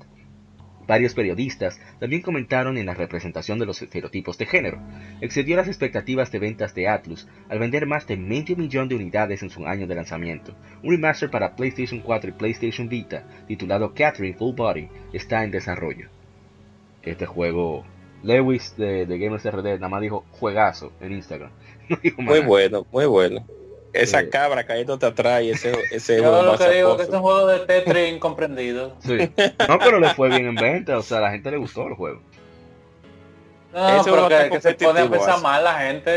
[0.87, 4.81] Varios periodistas también comentaron en la representación de los estereotipos de género.
[5.21, 9.43] Excedió las expectativas de ventas de Atlus al vender más de medio millón de unidades
[9.43, 10.55] en su año de lanzamiento.
[10.83, 16.09] Un remaster para PlayStation 4 y PlayStation Vita, titulado Catherine Full Body, está en desarrollo.
[17.03, 17.85] Este juego,
[18.23, 21.51] Lewis de, de Gamers RD nada más dijo juegazo en Instagram.
[21.89, 22.49] No dijo más muy nada.
[22.49, 23.47] bueno muy bueno
[24.03, 24.29] esa Eh.
[24.29, 27.17] cabra cayéndote atrás y ese ese Yo lo que digo es que es zaposo.
[27.17, 28.97] un juego de Tetris incomprendido.
[29.05, 29.31] Sí.
[29.69, 31.95] No, pero le fue bien en venta, o sea, a la gente le gustó el
[31.95, 32.21] juego.
[33.73, 36.11] No, Ese pero que, que se pone a pensar mal la gente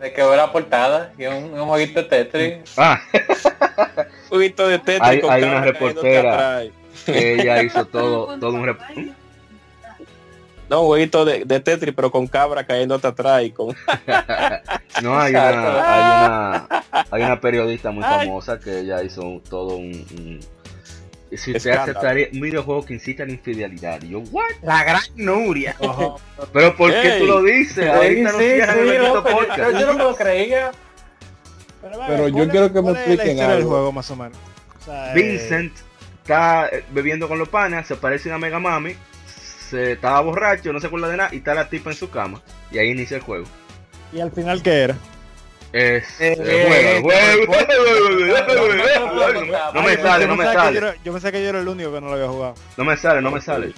[0.00, 2.74] de que ve la portada y es un, un jueguito de Tetris.
[2.78, 2.98] Ah,
[4.24, 6.62] un poquito de Tetris Hay- con hay una reportera.
[7.04, 9.14] que ella hizo todo, todo un rep-
[10.68, 13.68] no un jueguito de, de Tetris pero con cabra cayéndote atrás y con
[15.02, 16.66] No, hay una, hay una,
[17.10, 20.40] hay una periodista muy famosa que ella hizo todo un, un-
[21.30, 21.82] si usted Escándalo.
[21.98, 24.44] aceptaría un videojuego que incita a la infidelidad, y yo, what?
[24.62, 25.76] La gran Nuria.
[26.52, 27.18] Pero ¿por qué Ey.
[27.20, 27.88] tú lo dices?
[27.90, 29.58] Ahorita no cierran el bendito López, podcast.
[29.58, 30.70] yo, yo no me lo creía.
[32.06, 33.70] Pero yo quiero que me ¿cuál es la expliquen historia del algo.
[33.70, 34.38] juego más o menos.
[34.80, 35.72] O sea, eh, Vincent
[36.22, 38.94] está eh, bebiendo con los panas, se aparece una mega mami,
[39.68, 42.40] se estaba borracho, no se acuerda de nada, y está la tipa en su cama,
[42.70, 43.46] y ahí inicia el juego.
[44.12, 44.96] y al final qué era.
[45.72, 47.66] Es Eh, el juego, el juego.
[49.74, 50.80] No me sale, Yo no me sale.
[51.04, 52.54] yo pensé que yo era el único que no lo había jugado.
[52.76, 53.72] No me sale, no me sale.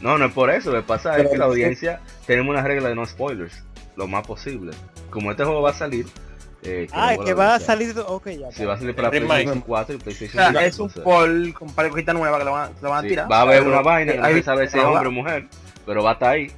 [0.00, 2.88] No, no es por eso, lo que pasa es que la audiencia tenemos una regla
[2.88, 3.62] de no spoilers,
[3.96, 4.72] lo más posible.
[5.10, 6.06] Como este juego va a salir,
[6.64, 7.94] eh, Ah, queremos que va a salir.
[8.06, 8.50] Ok, ya.
[8.52, 9.10] Sí, va a salir para.
[9.10, 10.60] PlayStation 4 y O PlayStation sea, 5.
[10.60, 13.02] es un poll con un par de cositas nuevas que lo van, lo van a
[13.02, 13.30] sí, tirar.
[13.30, 15.46] va a haber Pero, una vaina que no se sabe si es hombre o mujer,
[15.86, 16.50] pero va a estar ahí.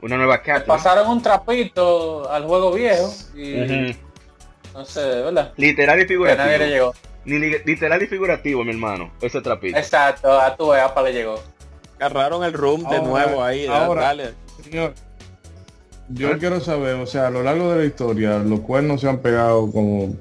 [0.00, 0.66] Una nueva Catherine.
[0.66, 3.94] pasaron un trapito al juego viejo y
[4.74, 5.52] no sé, ¿verdad?
[5.56, 6.64] Literal y Que nadie le figurativo.
[6.64, 6.94] llegó.
[7.24, 9.12] Ni li- literal y figurativo, mi hermano.
[9.20, 9.78] Ese trapito.
[9.78, 11.40] Exacto, a tu EAPA le llegó.
[12.00, 14.34] agarraron el room de nuevo ahí ahora- dale.
[14.64, 14.92] Señor,
[16.14, 16.36] yo ¿Ah?
[16.38, 19.70] quiero saber, o sea, a lo largo de la historia, los cuernos se han pegado
[19.70, 20.14] como...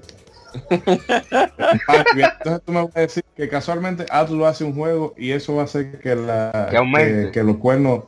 [0.70, 5.62] Entonces tú me vas a decir que casualmente Atlus hace un juego y eso va
[5.62, 7.26] a hacer que, la, Que aumente.
[7.26, 8.04] que, que los cuernos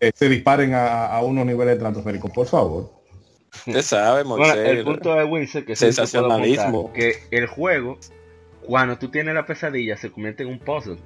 [0.00, 2.90] eh, se disparen a, a unos niveles estratosféricos, por favor.
[3.66, 6.88] usted sabe Bueno, el punto de Winsor que sensacionalismo.
[6.88, 7.98] apuntar, que el juego
[8.66, 10.96] cuando tú tienes la pesadilla se convierte en un puzzle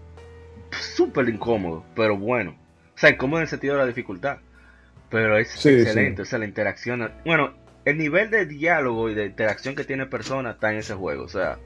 [0.70, 2.56] súper incómodo, pero bueno.
[2.94, 4.38] O sea, incómodo en el sentido de la dificultad.
[5.10, 7.10] Pero es Sí, excelente, o sea, la interacción.
[7.24, 7.55] Bueno,
[7.85, 11.24] el nivel de diálogo y de interacción que tiene persona está en ese juego.
[11.24, 11.59] O sea,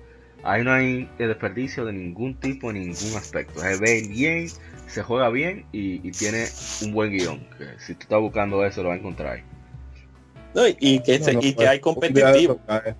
[0.44, 3.60] ahí no hay desperdicio de ningún tipo, en ningún aspecto.
[3.60, 4.48] Se ve bien,
[4.86, 6.46] se juega bien y, y tiene
[6.82, 7.40] un buen guion.
[7.58, 9.42] Que si tú estás buscando eso, lo vas a encontrar ahí.
[10.54, 12.60] No, y, que, se- No, no, y que hay día de competitivo.
[12.66, 12.94] cae.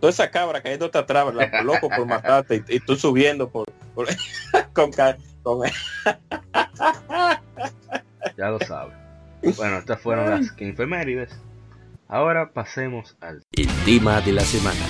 [0.00, 1.62] Toda esa cabra cayéndote atrás, ¿verdad?
[1.64, 4.08] loco por matarte y, y tú subiendo por, por-
[4.72, 5.68] con, ca- con-
[8.36, 8.94] Ya lo sabes.
[9.56, 11.38] Bueno, estas fueron las que efemérides.
[12.08, 14.80] Ahora pasemos al El tema de la semana.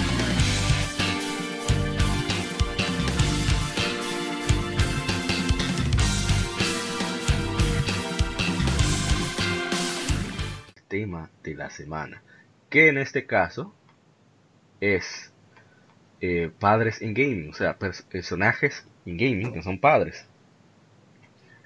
[10.89, 12.23] tema de la semana.
[12.69, 13.75] Que en este caso
[14.81, 15.33] es
[16.21, 20.27] eh, padres en gaming, o sea, pers- personajes en gaming que son padres.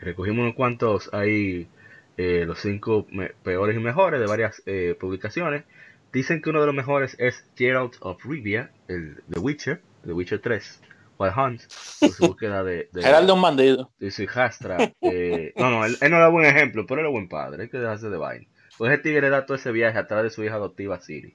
[0.01, 1.69] Recogimos unos cuantos ahí,
[2.17, 3.07] eh, los cinco
[3.43, 5.65] peores y mejores de varias eh, publicaciones.
[6.13, 10.41] Dicen que uno de los mejores es Geralt of Rivia, el The Witcher, The Witcher
[10.41, 10.81] 3,
[11.19, 11.63] Wild Hunt,
[12.01, 13.91] por su búsqueda de, de, Geraldo un bandido.
[13.99, 14.93] de su hijastra.
[15.01, 17.79] eh, no, no, él, él no da buen ejemplo, pero es buen padre, hay que
[17.79, 18.47] dejarse de vaina.
[18.79, 21.35] Pues ese tigre da todo ese viaje atrás de su hija adoptiva Siri.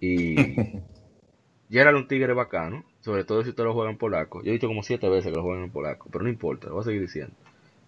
[0.00, 0.36] Y
[1.70, 4.42] Gerald es un tigre bacano, sobre todo si usted lo juega en polaco.
[4.42, 6.74] Yo he dicho como siete veces que lo juegan en polaco, pero no importa, lo
[6.74, 7.34] voy a seguir diciendo.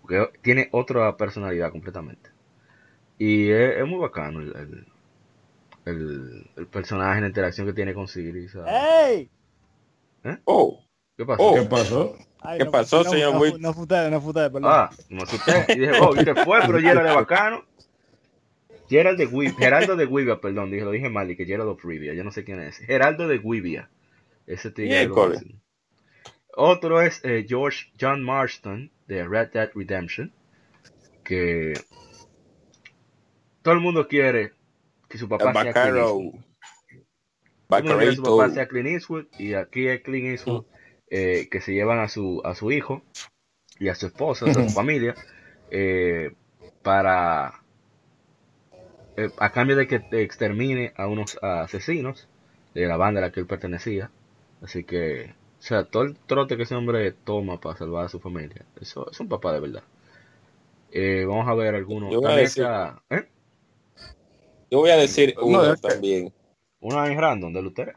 [0.02, 2.30] Porque tiene otra personalidad completamente.
[3.18, 4.86] Y es, es muy bacano el, el,
[5.86, 8.48] el- el personaje, la interacción que tiene con Siri.
[8.48, 8.72] ¿sabes?
[8.72, 9.30] ¡Ey!
[10.44, 10.84] Oh,
[11.16, 11.42] ¿Qué pasó?
[11.42, 11.54] oh.
[11.54, 12.16] ¿Qué pasó?
[12.40, 13.60] Ay, ¿Qué no, pasó, no, señor no, Will?
[13.60, 14.70] No fue usted, no fue usted, perdón.
[14.72, 15.64] Ah, me asusté.
[15.68, 17.64] Y dije, oh, y se fue, pero Gerald es bacano.
[18.88, 21.84] Gerald de Guivia, Geraldo de Guivia, perdón, dije, lo dije mal, y que Gerald of
[21.84, 22.78] Rivia, yo no sé quién es.
[22.78, 23.88] Geraldo de Guivia.
[24.46, 25.08] Ese tigre.
[26.54, 30.32] Otro es eh, George John Marston de Red Dead Redemption.
[31.24, 31.74] Que
[33.62, 34.52] todo el mundo quiere
[35.08, 35.96] que su papá sea Clint.
[35.96, 36.34] Eastwood.
[37.98, 40.64] Que su papá sea Clint Eastwood y aquí es Clint Eastwood
[41.10, 43.02] eh, que se llevan a su a su hijo
[43.78, 45.14] y a su esposa, a su familia
[45.70, 46.32] eh,
[46.82, 47.62] para
[49.16, 52.28] eh, a cambio de que te extermine a unos asesinos
[52.74, 54.10] de la banda a la que él pertenecía.
[54.62, 58.18] Así que, o sea, todo el trote que ese hombre toma para salvar a su
[58.18, 59.84] familia, eso es un papá de verdad.
[60.90, 62.10] Eh, vamos a ver algunos.
[62.12, 63.28] Yo voy a decir- está, ¿eh?
[64.72, 66.32] Yo voy a decir No, uno que- también.
[66.80, 67.96] Una en random de Lutera.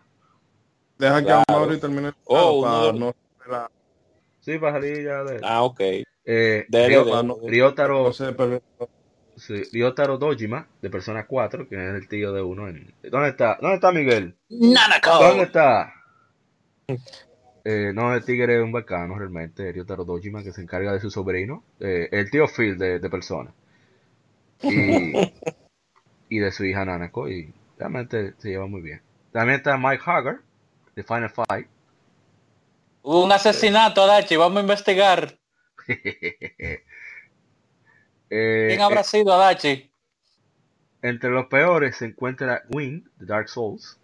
[0.99, 1.43] Deja que Claro.
[1.49, 3.15] Mauri termine el Oh, para no,
[3.49, 3.71] la-
[4.41, 5.39] Sí, para salir ya de.
[5.43, 5.79] Ah, ok.
[6.27, 8.61] Eh, perder-
[9.37, 12.67] sí, Ryotaro Dojima, de Persona 4, que es el tío de uno.
[12.67, 12.93] En...
[13.09, 13.57] ¿Dónde está?
[13.59, 14.35] ¿Dónde está Miguel?
[14.49, 15.09] Nanako.
[15.19, 15.91] ¿Dónde está?
[17.65, 21.09] Eh, no, el tigre es un bacano realmente, Ryotaro Dojima, que se encarga de su
[21.09, 23.51] sobrino, eh, el tío Phil de, de Persona.
[24.61, 25.13] Y,
[26.29, 29.01] y de su hija Nanako, y realmente se lleva muy bien.
[29.31, 30.39] También está Mike Hagar,
[30.95, 31.67] de Final Fight.
[33.01, 34.35] Hubo un asesinato, Adachi.
[34.35, 35.37] Vamos a investigar.
[38.27, 39.91] Eh, ¿Quién habrá eh, sido Adachi?
[41.05, 43.99] entre los peores se encuentra Wing, de Dark Souls,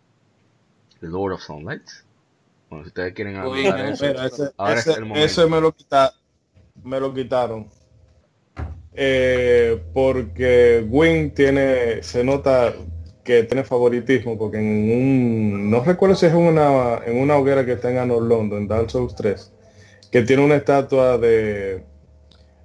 [1.00, 1.82] The Lord of Sunlight.
[2.72, 3.54] Bueno, si ustedes quieren hablar
[3.86, 5.26] de eso, Mira, ese, ahora ese- es el momento.
[5.26, 6.14] ese me lo quita-
[6.86, 7.68] me lo quitaron.
[8.94, 12.74] Eh, porque Win tiene, se nota
[13.26, 17.74] que tiene favoritismo, porque en un, no recuerdo si es una, en una hoguera que
[17.74, 19.52] está en Anor Londo, en Dark Souls 3,
[20.10, 21.84] que tiene una estatua de,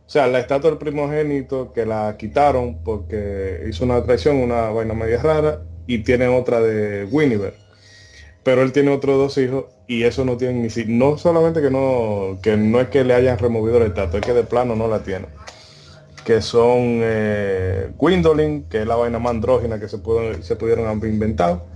[0.07, 4.95] o sea, la estatua del primogénito que la quitaron porque hizo una traición, una vaina
[4.95, 7.66] media rara, y tiene otra de Winiver
[8.47, 11.69] pero él tiene otros dos hijos y eso no tiene ni si no solamente que
[11.69, 14.87] no que no es que le hayan removido la estatua, es que de plano no
[14.87, 15.27] la tiene.
[16.25, 20.87] Que son eh, Gwendolyn, que es la vaina más andrógina que se, pudo- se pudieron
[20.87, 21.67] haber inventado.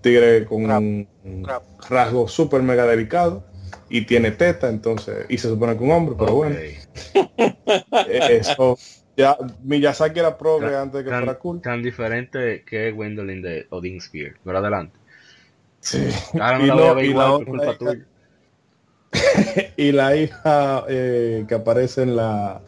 [0.00, 1.06] Tigre con un
[1.88, 3.44] rasgo súper mega delicado
[3.88, 6.78] y tiene teta, entonces, y se supone que un hombre, pero bueno, eh,
[8.40, 8.76] eso
[9.16, 11.60] ya Miyazaki era progre antes de que fuera tan, cool.
[11.62, 14.32] tan diferente que Gwendolyn de Odin Spear.
[14.44, 14.98] Pero adelante.
[15.82, 16.08] Sí.
[16.40, 17.92] Ahora no Y la voy a no- ver y igual la por culpa otra hija-
[17.92, 18.06] tuya.
[19.76, 22.62] y la hija eh, que aparece en la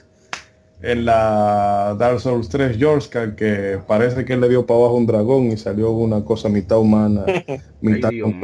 [0.82, 5.06] en la Dark Souls 3 Yorska que parece que él le dio para abajo un
[5.06, 7.24] dragón y salió una cosa mitad humana
[7.80, 8.42] mitad Ay, con.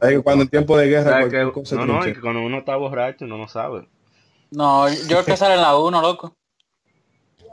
[0.00, 2.42] Ay, cuando en tiempo de guerra ¿Sabes cualquier que- cosa no, no, y que cuando
[2.42, 3.88] uno está borracho no lo sabe.
[4.52, 6.36] No, yo creo que sale en la 1, loco.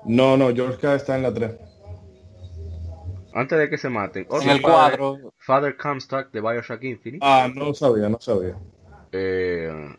[0.06, 1.52] no no Yorska está en la 3
[3.34, 4.28] Antes de que se maten.
[4.30, 5.34] En otro el padre, cuadro.
[5.38, 7.26] Father Comstock de Bioshock Infinite.
[7.26, 8.56] Ah, no sabía, no sabía.
[9.12, 9.96] eh,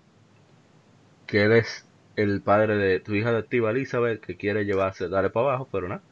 [1.27, 1.87] que él es
[2.17, 6.03] el padre de tu hija adoptiva Elizabeth, que quiere llevarse, darle para abajo, pero nada.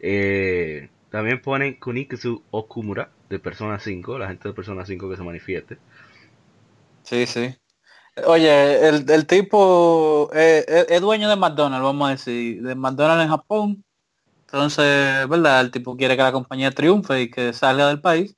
[0.00, 5.22] Eh, también ponen Kunikuzu Okumura de Persona 5, la gente de Persona 5 que se
[5.22, 5.78] manifieste.
[7.02, 7.54] Sí, sí.
[8.26, 13.24] Oye, el, el tipo eh, es, es dueño de McDonald's, vamos a decir, de McDonald's
[13.24, 13.84] en Japón.
[14.50, 15.60] Entonces, ¿verdad?
[15.60, 18.34] El tipo quiere que la compañía triunfe y que salga del país.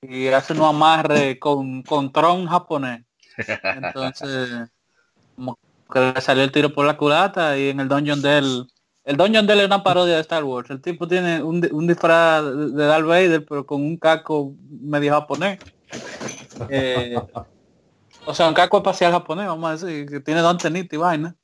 [0.00, 3.04] Y hace un amarre con, con Tron japonés.
[3.36, 4.70] Entonces,
[5.34, 5.58] como
[5.92, 8.68] que le salió el tiro por la culata y en el Dungeon del...
[9.02, 10.70] El Dungeon del es una parodia de Star Wars.
[10.70, 15.12] El tipo tiene un, un disfraz de de Darth Vader, pero con un casco medio
[15.14, 15.58] japonés.
[16.68, 17.16] Eh,
[18.26, 21.34] o sea, un casco espacial japonés, vamos a decir, que tiene dos antenitas y vaina.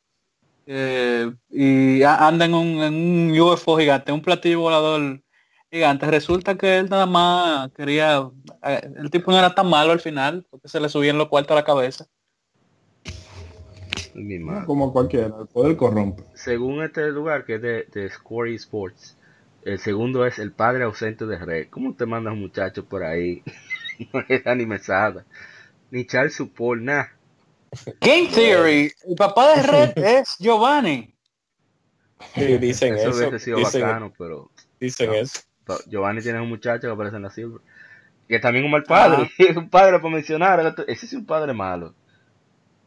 [0.67, 5.23] Eh, y a- anda en un, en un UFO gigante, un platillo volador
[5.71, 6.07] gigante.
[6.07, 8.31] Resulta que él nada más quería,
[8.63, 11.53] eh, el tipo no era tan malo al final, porque se le subían los cuartos
[11.53, 12.07] a la cabeza.
[14.15, 14.65] Mi madre.
[14.67, 16.23] como cualquiera, el poder corrompe.
[16.35, 19.17] Según este lugar que es de, de Score Sports,
[19.65, 21.69] el segundo es el padre ausente de Red.
[21.71, 23.43] ¿Cómo te mandas un muchacho por ahí?
[24.13, 25.25] no era ni mesada,
[25.91, 27.11] ni Charles Support, nada.
[28.01, 31.15] Game Theory, el papá de Red es Giovanni.
[32.35, 33.19] Sí, dicen Eso eso.
[33.19, 35.15] hubiese sido dicen, bacano, pero dicen no.
[35.15, 35.41] eso.
[35.87, 37.61] Giovanni tiene un muchacho que aparece en la Silver.
[38.29, 39.31] Que también un mal padre.
[39.39, 40.75] Es un padre para mencionar.
[40.87, 41.95] Ese es un padre malo.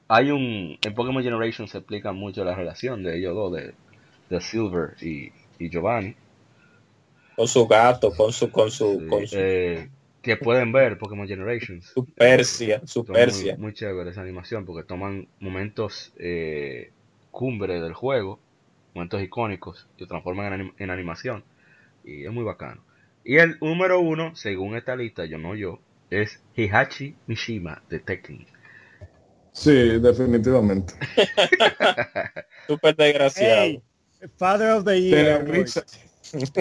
[0.08, 0.78] Hay un.
[0.82, 3.74] En Pokémon Generation se explica mucho la relación de ellos dos, de,
[4.30, 6.16] de Silver y, y Giovanni.
[7.36, 9.90] Con su gato, con su, con su, Sí, con su, eh,
[10.28, 11.86] que pueden ver Pokémon Generations.
[11.94, 13.54] su Persia, su Persia.
[13.56, 16.92] Muy, muy chévere esa animación porque toman momentos eh,
[17.32, 18.40] cumbre del juego,
[18.94, 21.44] momentos icónicos, y lo transforman en, anim- en animación.
[22.04, 22.84] Y es muy bacano.
[23.24, 25.80] Y el número uno, según esta lista, yo no yo,
[26.10, 28.46] es Hihachi Mishima de Tekken.
[29.52, 30.94] Sí, definitivamente.
[32.68, 33.62] Súper desgraciado.
[33.64, 33.82] Hey,
[34.38, 35.44] Father of the Year.
[35.44, 35.84] Televisa,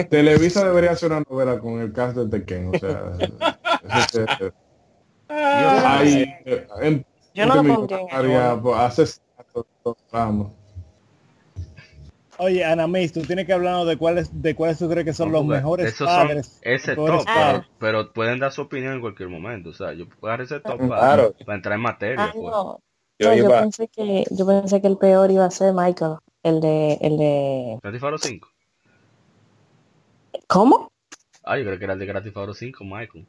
[0.09, 3.13] Televisa debería hacer una novela con el cast de Tekken, o sea,
[6.81, 7.99] en- Yo no lo pondría
[8.61, 8.83] pues.
[12.39, 15.39] Oye, Anamis, tú tienes que hablarnos de cuáles de cuáles tú crees que son No,
[15.39, 16.59] los mejores esos son padres.
[16.61, 17.63] ese top, padres.
[17.79, 19.69] pero, pero pueden dar su opinión en cualquier momento.
[19.69, 22.25] O sea, yo puedo dar ese top para, entrar en materia.
[22.25, 22.45] Ah, pues.
[22.45, 22.79] no.
[23.19, 26.61] Yo yo iba, pensé que yo pensé que el peor iba a ser Michael, el
[26.61, 28.47] de el de Auto 5.
[30.45, 30.91] ¿Cómo?
[31.43, 33.25] Ah, yo creo que era el de Auto 5, Michael.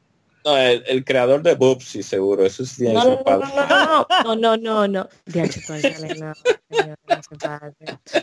[0.50, 2.44] No, el, el creador de Bubsy, seguro.
[2.44, 3.46] Eso sí tiene No, su no, no, padre.
[3.56, 4.88] no, no, no, no, no, no.
[4.88, 5.08] No,
[6.14, 6.34] no.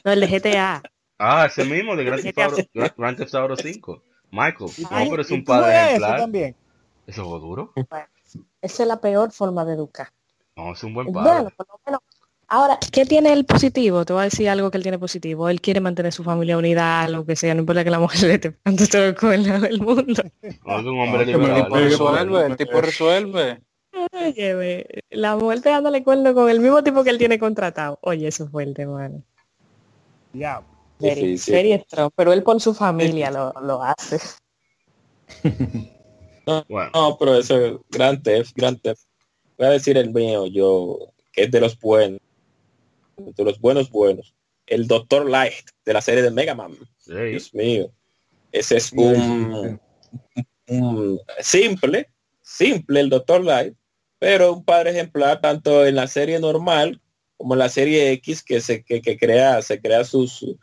[0.03, 0.81] No, el de GTA.
[1.17, 4.01] Ah, ese mismo de Grand Theft ¿Qué te Auto, Grand Theft Auto 5.
[4.31, 4.71] Michael.
[4.77, 6.19] No, Ay, pero es ¿Y un padre ejemplar.
[6.19, 6.55] también?
[7.07, 7.71] Eso fue duro.
[8.61, 10.09] Esa es la peor forma de educar.
[10.57, 11.55] No, es un buen Bueno, padre.
[11.55, 12.01] por lo menos.
[12.47, 14.05] Ahora, ¿qué tiene el positivo?
[14.05, 15.49] Te voy a decir algo que él tiene positivo.
[15.49, 18.33] Él quiere mantener su familia unida, lo que sea, no importa que la mujer le
[18.35, 20.23] esté pegando todo el cuerno del mundo.
[20.65, 21.59] No, es un hombre Ah, liberal.
[21.59, 23.61] lo pegue, Resuelve, el tipo resuelve.
[25.09, 27.97] La mujer pegándole cuerno con el mismo tipo que él tiene contratado.
[28.01, 29.23] Oye, eso es fuerte, mano.
[30.33, 30.61] Ya.
[30.99, 31.53] Very, Difícil.
[31.53, 32.11] very strong.
[32.15, 34.19] Pero él por su familia lo, lo hace.
[36.69, 39.01] Bueno, No, pero eso es Gran Theft, Gran Theft.
[39.57, 40.99] Voy a decir el mío, yo,
[41.33, 42.19] que es de los buenos,
[43.17, 44.33] de los buenos buenos.
[44.67, 46.73] El Doctor Light de la serie de Mega Man.
[46.97, 47.91] sí, Dios mío.
[48.51, 49.79] Ese es un,
[50.67, 52.09] un simple,
[52.41, 53.75] simple el Doctor Light,
[54.19, 56.99] pero un padre ejemplar tanto en la serie normal
[57.37, 60.57] como en la serie X que se que, que crea, se crea su, su-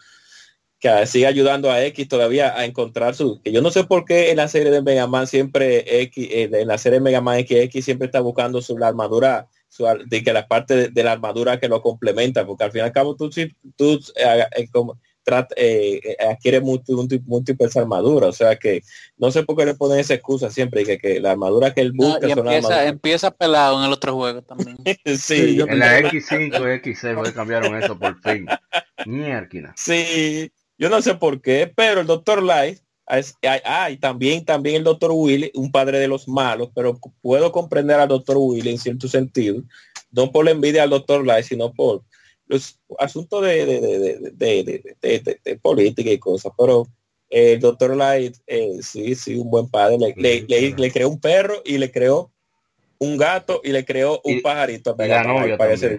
[0.80, 4.30] que sigue ayudando a X todavía a encontrar su, que yo no sé por qué
[4.30, 7.40] en la serie de Mega Man siempre X, en en la serie de Mega Man
[7.46, 11.12] XX siempre está buscando su la armadura, su, de que la parte de, de la
[11.12, 14.69] armadura que lo complementa, porque al fin y al cabo tú, sí- tú eh, eh,
[14.70, 18.82] como, trata, eh, eh, adquiere múltiples armaduras, o sea que
[19.16, 21.93] no sé por qué le ponen esa excusa siempre, que, que la armadura que él
[21.94, 22.86] No, busca y son empieza, armaduras.
[22.93, 24.77] empieza pelado en el otro juego también.
[25.07, 28.47] Sí, yo- en la X5 y X6 fue que cambiaron eso por fin.
[29.07, 29.73] Mierda.
[29.77, 34.76] Sí, yo no sé por qué, pero el doctor Light, es- ay, ay, también, también
[34.76, 38.78] el doctor Willy, un padre de los malos, pero puedo comprender al doctor Willy en
[38.78, 39.62] cierto sentido,
[40.10, 42.02] no por la envidia al doctor Light, sino por
[42.46, 46.86] los asuntos de, de, de, de, de- de- de- de- de política y cosas, pero
[47.30, 51.18] el doctor Light, eh, sí, sí, un buen padre, le, le, le- le creó un
[51.20, 52.30] perro y le creó
[52.98, 55.98] un gato y le creó un Y- pajarito a y la novia para vea.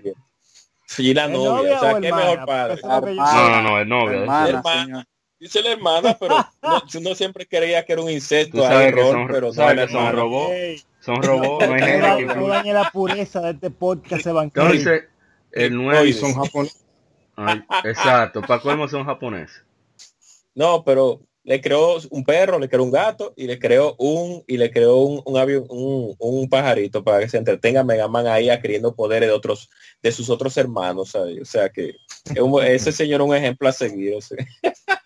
[0.85, 2.29] Sí, la ¿Es novia, novia o sea, o qué hermana?
[2.31, 2.81] mejor padre.
[2.83, 4.19] Ah, No, no, no, es novio.
[4.21, 4.83] Hermana, Hermana.
[4.85, 5.05] señor.
[5.43, 8.93] Dice la hermana, pero no, uno siempre creía que era un Tú insecto sabes ahí,
[8.93, 10.51] que rol, son, pero sabes que son robots.
[10.53, 13.69] Ey, Son robots, no hay no gente que dañe- no dañe la pureza de este
[13.69, 14.25] podcast.
[14.25, 15.03] Entonces,
[15.51, 16.07] el Oye, 9...
[16.09, 16.85] Y son japoneses.
[17.35, 19.63] Ay, exacto, para colmo son japoneses.
[20.55, 24.55] No, pero le creó un perro, le creó un gato y le creó un y
[24.55, 28.49] le creó un, un avión, un, un pajarito para que se entretenga Mega Man ahí
[28.49, 29.69] adquiriendo poderes de otros,
[30.01, 31.41] de sus otros hermanos, ¿sabes?
[31.41, 31.95] O sea que
[32.33, 34.15] es un- ese señor es un ejemplo a seguir.
[34.15, 34.37] o sea.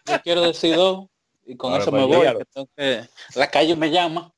[0.07, 1.07] Yo quiero decir dos
[1.45, 2.27] y con Ahora, eso pues, me voy.
[2.75, 3.01] que-
[3.35, 4.33] la calle me llama.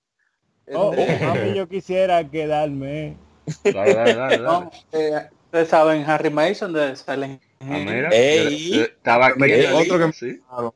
[0.74, 3.18] Oh, Este, a mí yo quisiera quedarme.
[3.64, 4.38] Dale, dale, dale, dale.
[4.40, 8.06] no, eh, ustedes saben Harry Mason de Silent Ah, Hill.
[8.12, 8.80] Ey.
[8.82, 9.44] estaba aquí
[9.74, 10.40] otro que- sí.
[10.48, 10.74] Claro,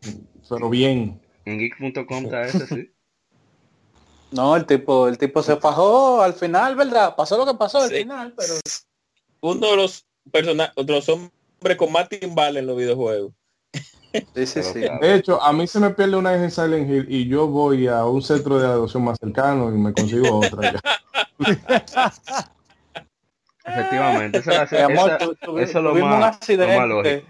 [0.50, 1.22] Pero bien.
[1.46, 2.90] En geek.com está ese, sí.
[4.32, 7.16] No, el tipo, el tipo se fajó al final, ¿verdad?
[7.16, 7.98] Pasó lo que pasó al Sí.
[7.98, 8.54] final, pero
[9.42, 13.32] Uno de los personajes, los hombres con más timbal en los videojuegos.
[14.14, 14.80] Sí, sí, Pero sí.
[14.82, 15.00] claro.
[15.02, 17.88] De hecho, a mí se me pierde una vez en Silent Hill y yo voy
[17.88, 20.74] a un centro de adopción más cercano y me consigo otra.
[20.74, 20.80] ya.
[23.66, 27.28] Efectivamente, eso es lo tuvimos un más, lo más lógico.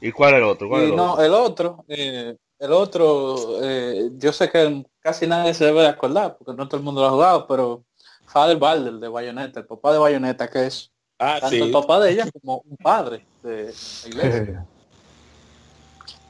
[0.00, 0.68] ¿Y cuál es el otro?
[0.68, 1.24] ¿Cuál es Y el no, otro?
[1.24, 6.36] el otro, eh, el otro, eh, yo sé que casi nadie se debe de acordar,
[6.38, 7.84] porque no todo el mundo lo ha jugado, pero
[8.26, 10.90] Father Balder de Bayonetta, el papá de Bayonetta, que es
[11.20, 11.62] Ah, tanto sí.
[11.64, 13.64] el papá de ella como un padre de
[14.02, 14.66] la iglesia.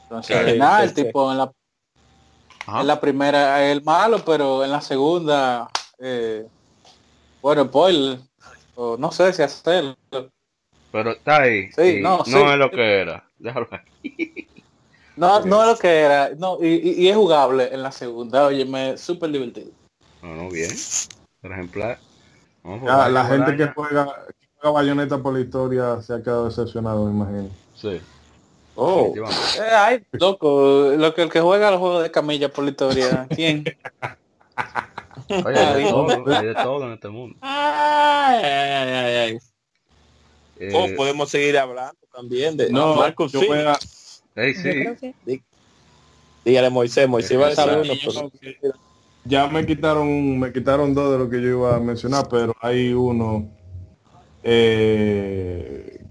[0.03, 1.03] Entonces, Claro, nada, el sí.
[1.03, 1.51] tipo en la,
[2.81, 5.69] en la primera es el malo, pero en la segunda,
[5.99, 6.45] eh,
[7.41, 8.19] bueno, spoiler,
[8.75, 9.95] o no sé si hacerlo.
[10.91, 11.71] Pero está ahí.
[11.71, 12.35] Sí, y no, no sí.
[12.51, 13.23] es lo que era.
[13.39, 14.47] Déjalo ahí.
[15.15, 18.45] No, no es lo que era, no, y, y- y es jugable en la segunda,
[18.45, 19.71] oye, me súper divertido.
[20.21, 20.69] No, no, bien.
[21.41, 21.85] Por ejemplo,
[22.63, 24.25] vamos a Ya, jugar la gente que juega,
[24.61, 27.49] juega bayoneta por la historia se ha quedado decepcionado, me imagino.
[27.75, 27.99] Sí,
[28.73, 29.13] Oh.
[29.15, 33.27] Eh, ay, loco, lo que el que juega los juegos de camilla por la historia,
[33.29, 33.65] ¿quién?
[35.45, 36.07] Oye, hay de todo,
[36.37, 37.37] hay de todo en este mundo.
[37.41, 39.37] Ay, ay, ay, ay.
[40.57, 43.31] Eh, Oh, podemos seguir hablando también de No, Marcos.
[43.33, 43.47] yo sí.
[43.47, 43.77] voy a-
[44.35, 44.61] ey, Yo
[45.01, 45.13] sí.
[45.25, 45.41] que
[46.45, 48.31] Dígale Moisés, Moisés va a uno,
[49.25, 52.93] ya me quitaron, me quitaron dos de lo que yo iba a mencionar, pero hay
[52.93, 53.47] uno
[54.43, 56.03] eh,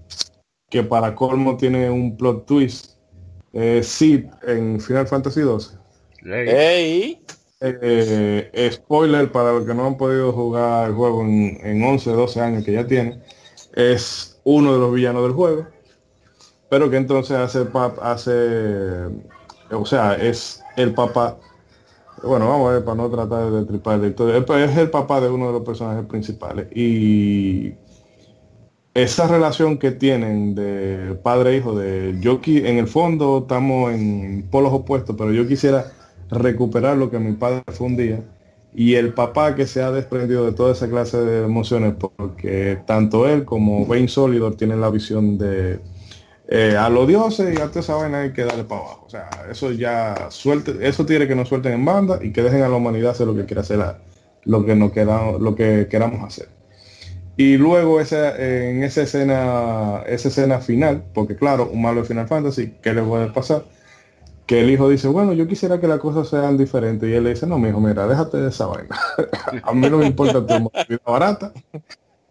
[0.69, 2.91] que para colmo tiene un plot twist.
[3.53, 5.75] Eh, Sid en Final Fantasy 12.
[6.23, 7.19] Ey, Ey,
[7.63, 12.39] Eh, spoiler para los que no han podido jugar el juego en, en 11, 12
[12.41, 13.21] años que ya tiene,
[13.73, 15.67] es uno de los villanos del juego,
[16.69, 19.09] pero que entonces hace, pap- hace
[19.71, 21.37] o sea, es el papá,
[22.23, 25.21] bueno, vamos a ver para no tratar de tripar la historia, es es el papá
[25.21, 27.73] de uno de los personajes principales y
[28.93, 34.47] esa relación que tienen de padre e hijo de yo en el fondo estamos en
[34.51, 35.93] polos opuestos pero yo quisiera
[36.29, 38.21] recuperar lo que mi padre fue un día
[38.73, 43.27] y el papá que se ha desprendido de toda esa clase de emociones porque tanto
[43.27, 45.79] él como Bane Solidor tienen la visión de
[46.49, 49.05] eh, a los dioses y a toda esa vaina hay que darle para abajo.
[49.05, 52.63] O sea eso ya suelte eso tiene que nos suelten en banda y que dejen
[52.63, 53.79] a la humanidad hacer lo que quiera hacer
[54.43, 56.60] lo que nos queramos lo que queramos hacer
[57.37, 62.27] y luego esa, en esa escena, esa escena final, porque claro, un malo de Final
[62.27, 63.63] Fantasy, ¿qué le puede pasar?
[64.45, 67.07] Que el hijo dice, bueno, yo quisiera que las cosas sean diferentes.
[67.09, 68.99] Y él le dice, no, mi hijo, mira, déjate de esa vaina.
[69.63, 71.53] A mí no me importa tu vida barata.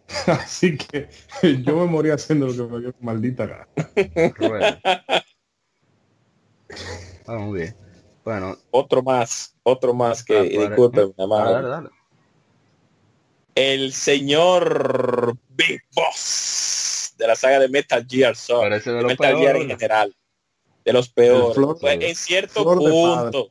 [0.27, 1.09] Así que
[1.63, 3.69] yo me morí haciendo lo que me dio maldita gana.
[4.37, 4.81] Rueda.
[7.27, 7.75] Ah, muy bien.
[8.25, 11.53] Bueno, otro más, otro más que, Ah, para- disculpe, mi dale, amado.
[11.55, 11.89] dale, dale.
[13.61, 19.69] El señor Big Boss de la saga de Metal Gear Solid, de Metal Gear en
[19.79, 20.17] general,
[20.85, 21.55] de los peores.
[21.55, 22.65] flor- Pues, en cierto
[23.31, 23.51] punto,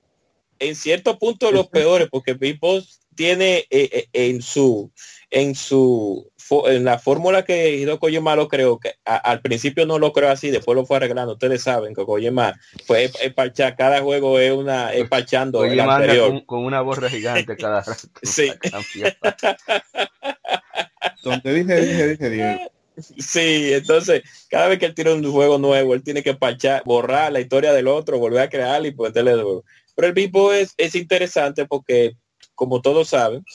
[0.60, 4.94] en cierto punto de los peores, porque Big Boss tiene eh, eh, en su
[5.30, 6.32] en su
[6.68, 10.30] en la fórmula que Hideo Kojima lo creo que a- al principio no lo creo
[10.30, 14.54] así después lo fue arreglando ustedes saben que Kojima fue es parchar cada juego es
[14.54, 18.08] una es parchando el anterior con, con una borra gigante cada rato.
[18.24, 18.52] Sí.
[18.62, 19.18] para cambiar.
[21.22, 22.60] Donde dije, dije, dije, Diego.
[23.18, 27.34] Sí, entonces cada vez que él tira un juego nuevo, él tiene que parchar, borrar
[27.34, 29.66] la historia del otro, volver a crearla y ponerle de nuevo.
[29.96, 32.14] Pero el Bipo es, es interesante porque,
[32.60, 33.45] como todos saben,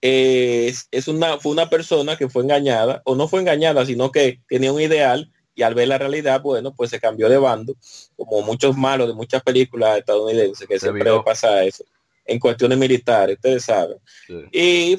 [0.00, 4.40] es, es una, fue una persona que fue engañada, o no fue engañada, sino que
[4.48, 7.76] tenía un ideal y al ver la realidad, bueno, pues se cambió de bando,
[8.16, 11.84] como muchos malos de muchas películas estadounidenses, que Se siempre pasa eso,
[12.24, 13.98] en cuestiones militares, ustedes saben.
[14.26, 14.34] Sí.
[14.52, 14.98] Y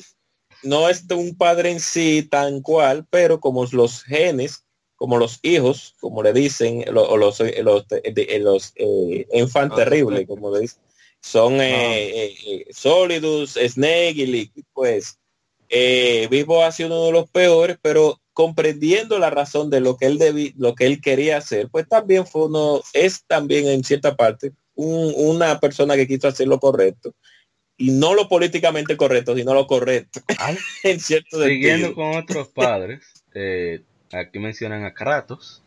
[0.63, 4.61] no es de un padre en sí tan cual, pero como los genes
[4.97, 10.26] como los hijos, como le dicen, lo- o los, los, de- los eh, Ah, terribles,
[10.27, 10.80] como le dicen,
[11.26, 15.18] son eh, eh, eh, Solidus, Snake y Liquid, pues
[15.69, 20.06] eh, Vivo ha sido uno de los peores, pero comprendiendo la razón de lo que
[20.06, 24.15] él debí, lo que él quería hacer, pues también fue uno, es también en cierta
[24.15, 27.14] parte un- una persona que quiso hacer lo correcto
[27.76, 31.95] y no lo políticamente correcto, sino lo correcto Ay, en cierto Siguiendo sentido.
[31.95, 33.02] con otros padres,
[33.34, 33.81] eh,
[34.11, 35.64] aquí mencionan a Kratos,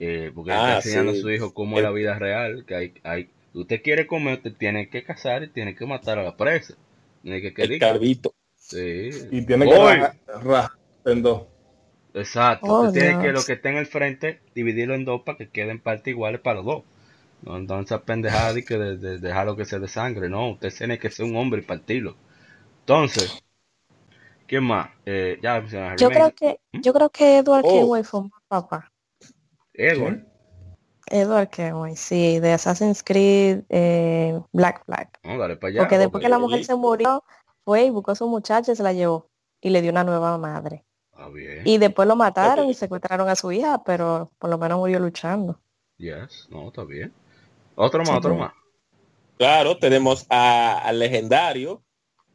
[0.00, 1.18] eh, porque él Ah, está enseñando sí.
[1.18, 3.28] a su hijo cómo es la vida real, que hay, hay,
[3.60, 6.74] usted quiere comer, usted tiene que cazar y tiene que matar a la presa.
[7.22, 7.78] Tiene que El.
[8.56, 9.10] Sí.
[9.30, 9.96] Y tiene que Voy.
[9.96, 10.70] rajar rajar
[11.04, 11.46] en dos.
[12.14, 12.66] Exacto.
[12.66, 15.48] Oh, usted tiene que lo que está en el frente, dividirlo en dos para que
[15.50, 16.82] queden partes iguales para los dos.
[17.42, 20.98] No, entonces pendejada de que de, de dejarlo que se de sangre, no, usted tiene
[20.98, 22.16] que ser un hombre y partirlo.
[22.80, 23.42] Entonces,
[24.46, 24.90] ¿quién más?
[25.04, 25.64] Eh, ya
[25.96, 27.72] Yo creo que, yo creo que Edward Oh.
[27.72, 28.90] Kenway fue un papá.
[29.74, 30.24] Edward.
[31.10, 35.08] Edward Kenway, sí, de Assassin's Creed eh, Black Flag.
[35.22, 35.80] No, dale para allá.
[35.80, 37.22] Porque después que la mujer se murió,
[37.64, 39.28] fue y buscó a su muchacha y se la llevó.
[39.60, 40.84] Y le dio una nueva madre.
[41.12, 41.62] Ah, bien.
[41.64, 45.58] Y después lo mataron y secuestraron a su hija, pero por lo menos murió luchando.
[45.96, 47.12] Yes, no, está bien.
[47.74, 48.52] Otro más, Sí, otro más.
[49.38, 51.82] Claro, tenemos al legendario,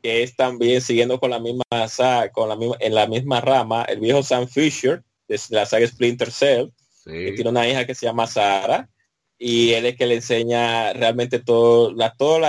[0.01, 1.63] que es también siguiendo con la misma
[2.31, 6.31] con la misma, en la misma rama, el viejo Sam Fisher, de la saga Splinter
[6.31, 6.69] Cell,
[7.03, 7.33] Sí.
[7.35, 8.87] tiene una hija que se llama Sara,
[9.37, 12.41] y él es que le enseña realmente todo, la, todos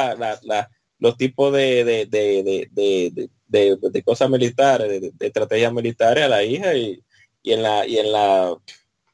[0.99, 7.03] los tipos de, de, de, de, cosas militares, de, estrategias militares a la hija y,
[7.43, 8.55] y en la y en la,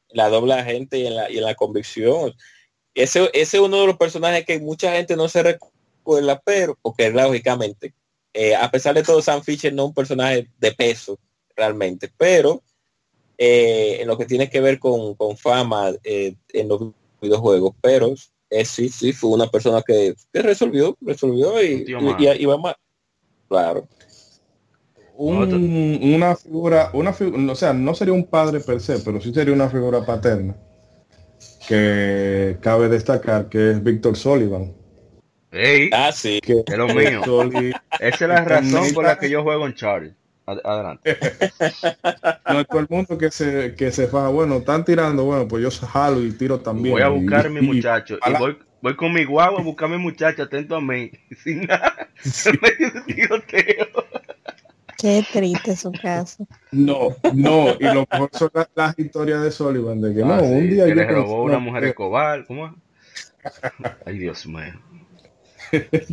[0.09, 2.33] la doble agente y en la, en la convicción.
[2.93, 7.09] Ese, ese es uno de los personajes que mucha gente no se recuerda, pero, porque
[7.11, 7.93] lógicamente,
[8.33, 11.17] eh, a pesar de todo, Sam Fisher no es un personaje de peso
[11.55, 12.61] realmente, pero
[13.41, 16.91] eh, en lo que tiene que ver con, con fama eh, en los
[17.21, 18.13] videojuegos, pero
[18.49, 22.71] eh, sí, sí, fue una persona que, que resolvió, resolvió y, y, y- y vamos
[22.71, 22.77] a-
[23.47, 23.87] Claro.
[25.15, 29.33] Un- una figura, una figura, o sea, no sería un padre per se, pero sí
[29.33, 30.55] sería una figura paterna
[31.67, 34.73] que cabe destacar que es Víctor Sullivan.
[35.51, 36.39] Ey, Ah, sí.
[36.41, 37.21] Que es lo mío.
[37.25, 40.13] Soli- Esa es la razón por la que yo juego en Charlie.
[40.49, 41.17] Ad- Adelante.
[42.51, 45.61] no es todo el mundo que se que se faja, bueno, están tirando, bueno, pues
[45.63, 46.93] yo jalo y tiro también.
[46.93, 48.17] Voy a buscar a mi muchacho.
[48.25, 51.11] Y voy, voy con mi guagua a buscar a mi muchacho atento a mí.
[51.43, 52.09] Sin nada.
[52.45, 53.87] En medio de tiroteo.
[54.97, 56.45] Qué triste su caso.
[56.71, 60.39] No, no, y lo mejor son la- las historias de Sullivan, de que no, Ah,
[60.41, 62.45] sí, un día que yo le robó una mujer escobar.
[62.45, 62.75] ¿Cómo?
[64.05, 64.73] Ay, Dios mío.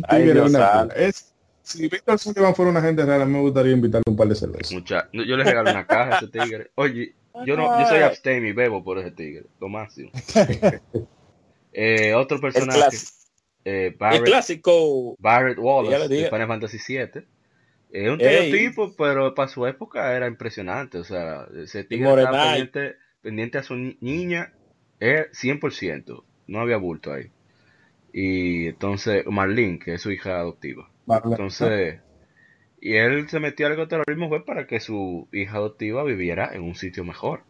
[0.07, 0.53] Ay, Dios
[0.95, 1.33] es,
[1.67, 4.35] si Víctor Sullivan fuera una gente real, a mí me gustaría invitarle un par de
[4.35, 4.71] cervezas.
[4.73, 5.09] Mucha...
[5.11, 6.71] Yo le regalo una caja a ese tigre.
[6.75, 7.13] Oye,
[7.45, 9.45] yo no, yo soy abstemio y bebo por ese tigre.
[9.59, 10.11] Lo máximo.
[11.79, 12.97] Eh, otro personaje.
[13.63, 15.15] eh, el Barrett, clásico.
[15.19, 17.23] Barrett Wallace de Final Fantasy VII.
[17.91, 20.97] Es un estereotipo, pero para su época era impresionante.
[20.97, 24.53] O sea, ese tigre estaba pendiente, pendiente a su ni- niña,
[24.99, 26.23] es 100%.
[26.47, 27.29] No había bulto ahí.
[28.11, 30.89] Y entonces, Marlene, que es su hija adoptiva.
[31.07, 31.99] Entonces,
[32.81, 36.75] y él se metió al ecoterrorismo fue para que su hija adoptiva viviera en un
[36.75, 37.41] sitio mejor.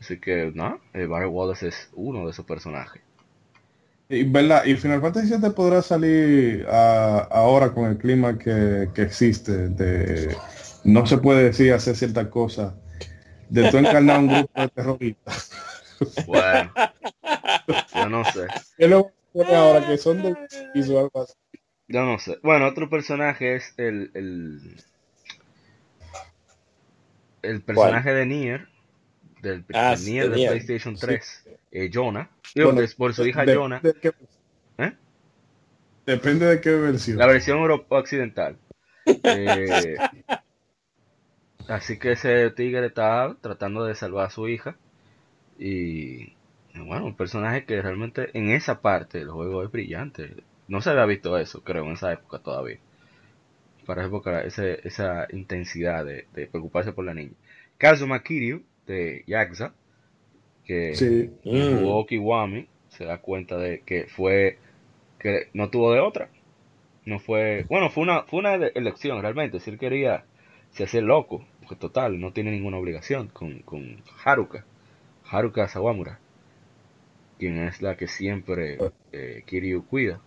[0.00, 3.02] Así que, no, eh, Barry Wallace es uno de esos personajes.
[4.08, 4.64] Y, ¿verdad?
[4.64, 10.34] y Final Fantasy VII podrá salir a- ahora con el clima que, que existe de
[10.84, 12.74] no se puede decir hacer cierta cosa
[13.50, 15.52] de tú encarnar un grupo de terroristas.
[16.26, 16.72] Bueno,
[17.94, 18.48] yo no sé.
[18.76, 20.28] ¿Qué lo pone ahora que son de
[20.98, 21.34] algo así?
[21.88, 22.38] Yo no sé.
[22.42, 24.60] Bueno, otro personaje es el, el,
[27.42, 28.68] el personaje de Nier,
[29.42, 30.50] del Ah, de sí, Nier de Nier.
[30.50, 32.28] PlayStation 3, eh, Jonah.
[32.54, 33.80] Bueno, es por su hija de- Jonah.
[33.80, 34.12] de qué-
[34.78, 34.92] ¿Eh?
[36.06, 37.18] Depende de qué versión.
[37.18, 38.56] La versión euro- occidental.
[39.06, 39.96] Eh,
[41.68, 44.76] así que ese tigre está tratando de salvar a su hija.
[45.58, 46.34] Y
[46.74, 50.36] bueno, un personaje que realmente en esa parte del juego es brillante.
[50.68, 52.78] No se había visto eso, creo, en esa época todavía.
[53.86, 57.32] Para esa época, ese- esa intensidad de, de preocuparse por la niña.
[57.78, 59.72] Kazuma Kiryu de Yakuza,
[60.64, 61.30] que Sí.
[61.44, 61.78] Mm.
[61.78, 64.58] jugó Kiwami, se da cuenta de que fue
[65.18, 66.30] que no tuvo de otra.
[67.06, 70.24] No fue, bueno, fue una fue una ele- elección realmente, si él quería
[70.72, 74.64] se hace loco, porque total, no tiene ninguna obligación con, con Haruka,
[75.30, 76.20] Haruka Sawamura,
[77.38, 78.78] quien es la que siempre
[79.12, 80.20] eh, Kiryu cuida.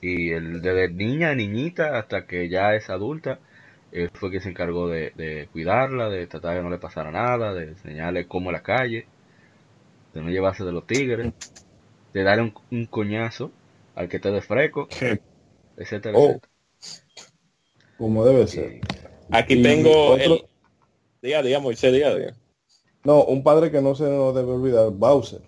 [0.00, 3.38] Y el desde niña, niñita, hasta que ya es adulta,
[3.92, 7.10] Él fue quien se encargó de, de cuidarla, de tratar de que no le pasara
[7.10, 9.06] nada, de enseñarle cómo la calle,
[10.14, 11.32] de no llevarse de los tigres,
[12.12, 13.50] de darle un, un coñazo
[13.94, 14.88] al que te de freco,
[15.76, 16.30] etcétera, Oh.
[16.30, 16.52] etcétera.
[17.98, 18.80] Como debe ser.
[19.30, 20.44] Aquí Y tengo otro- el...
[21.22, 22.34] Diga, diga, Moisés, diga, diga.
[23.04, 25.40] No, un padre que no se nos debe olvidar, Bowser.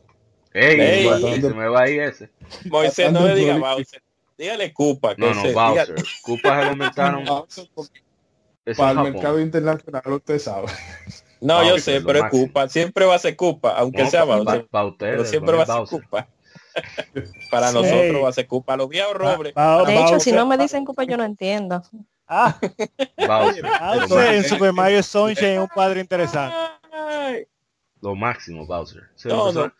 [0.54, 1.04] ¡Ey!
[1.40, 2.30] Se me va ahí ese.
[2.70, 3.58] Moisés, no le diga.
[3.58, 4.02] Bowser.
[4.38, 5.14] Dígale Cupa.
[5.16, 5.94] que No, no, se- Bowser.
[6.22, 7.24] Cupa se lo inventaron.
[7.24, 7.68] Bowser,
[8.76, 9.12] para el Japón.
[9.12, 10.68] mercado internacional usted sabe.
[11.40, 12.30] No, yo Bowser, sé, pero es.
[12.30, 12.68] Cupa.
[12.68, 14.62] Siempre va a ser Cupa, aunque No, sea Bowser.
[14.62, 16.02] pa- pa' ustedes, pero siempre va a ser Bowser.
[16.02, 16.28] Cupa.
[17.50, 17.74] Para Sí.
[17.74, 18.76] nosotros va a ser Cupa.
[18.76, 19.54] Los viejos robles.
[19.54, 19.60] De
[19.94, 21.82] hecho, Bowser- si no me dicen Cupa, yo no entiendo.
[22.28, 22.56] Ah,
[23.26, 23.64] Bowser.
[24.08, 26.54] Bowser en Super Mario Sunshine es un padre interesante.
[28.00, 29.02] Lo máximo, Bowser.
[29.16, 29.72] Ese No, no.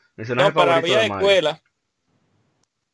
[0.55, 1.61] para vieja escuela.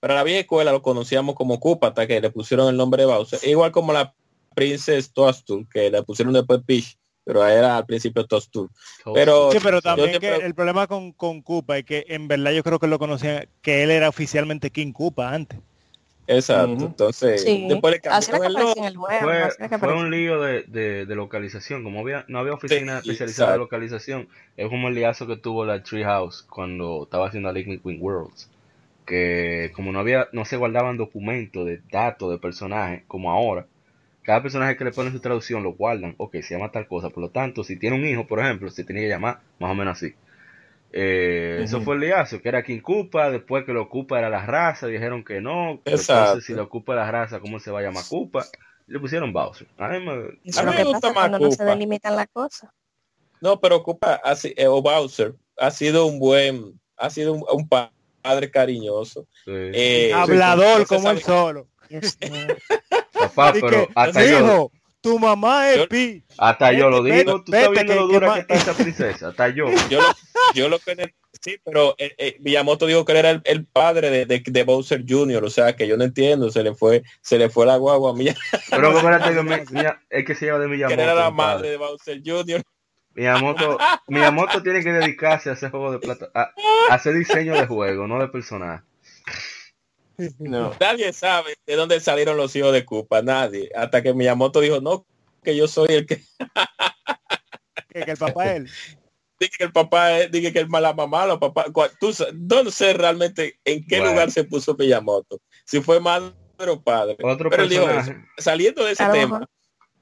[0.05, 3.07] Para la vieja escuela lo conocíamos como Cupa hasta que le pusieron el nombre de
[3.07, 3.41] Bowser.
[3.43, 4.13] Igual como la
[4.55, 8.69] Princess Toadstool, que le pusieron después Peach, pero era al principio Toadstool.
[9.15, 12.51] Pero Sí, pero yo también que el problema con, con Koopa es que en verdad
[12.53, 15.59] yo creo que lo conocían, que él era oficialmente King Koopa antes.
[16.27, 18.53] Exacto, entonces Sí, después le cambiaron el
[18.93, 19.79] nombre.
[19.79, 23.59] fue, un lío de, de, de localización, como había, no había oficina Sí, especializada de
[23.59, 24.29] localización,
[24.59, 28.51] es como el liazo que tuvo la Treehouse cuando estaba haciendo la Lightning Queen Worlds,
[29.07, 33.67] que como no había, no se guardaban documentos de datos de personajes como ahora,
[34.23, 37.23] cada personaje que le ponen su traducción lo guardan, ok, se llama tal cosa, por
[37.23, 39.99] lo tanto, si tiene un hijo, por ejemplo, se tenía que llamar más o menos
[39.99, 40.15] así.
[40.93, 44.47] Eh, Eso fue el liazo, que era King Koopa, después que lo ocupa era la
[44.47, 46.11] raza, dijeron que no, Exacto.
[46.13, 48.05] entonces si lo ocupa la raza, ¿cómo se va a llamar?
[48.87, 49.67] Y le pusieron Bowser.
[49.79, 51.51] A mí me- Eso A es lo mí que me gusta pasa más cuando no
[51.51, 52.71] se delimitan las cosas.
[53.41, 53.83] No, pero
[54.37, 57.93] si- eh, o Bowser ha sido un buen, ha sido un, un pa-
[58.25, 59.29] padre cariñoso.
[59.45, 59.53] Sí.
[59.53, 61.69] Eh, Hablador sí, como él solo.
[61.91, 62.57] Este,
[63.13, 64.71] Papá, pero hasta dijo, yo.
[65.03, 66.25] Tu mamá es yo, pi.
[66.39, 67.45] Hasta yo lo digo.
[67.45, 69.29] Tú sabes que, lo dura que, está esa princesa.
[69.29, 69.67] Hasta yo.
[69.91, 70.09] Yo lo,
[70.55, 74.09] yo lo que sí, pero eh, eh, Miyamoto dijo que él era el, el padre
[74.09, 75.45] de, de, de, Bowser Jr.
[75.45, 78.15] O sea, que yo no entiendo, se le fue, se le fue la guagua a
[78.15, 78.41] Miyamoto.
[78.71, 79.29] Pero espérate,
[80.11, 80.97] el que se llama de Miyamoto.
[80.97, 81.71] Que era la madre padre.
[81.71, 82.63] de Bowser Jr.
[83.15, 83.79] Miyamoto,
[84.09, 86.53] Miyamoto tiene que dedicarse a hacer juego de plata, a,
[86.91, 88.85] a hacer diseño de juego, no de personaje.
[90.39, 90.73] No.
[90.81, 95.07] Nadie sabe de dónde salieron los hijos de Koopa, nadie, hasta que Miyamoto dijo, no,
[95.43, 96.23] que yo soy el que
[97.89, 98.71] Que, que el papá es él.
[99.41, 101.67] dije que el papá es, dije que el la mamá, los papás,
[102.01, 104.13] tú, no sé realmente en qué Bueno.
[104.13, 106.33] lugar se puso Miyamoto, si fue madre
[106.69, 107.17] o padre.
[107.23, 108.11] Otro Pero dijo personaje.
[108.13, 108.21] eso.
[108.39, 109.49] Saliendo de ese tema, mejor.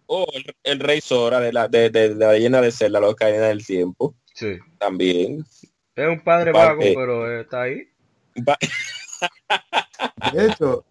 [0.06, 3.14] O el, el rey Sora de la, de, de, de la leyenda de Zelda, la
[3.14, 4.58] cadena del tiempo, Sí.
[4.78, 5.44] también.
[5.94, 7.82] Es un padre vago, pero está ahí.
[8.48, 8.58] Va-
[10.32, 10.84] De hecho,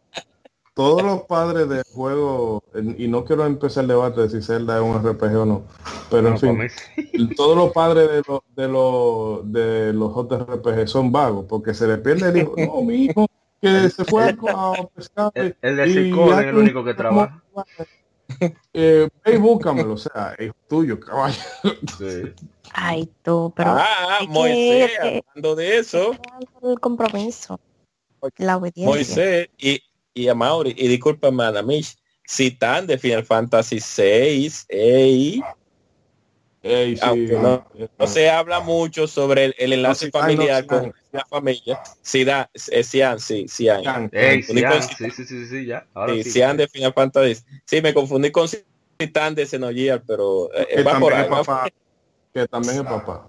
[0.73, 2.63] todos los padres del juego,
[2.97, 5.63] y no quiero empezar el debate de si Zelda es un RPG o no,
[6.09, 7.29] pero en No, fin, sí.
[7.35, 11.97] todos los padres de los de los de los JRPG son vagos porque se le
[11.97, 12.55] pierde el hijo.
[12.57, 13.27] No, mi hijo
[13.61, 15.31] que se fue a, pescar.
[15.35, 17.43] El, el de y Circon es el único que trabaja.
[18.73, 19.09] Eh,
[19.39, 21.35] búscamelo, o sea, hijo tuyo, caballo.
[21.97, 22.31] Sí.
[22.73, 26.11] Ay, tú, pero ah, es que- Moisés, que- hablando de eso,
[26.63, 27.59] el compromiso,
[28.37, 28.85] la obediencia.
[28.87, 29.81] Moisés y,
[30.13, 35.41] y a Mauri, y discúlpame a Mish, citan de Final Fantasy 6, ey,
[36.63, 40.65] Sí, Aunque no- eh, no se habla mucho sobre el, el enlace No, no, familiar
[40.67, 41.81] con la familia.
[42.03, 44.11] Sí, da, es Cian, sí, Cian, con-
[44.83, 45.87] sí, sí, sí, sí, ya.
[45.95, 46.31] Ahora Sí, sí.
[46.33, 47.43] Cian de Final Fantasy.
[47.65, 51.23] Sí, me confundí con Citan de Xenogear, pero eh, que va por también ahí.
[51.23, 51.69] es papá,
[52.31, 53.27] que también es papá.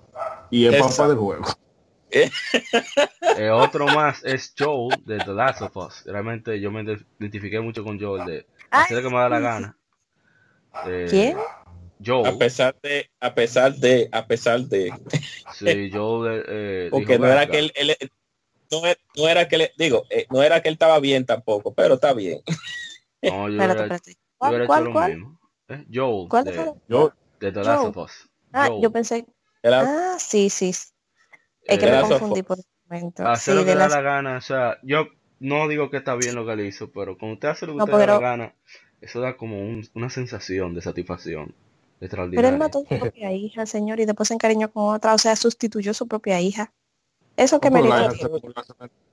[0.50, 0.96] Y es Exacto.
[0.96, 1.44] papá del juego.
[2.10, 6.02] Eh, otro más es Joel de The Last of Us.
[6.04, 6.82] Realmente yo me
[7.18, 9.78] identifiqué mucho con Joel de hacer lo que me da la gana.
[10.86, 11.36] Eh, ¿Quién?
[12.04, 12.34] Joel.
[12.34, 14.94] A pesar de, a pesar de, a pesar de,
[15.52, 17.96] Sí, Joel eh, porque dijo, no era que él, él-
[18.70, 21.74] no, era- no era que le, digo, eh, no era que él estaba bien tampoco,
[21.74, 22.40] pero está bien.
[23.22, 24.12] No, yo Espérate, hubiera, espérate.
[24.12, 25.10] yo ¿Cuál, cuál, cuál?
[25.10, 25.40] mismo.
[25.68, 26.72] Eh, Joel ¿Cuál de, fue?
[26.88, 27.88] Yo, de The Last Joel.
[27.90, 28.30] of Us.
[28.52, 28.82] Ah, Joel.
[28.82, 29.26] yo pensé.
[29.62, 30.70] Era- Ah, sí, sí.
[30.70, 33.26] Es que Eh, me confundí por un momento.
[33.26, 35.06] hacer Sí, lo que da la gana, o sea, yo
[35.38, 37.78] no digo que está bien lo que le hizo, pero cuando usted hace lo que
[37.78, 38.54] No, usted da la gana,
[39.00, 41.54] eso da como un- una sensación de satisfacción
[42.36, 45.18] Pero él mató a su propia hija, señor, y después se encariñó con otra, o
[45.18, 46.72] sea, sustituyó a su propia hija.
[47.36, 48.28] Eso que no, la se- la-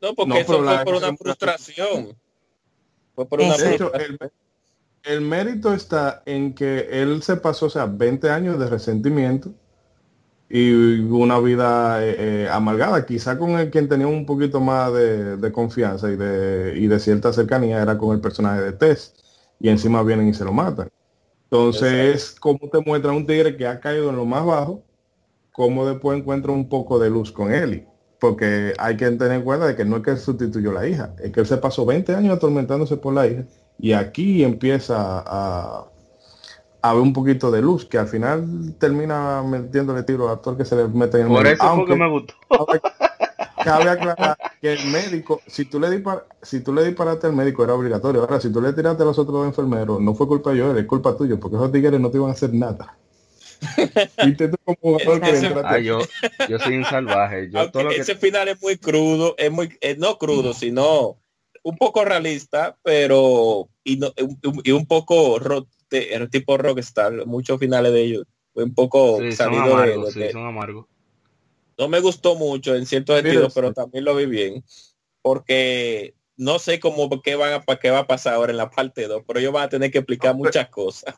[0.01, 2.15] No, porque No, eso la fue por una frustración.
[3.15, 3.57] Fue por una.
[3.57, 4.17] De hecho, frustración.
[5.03, 9.53] el, el mérito está en que él se pasó, o sea, 20 años de resentimiento
[10.49, 13.05] y una vida eh, eh, amargada.
[13.05, 16.99] Quizá con el quien tenía un poquito más de, de confianza y de, y de
[16.99, 19.13] cierta cercanía era con el personaje de Tess.
[19.59, 20.89] Y encima vienen y se lo matan.
[21.51, 24.83] Entonces es como te muestra un tigre que ha caído en lo más bajo,
[25.51, 27.85] como después encuentra un poco de luz con Eli.
[28.19, 30.87] Porque hay que tener en cuenta de que no es que él sustituyó a la
[30.87, 33.45] hija, es que él se pasó 20 años atormentándose por la hija
[33.79, 35.89] y aquí empieza a,
[36.81, 40.57] a ver un poquito de luz, que al final termina metiéndole tiro a todo el
[40.57, 42.35] que se le mete en el Por eso fue Aunque que me gustó.
[43.63, 47.63] Cabe, aclarar que el médico, si tú le dispar, si tú le disparaste al médico
[47.63, 48.21] era obligatorio.
[48.21, 50.77] Ahora, si tú le tiraste a los otros dos enfermeros, no fue culpa de ellos,
[50.77, 52.97] es culpa tuya, porque esos tigres no te iban a hacer nada.
[54.25, 55.99] Viste tú como jugador que Ah, yo,
[56.47, 57.49] yo soy un salvaje.
[57.49, 60.53] Yo Aunque todo lo que ese final es muy crudo, es muy, es no crudo,
[60.53, 61.17] sino
[61.63, 67.25] un poco realista, pero y, no- un- y un poco ro- de- el tipo rockstar,
[67.25, 68.23] muchos finales de ellos
[68.53, 70.85] fue un poco sí, son salido de- de- sí, son amargos.
[71.79, 73.53] No me gustó mucho en cierto Mira, sentido, sí.
[73.55, 74.63] pero también lo vi bien,
[75.23, 79.07] porque no sé cómo qué van a qué va a pasar ahora en la parte
[79.07, 81.15] 2, pero ellos van a tener que explicar muchas cosas.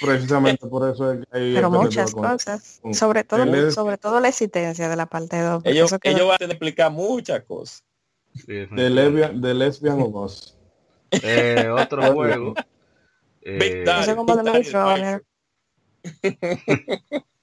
[0.00, 2.80] precisamente por eso es que hay Pero muchas cosas.
[2.82, 5.62] con- Sobre todo, es- sobre todo la existencia de la parte 2.
[5.64, 7.84] Ellos, ellos van a tener que explicar muchas cosas.
[8.34, 10.56] Sí, de lesbian, de lesbian o boss.
[11.10, 12.54] Eh, otro juego.
[13.42, 15.24] Big eh, Daddy, Big Daddy Runner.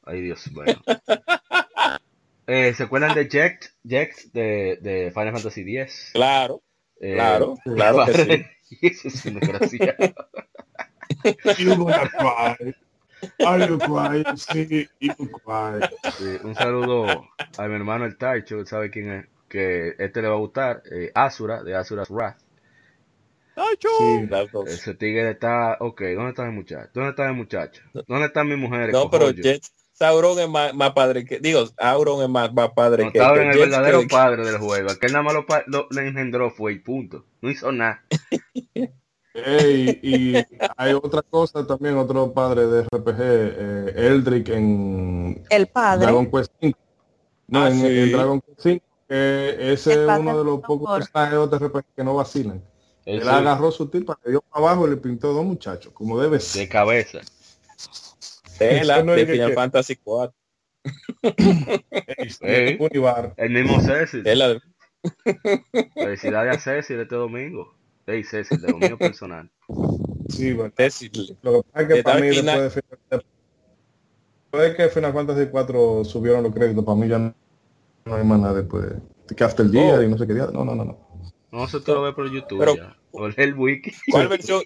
[0.04, 0.64] Ay, Dios mío.
[2.48, 6.12] Eh, ¿Se acuerdan de Jax, Jax de, de Final Fantasy X?
[6.14, 6.62] Claro,
[7.00, 8.46] Eh, claro, claro que sí.
[8.82, 9.96] Eso es una gracia.
[11.58, 12.74] You gonna cry.
[13.46, 14.38] Are you crying?
[14.38, 15.14] Sí, you
[15.44, 15.80] cry.
[16.18, 17.28] Sí, un saludo
[17.58, 20.84] a mi hermano el Taicho, él sabe quién es, que este le va a gustar,
[20.92, 22.38] eh, Asura, de Asura's Wrath.
[23.80, 24.28] Sí.
[24.30, 24.68] Las dos.
[24.70, 26.90] Ese tigre está, ok, ¿dónde está mi muchacho?
[26.94, 27.82] ¿Dónde está mi muchacho?
[28.08, 28.92] ¿Dónde están mis mujeres?
[28.94, 29.32] No, pero?
[29.32, 29.64] Jet,
[29.98, 33.36] Sauron es más, más padre que, digo, Auron es más, más padre No, que, estaba
[33.38, 34.92] que en el verdadero que- padre del juego.
[34.92, 35.46] Aquel nada más lo,
[35.90, 37.26] lo- engendró fue y punto.
[37.42, 38.04] No hizo nada.
[39.34, 40.34] Ey, y
[40.78, 46.06] hay otra cosa también, otro padre de RPG, eh, Eldrick en El padre.
[46.06, 46.80] Dragon Quest 5.
[47.48, 47.86] No, Ah, en, sí.
[47.88, 52.04] en Dragon Quest 5, que ese es uno de los pocos personajes de RPG que
[52.04, 52.62] no vacilan.
[53.06, 56.20] Él sí, agarró su tipa, le dio para abajo y le pintó dos muchachos, como
[56.20, 56.68] debe de ser.
[56.70, 57.20] cabeza.
[58.60, 60.36] Eso no de que- Final que- Fantasy 4.
[62.18, 62.78] Ey, sí, Ey.
[62.80, 63.34] Univar.
[63.38, 64.24] El mismo Cecil.
[65.94, 67.76] Felicidades a Cecil este domingo.
[68.08, 69.50] Hey, Cecil, de lo mío personal.
[70.30, 70.74] Sí, bueno.
[70.78, 71.36] decirle.
[71.42, 72.60] Lo que pasa es que De para mí Knight.
[72.62, 73.26] después de, Final-
[74.52, 77.34] después de que Final Fantasy 4 subieron los créditos, para mí ya no,
[78.06, 78.86] no hay más nada después.
[79.36, 80.04] Que After Gear Oh.
[80.04, 80.48] y no sé qué día.
[80.54, 81.00] No, no, no, no.
[81.52, 82.96] No sé, tú lo ves por YouTube Pero- ya.
[83.18, 83.92] O el wiki.
[84.12, 84.62] ¿Cuál versión,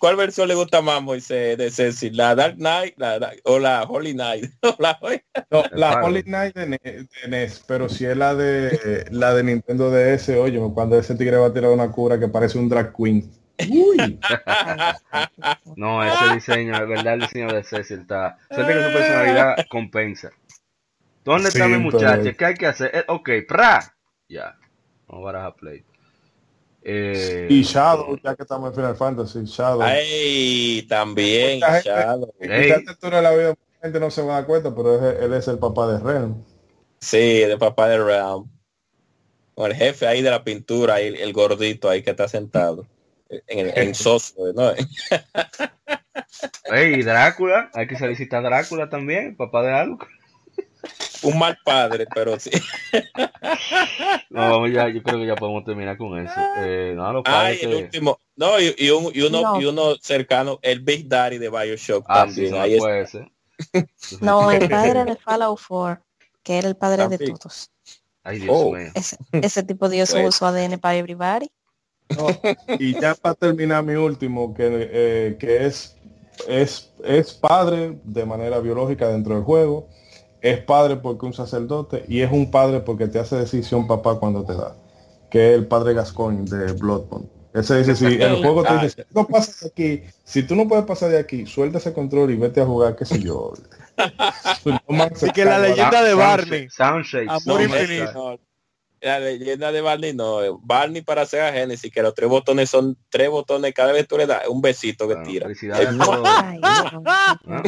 [0.00, 2.16] ¿Cuál versión le gusta más, Moisés, de Cecil?
[2.16, 4.50] ¿La Dark Knight la, la- o la Holy Knight?
[4.78, 4.98] La-
[5.50, 6.00] No, la.
[6.02, 10.58] Holy Knight de, de NES, pero si es la de la de Nintendo DS, oye,
[10.74, 13.30] cuando ese tigre va a tirar una cura que parece un drag queen.
[13.70, 14.18] Uy,
[15.76, 18.36] No, ese diseño, de verdad, el diseño de Cecil está.
[18.50, 20.30] Suerte que su personalidad compensa.
[21.24, 22.18] ¿Dónde está Sí, mi muchacha?
[22.22, 22.90] pero- ¿Qué hay que hacer?
[22.94, 23.94] Eh, ok, ¡pra!
[24.28, 24.56] Ya.
[25.06, 25.84] Vamos a barajar play.
[26.86, 29.80] Eh, y Shadow, ya que estamos en Final Fantasy, Shadow.
[29.82, 32.34] Ay, también, Mucha gente- Shadow.
[32.38, 35.32] Esta de la vida mucha gente no se va a dar cuenta, pero es- él
[35.32, 36.44] es el papá de Ren.
[37.00, 38.50] Sí, de papá de Realm.
[39.54, 42.86] Con el jefe ahí de la pintura, ahí, el gordito ahí que está sentado.
[43.46, 44.72] En, el- en Soso, ¿no?
[46.72, 49.98] Ey, Drácula, hay que solicitar a Drácula también, papá de algo.
[51.22, 52.50] Un mal padre, pero sí.
[54.30, 56.34] No, vamos ya, yo creo que ya podemos terminar con eso.
[56.58, 58.18] Eh, no, los Ay, padres el que- último.
[58.36, 59.60] No, y, y un- y uno, No.
[59.60, 62.50] y uno cercano, el Big Daddy de Bioshock Ah, sí, también.
[62.52, 63.30] no ahí puede ser.
[64.20, 66.02] No, el padre de Fallout 4,
[66.42, 67.36] que era el padre de También.
[67.38, 67.70] todos.
[68.22, 68.72] Ay, Dios Oh.
[68.74, 68.88] mío.
[68.94, 70.28] Ese, ese tipo dio su Bueno.
[70.30, 71.50] uso ADN para everybody.
[72.16, 72.26] No,
[72.78, 75.96] y ya para terminar mi último, que, eh, que es,
[76.46, 79.88] es, es padre de manera biológica dentro del juego,
[80.44, 84.44] es padre porque un sacerdote y es un padre porque te hace decisión papá cuando
[84.44, 84.76] te da,
[85.30, 87.26] que es el padre Gascoigne de Bloodborne.
[87.54, 90.54] Ese dice, si el juego te dice, si tú no pasas de aquí, si tú
[90.54, 93.54] no puedes pasar de aquí, suelta ese control y vete a jugar, qué sé yo.
[93.96, 96.68] Así que la leyenda de Barney.
[96.68, 97.80] Soundshake, Amor Soundshake.
[97.80, 98.38] infinito.
[99.04, 103.28] La leyenda de Barney no, Barney para Sega Genesis, que los tres botones son tres
[103.28, 105.44] botones, cada vez tú le das un besito que Bueno, tira.
[105.46, 106.28] felicidades a todos.
[106.42, 107.00] Ay, no.
[107.44, 107.62] ¿no?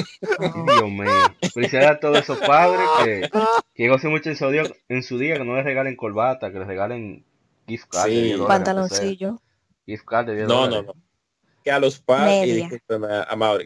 [0.64, 1.12] Dios mío.
[1.52, 3.30] Felicidades a todos esos padres que,
[3.74, 6.58] que gocen mucho en su, día, en su día, que no les regalen corbata, que
[6.58, 7.24] les regalen
[7.68, 8.14] gift card Sí.
[8.22, 8.46] 10 dólares, aunque sea.
[8.56, 9.42] Pantaloncillo.
[9.84, 10.94] Gift card de 10 No, no, no.
[11.62, 12.70] Que a los padres,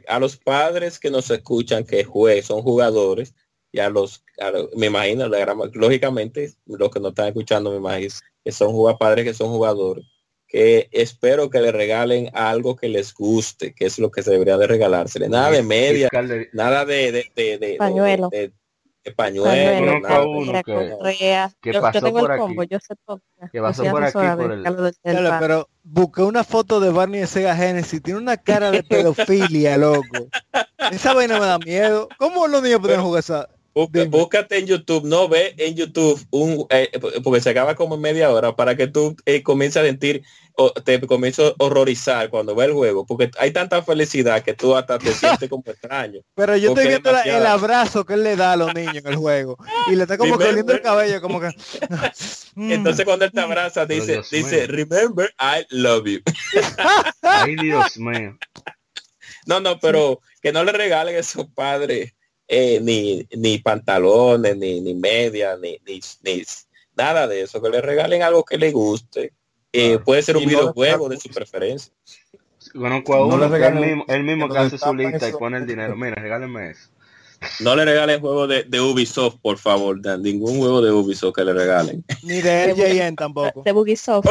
[0.08, 3.34] a los padres que nos escuchan que jue- son jugadores,
[3.72, 7.70] y a los, a los- me imagino, la gran- lógicamente, los que no están escuchando,
[7.70, 8.12] me imagino,
[8.44, 10.04] que son padres que son jugadores,
[10.48, 14.56] que espero que le regalen algo que les guste, que es lo que se debería
[14.58, 15.28] de regalársele.
[15.28, 18.28] Nada de media, de- nada de, de, de, de- Pañuelo.
[18.30, 18.52] de-
[19.16, 20.26] pañuelo, nada.
[20.26, 21.50] uno que- correa.
[21.62, 22.40] que Yo, pasó yo tengo por el aquí.
[22.46, 23.20] combo, yo sé todo.
[23.50, 27.56] Que Yo pasó soy por aquí el- pero busqué una foto de Barney de Sega
[27.56, 28.02] Genesis.
[28.02, 30.28] Tiene una cara de pedofilia, loco.
[30.92, 32.08] Esa vaina me da miedo.
[32.18, 33.48] ¿Cómo los niños pueden jugar esa?
[33.74, 36.90] Busca- búscate en YouTube, no ve en YouTube un eh,
[37.22, 40.22] porque se acaba como en media hora para que tú eh, comiences a sentir
[40.56, 44.76] o te comiences a horrorizar cuando ve el juego, porque hay tanta felicidad que tú
[44.76, 46.20] hasta te sientes como extraño.
[46.34, 49.16] Pero yo estoy viendo el abrazo que él le da a los niños en el
[49.16, 49.56] juego.
[49.90, 51.48] Y le está como Remember- coliendo el cabello, como que...
[52.56, 52.72] Mm.
[52.72, 54.66] Entonces cuando él te abraza dice, Dios dice, mío.
[54.88, 56.18] remember I love you.
[57.22, 58.36] Ay, Dios mío.
[59.46, 62.12] No, no, pero que no le regalen a esos padres
[62.52, 66.42] eh, ni, ni pantalones, ni, ni media, ni, ni, ni
[66.96, 69.32] nada de eso, que le regalen algo que le guste.
[69.72, 70.04] Eh, Claro.
[70.04, 71.92] puede ser un no videojuego de regalen- su preferencia.
[72.72, 75.28] Conozco a No uno le que él regalen- mismo, él mismo que hace su lista
[75.28, 75.94] y pone el dinero.
[75.96, 76.90] Mira, regálenme eso.
[77.60, 81.44] No le regalen juego de, de Ubisoft, por favor, Dan, ningún juego de Ubisoft que
[81.44, 82.04] le regalen.
[82.24, 83.62] Ni de LJN tampoco.
[83.62, 84.28] De Bugisoft.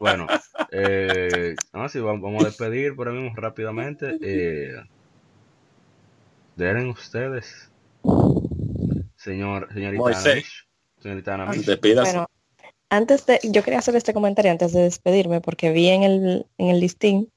[0.00, 0.26] Bueno,
[0.72, 4.16] eh, no, sí, vamos, vamos a despedir por ahí mismo rápidamente.
[4.20, 4.72] Eh,
[6.56, 7.70] den ustedes,
[9.16, 10.66] señor, señorita Moisés.
[11.00, 11.46] Señorita.
[11.52, 12.12] Despídase.
[12.12, 12.30] Bueno,
[12.88, 16.68] antes de, yo quería hacer este comentario antes de despedirme porque vi en el, en
[16.68, 17.30] el listín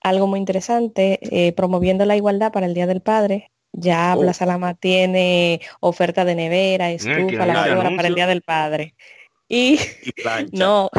[0.00, 3.50] algo muy interesante eh, promoviendo la igualdad para el Día del Padre.
[3.72, 4.20] Ya Oh.
[4.20, 8.94] Plaza Lama tiene oferta de nevera, que estufa, hay lavadora para el Día del Padre.
[9.48, 9.78] Y
[10.52, 10.90] no,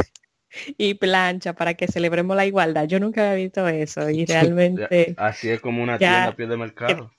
[0.77, 2.85] y plancha para que celebremos la igualdad.
[2.87, 6.09] Yo nunca había visto eso y realmente Así es como una Ya.
[6.09, 7.11] tienda a pie de mercado.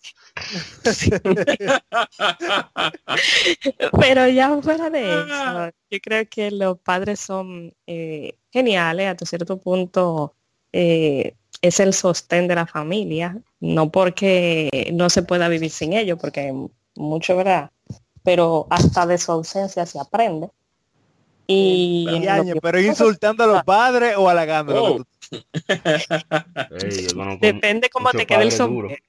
[4.00, 9.58] Pero ya fuera de eso, yo creo que los padres son eh, geniales, hasta cierto
[9.58, 10.34] punto
[10.72, 16.18] eh, es el sostén de la familia, no porque no se pueda vivir sin ellos,
[16.20, 16.54] porque
[16.96, 17.70] mucho, ¿verdad?
[18.22, 20.48] Pero hasta de su ausencia se aprende.
[21.52, 25.00] Y que- pero insultando a los padres o halagándolos.
[25.00, 25.04] Oh.
[26.80, 29.02] Ey, yo conozco depende cómo te quede el sombrero.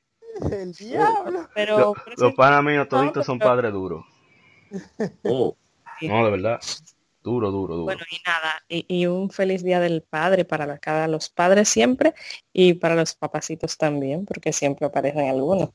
[0.52, 1.48] El diablo.
[1.54, 4.06] Pero, Lo- pero Los panas míos toditos pero- son padres duros.
[5.24, 5.56] Oh.
[6.02, 6.60] No, de verdad.
[7.24, 7.84] Duro, duro, duro.
[7.86, 11.70] Bueno, y nada, y, y un feliz día del padre para la- cada los padres
[11.70, 12.16] siempre
[12.52, 15.70] y para los papacitos también, porque siempre aparecen algunos.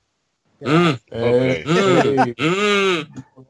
[0.61, 1.65] Mm, Eh,
[2.37, 3.01] mm,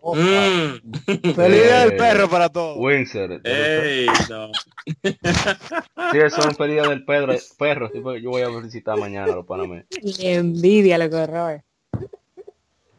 [0.03, 1.35] mm.
[1.35, 2.77] Feliz día del perro para todos.
[2.79, 3.41] Windsor.
[3.45, 4.51] Ey, no.
[6.13, 7.91] Sí, eso es un pedido del Pedro, perro.
[8.03, 9.47] porque yo voy a visitar mañana los
[10.27, 11.63] envidia lo que.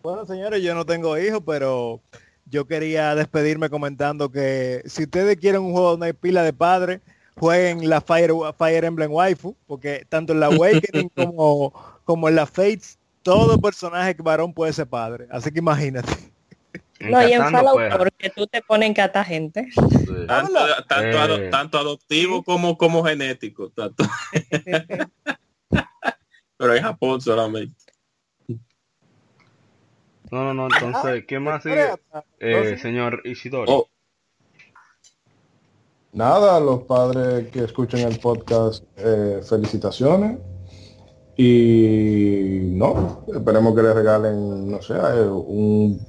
[0.03, 2.01] Bueno, señores, yo no tengo hijos, pero
[2.45, 6.99] yo quería despedirme comentando que si ustedes quieren un juego donde hay pila de padres,
[7.35, 11.73] jueguen la Fire, Fire Emblem Waifu, porque tanto en la Awakening como,
[12.03, 12.96] como en la Fates,
[13.27, 15.27] todo personaje varón puede ser padre.
[15.29, 16.13] Así que imagínate.
[17.01, 19.67] No, y en Fallout porque tú te pones en cata gente.
[19.69, 20.25] Sí.
[20.27, 20.53] Tanto,
[20.87, 23.69] tanto, ado- tanto adoptivo como, como genético.
[23.69, 24.05] tanto.
[26.57, 27.75] Pero en Japón solamente.
[30.31, 31.85] No, no, no, entonces, ¿qué más sigue?
[32.39, 33.71] Eh, señor Isidoro.
[33.71, 33.89] Oh,
[36.13, 40.39] Nada, a los padres que escuchen el podcast, eh, felicitaciones.
[41.39, 45.99] Y no, esperemos que les regalen, no sé, un,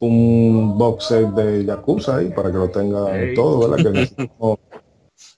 [0.00, 3.34] un box set de Yakuza ahí para que lo tengan Ey.
[3.34, 3.84] todo, ¿verdad?
[3.84, 4.58] Que necesitamos-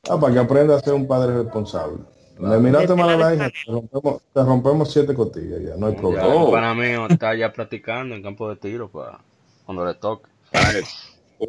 [0.08, 1.98] ah, para que aprenda a ser un padre responsable.
[2.38, 5.94] Me miraste mal a la hija, te rompemos, te rompemos siete cotillas ya, no hay
[5.94, 6.26] Ya, problema.
[6.26, 6.46] Oh.
[6.46, 9.20] el pana mío está ya practicando en campo de tiro para
[9.66, 10.28] cuando le toque.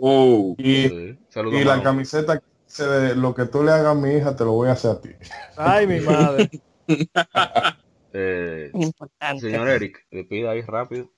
[0.02, 0.54] Oh.
[0.58, 1.18] Y, Sí.
[1.30, 4.36] Saludos, y la camiseta que dice de lo que tú le hagas a mi hija,
[4.36, 5.10] te lo voy a hacer a ti.
[5.56, 6.50] Ay, mi madre.
[8.18, 9.42] Eh, Importante.
[9.42, 11.12] señor Eric, le pida ahí rápido.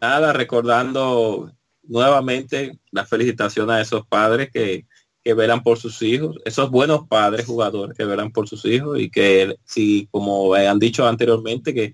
[0.00, 1.52] Nada, recordando
[1.82, 4.86] nuevamente la felicitación a esos padres que,
[5.24, 9.10] que velan por sus hijos, esos buenos padres jugadores que velan por sus hijos y
[9.10, 11.92] que si como han dicho anteriormente que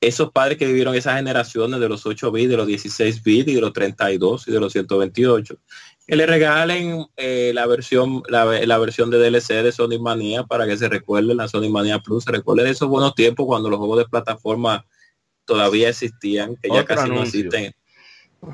[0.00, 3.54] esos padres que vivieron esas generaciones de los 8 bits, de los 16 bits y
[3.54, 5.58] de los 32 y de los 128,
[6.06, 10.66] que le regalen eh, la versión la, la versión de DLC de Sony Manía para
[10.66, 13.98] que se recuerden la Sony Manía Plus, se recuerden esos buenos tiempos cuando los juegos
[13.98, 14.86] de plataforma
[15.44, 17.74] todavía existían, que ya casi no existen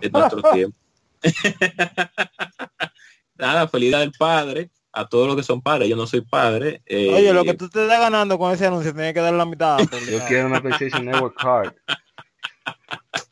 [0.01, 0.77] en nuestro tiempo.
[3.39, 6.81] Nada, feliz del padre, a todos los que son padres, yo no soy padre.
[6.87, 9.45] eh, Oye, lo que tú te estás ganando con ese anuncio, tienes que darle la
[9.45, 9.79] mitad.
[10.11, 11.75] Yo quiero una PlayStation Network Card.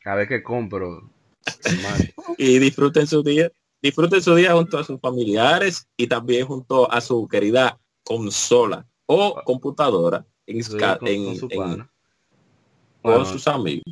[0.01, 1.09] Cada vez que compro.
[2.37, 3.51] y disfruten su día,
[3.81, 9.41] disfruten su día junto a sus familiares y también junto a su querida consola o
[9.43, 11.89] computadora en, con, en- con su en- pana.
[13.01, 13.83] con Bueno, sus amigos.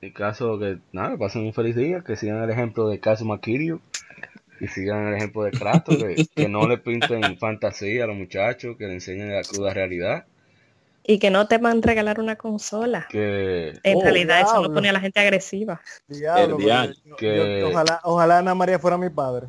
[0.00, 3.80] en caso que nada, pasen un feliz día, que sigan el ejemplo de Kazuma Kiryu
[4.60, 8.76] y sigan el ejemplo de Kratos, que, que no le pinten fantasía a los muchachos,
[8.76, 10.26] que le enseñen la cruda realidad,
[11.06, 13.06] Y que no teman regalar una consola.
[13.10, 15.80] que En Oh, realidad eso no pone a la gente agresiva.
[16.08, 19.48] Diablo, El diablo, porque yo- que- yo- ojalá, ojalá Ana María fuera mi padre.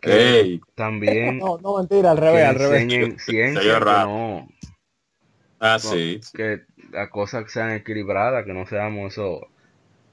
[0.00, 2.82] que también No, no, mentira, al revés, al revés.
[2.82, 4.48] enseñen ciencia, no,
[5.60, 6.20] ah, no, sí.
[6.34, 6.60] que
[6.90, 9.40] las cosas sean equilibradas, que no seamos eso,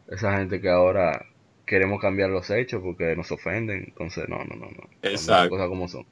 [0.08, 1.26] esa gente que ahora
[1.68, 5.50] queremos cambiar los hechos porque nos ofenden, entonces no, no, no, no, Las Exacto.
[5.52, 6.06] cosas como son.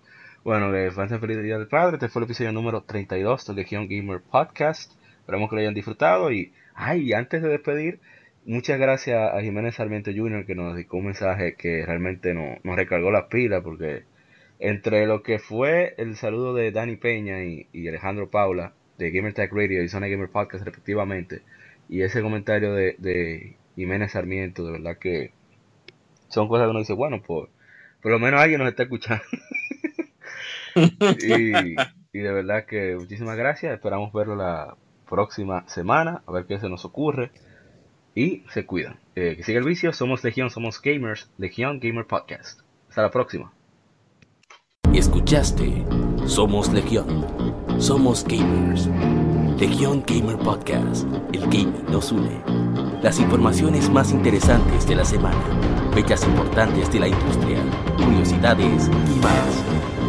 [0.44, 3.88] Bueno, que pasen feliz día del padre, este fue el episodio número 32 de Legion
[3.88, 4.91] Gamer Podcast,
[5.22, 7.99] esperamos que lo hayan disfrutado y, ay, antes de despedir,
[8.45, 10.45] muchas gracias a Jiménez Sarmiento Jr.
[10.45, 14.03] que nos dedicó un mensaje que realmente no- nos recargó las pilas porque
[14.60, 19.34] entre lo que fue el saludo de Dani Peña y, y Alejandro Paula de Gamer
[19.34, 21.41] Tech Radio y Zona Gamer Podcast respectivamente
[21.90, 25.32] y ese comentario de, de Jiménez Sarmiento de verdad que
[26.36, 27.49] son cosas que uno dice bueno pues
[28.02, 29.24] por lo menos alguien nos está escuchando
[30.76, 31.76] y,
[32.14, 34.76] y de verdad que muchísimas gracias esperamos verlo la
[35.10, 37.32] próxima semana a ver qué se nos ocurre
[38.14, 42.62] y se cuidan Eh, que siga el vicio somos Legión somos gamers Legión Gamer Podcast
[42.90, 43.52] hasta la próxima
[44.95, 45.84] Escuchaste
[46.26, 47.26] Somos Legión.
[47.80, 48.88] Somos gamers.
[49.60, 51.06] Legión Gamer Podcast.
[51.34, 52.41] El gaming nos une.
[53.03, 55.85] Las informaciones más interesantes de la semana.
[55.96, 57.58] Fechas importantes de la industria.
[57.96, 60.05] Curiosidades y más.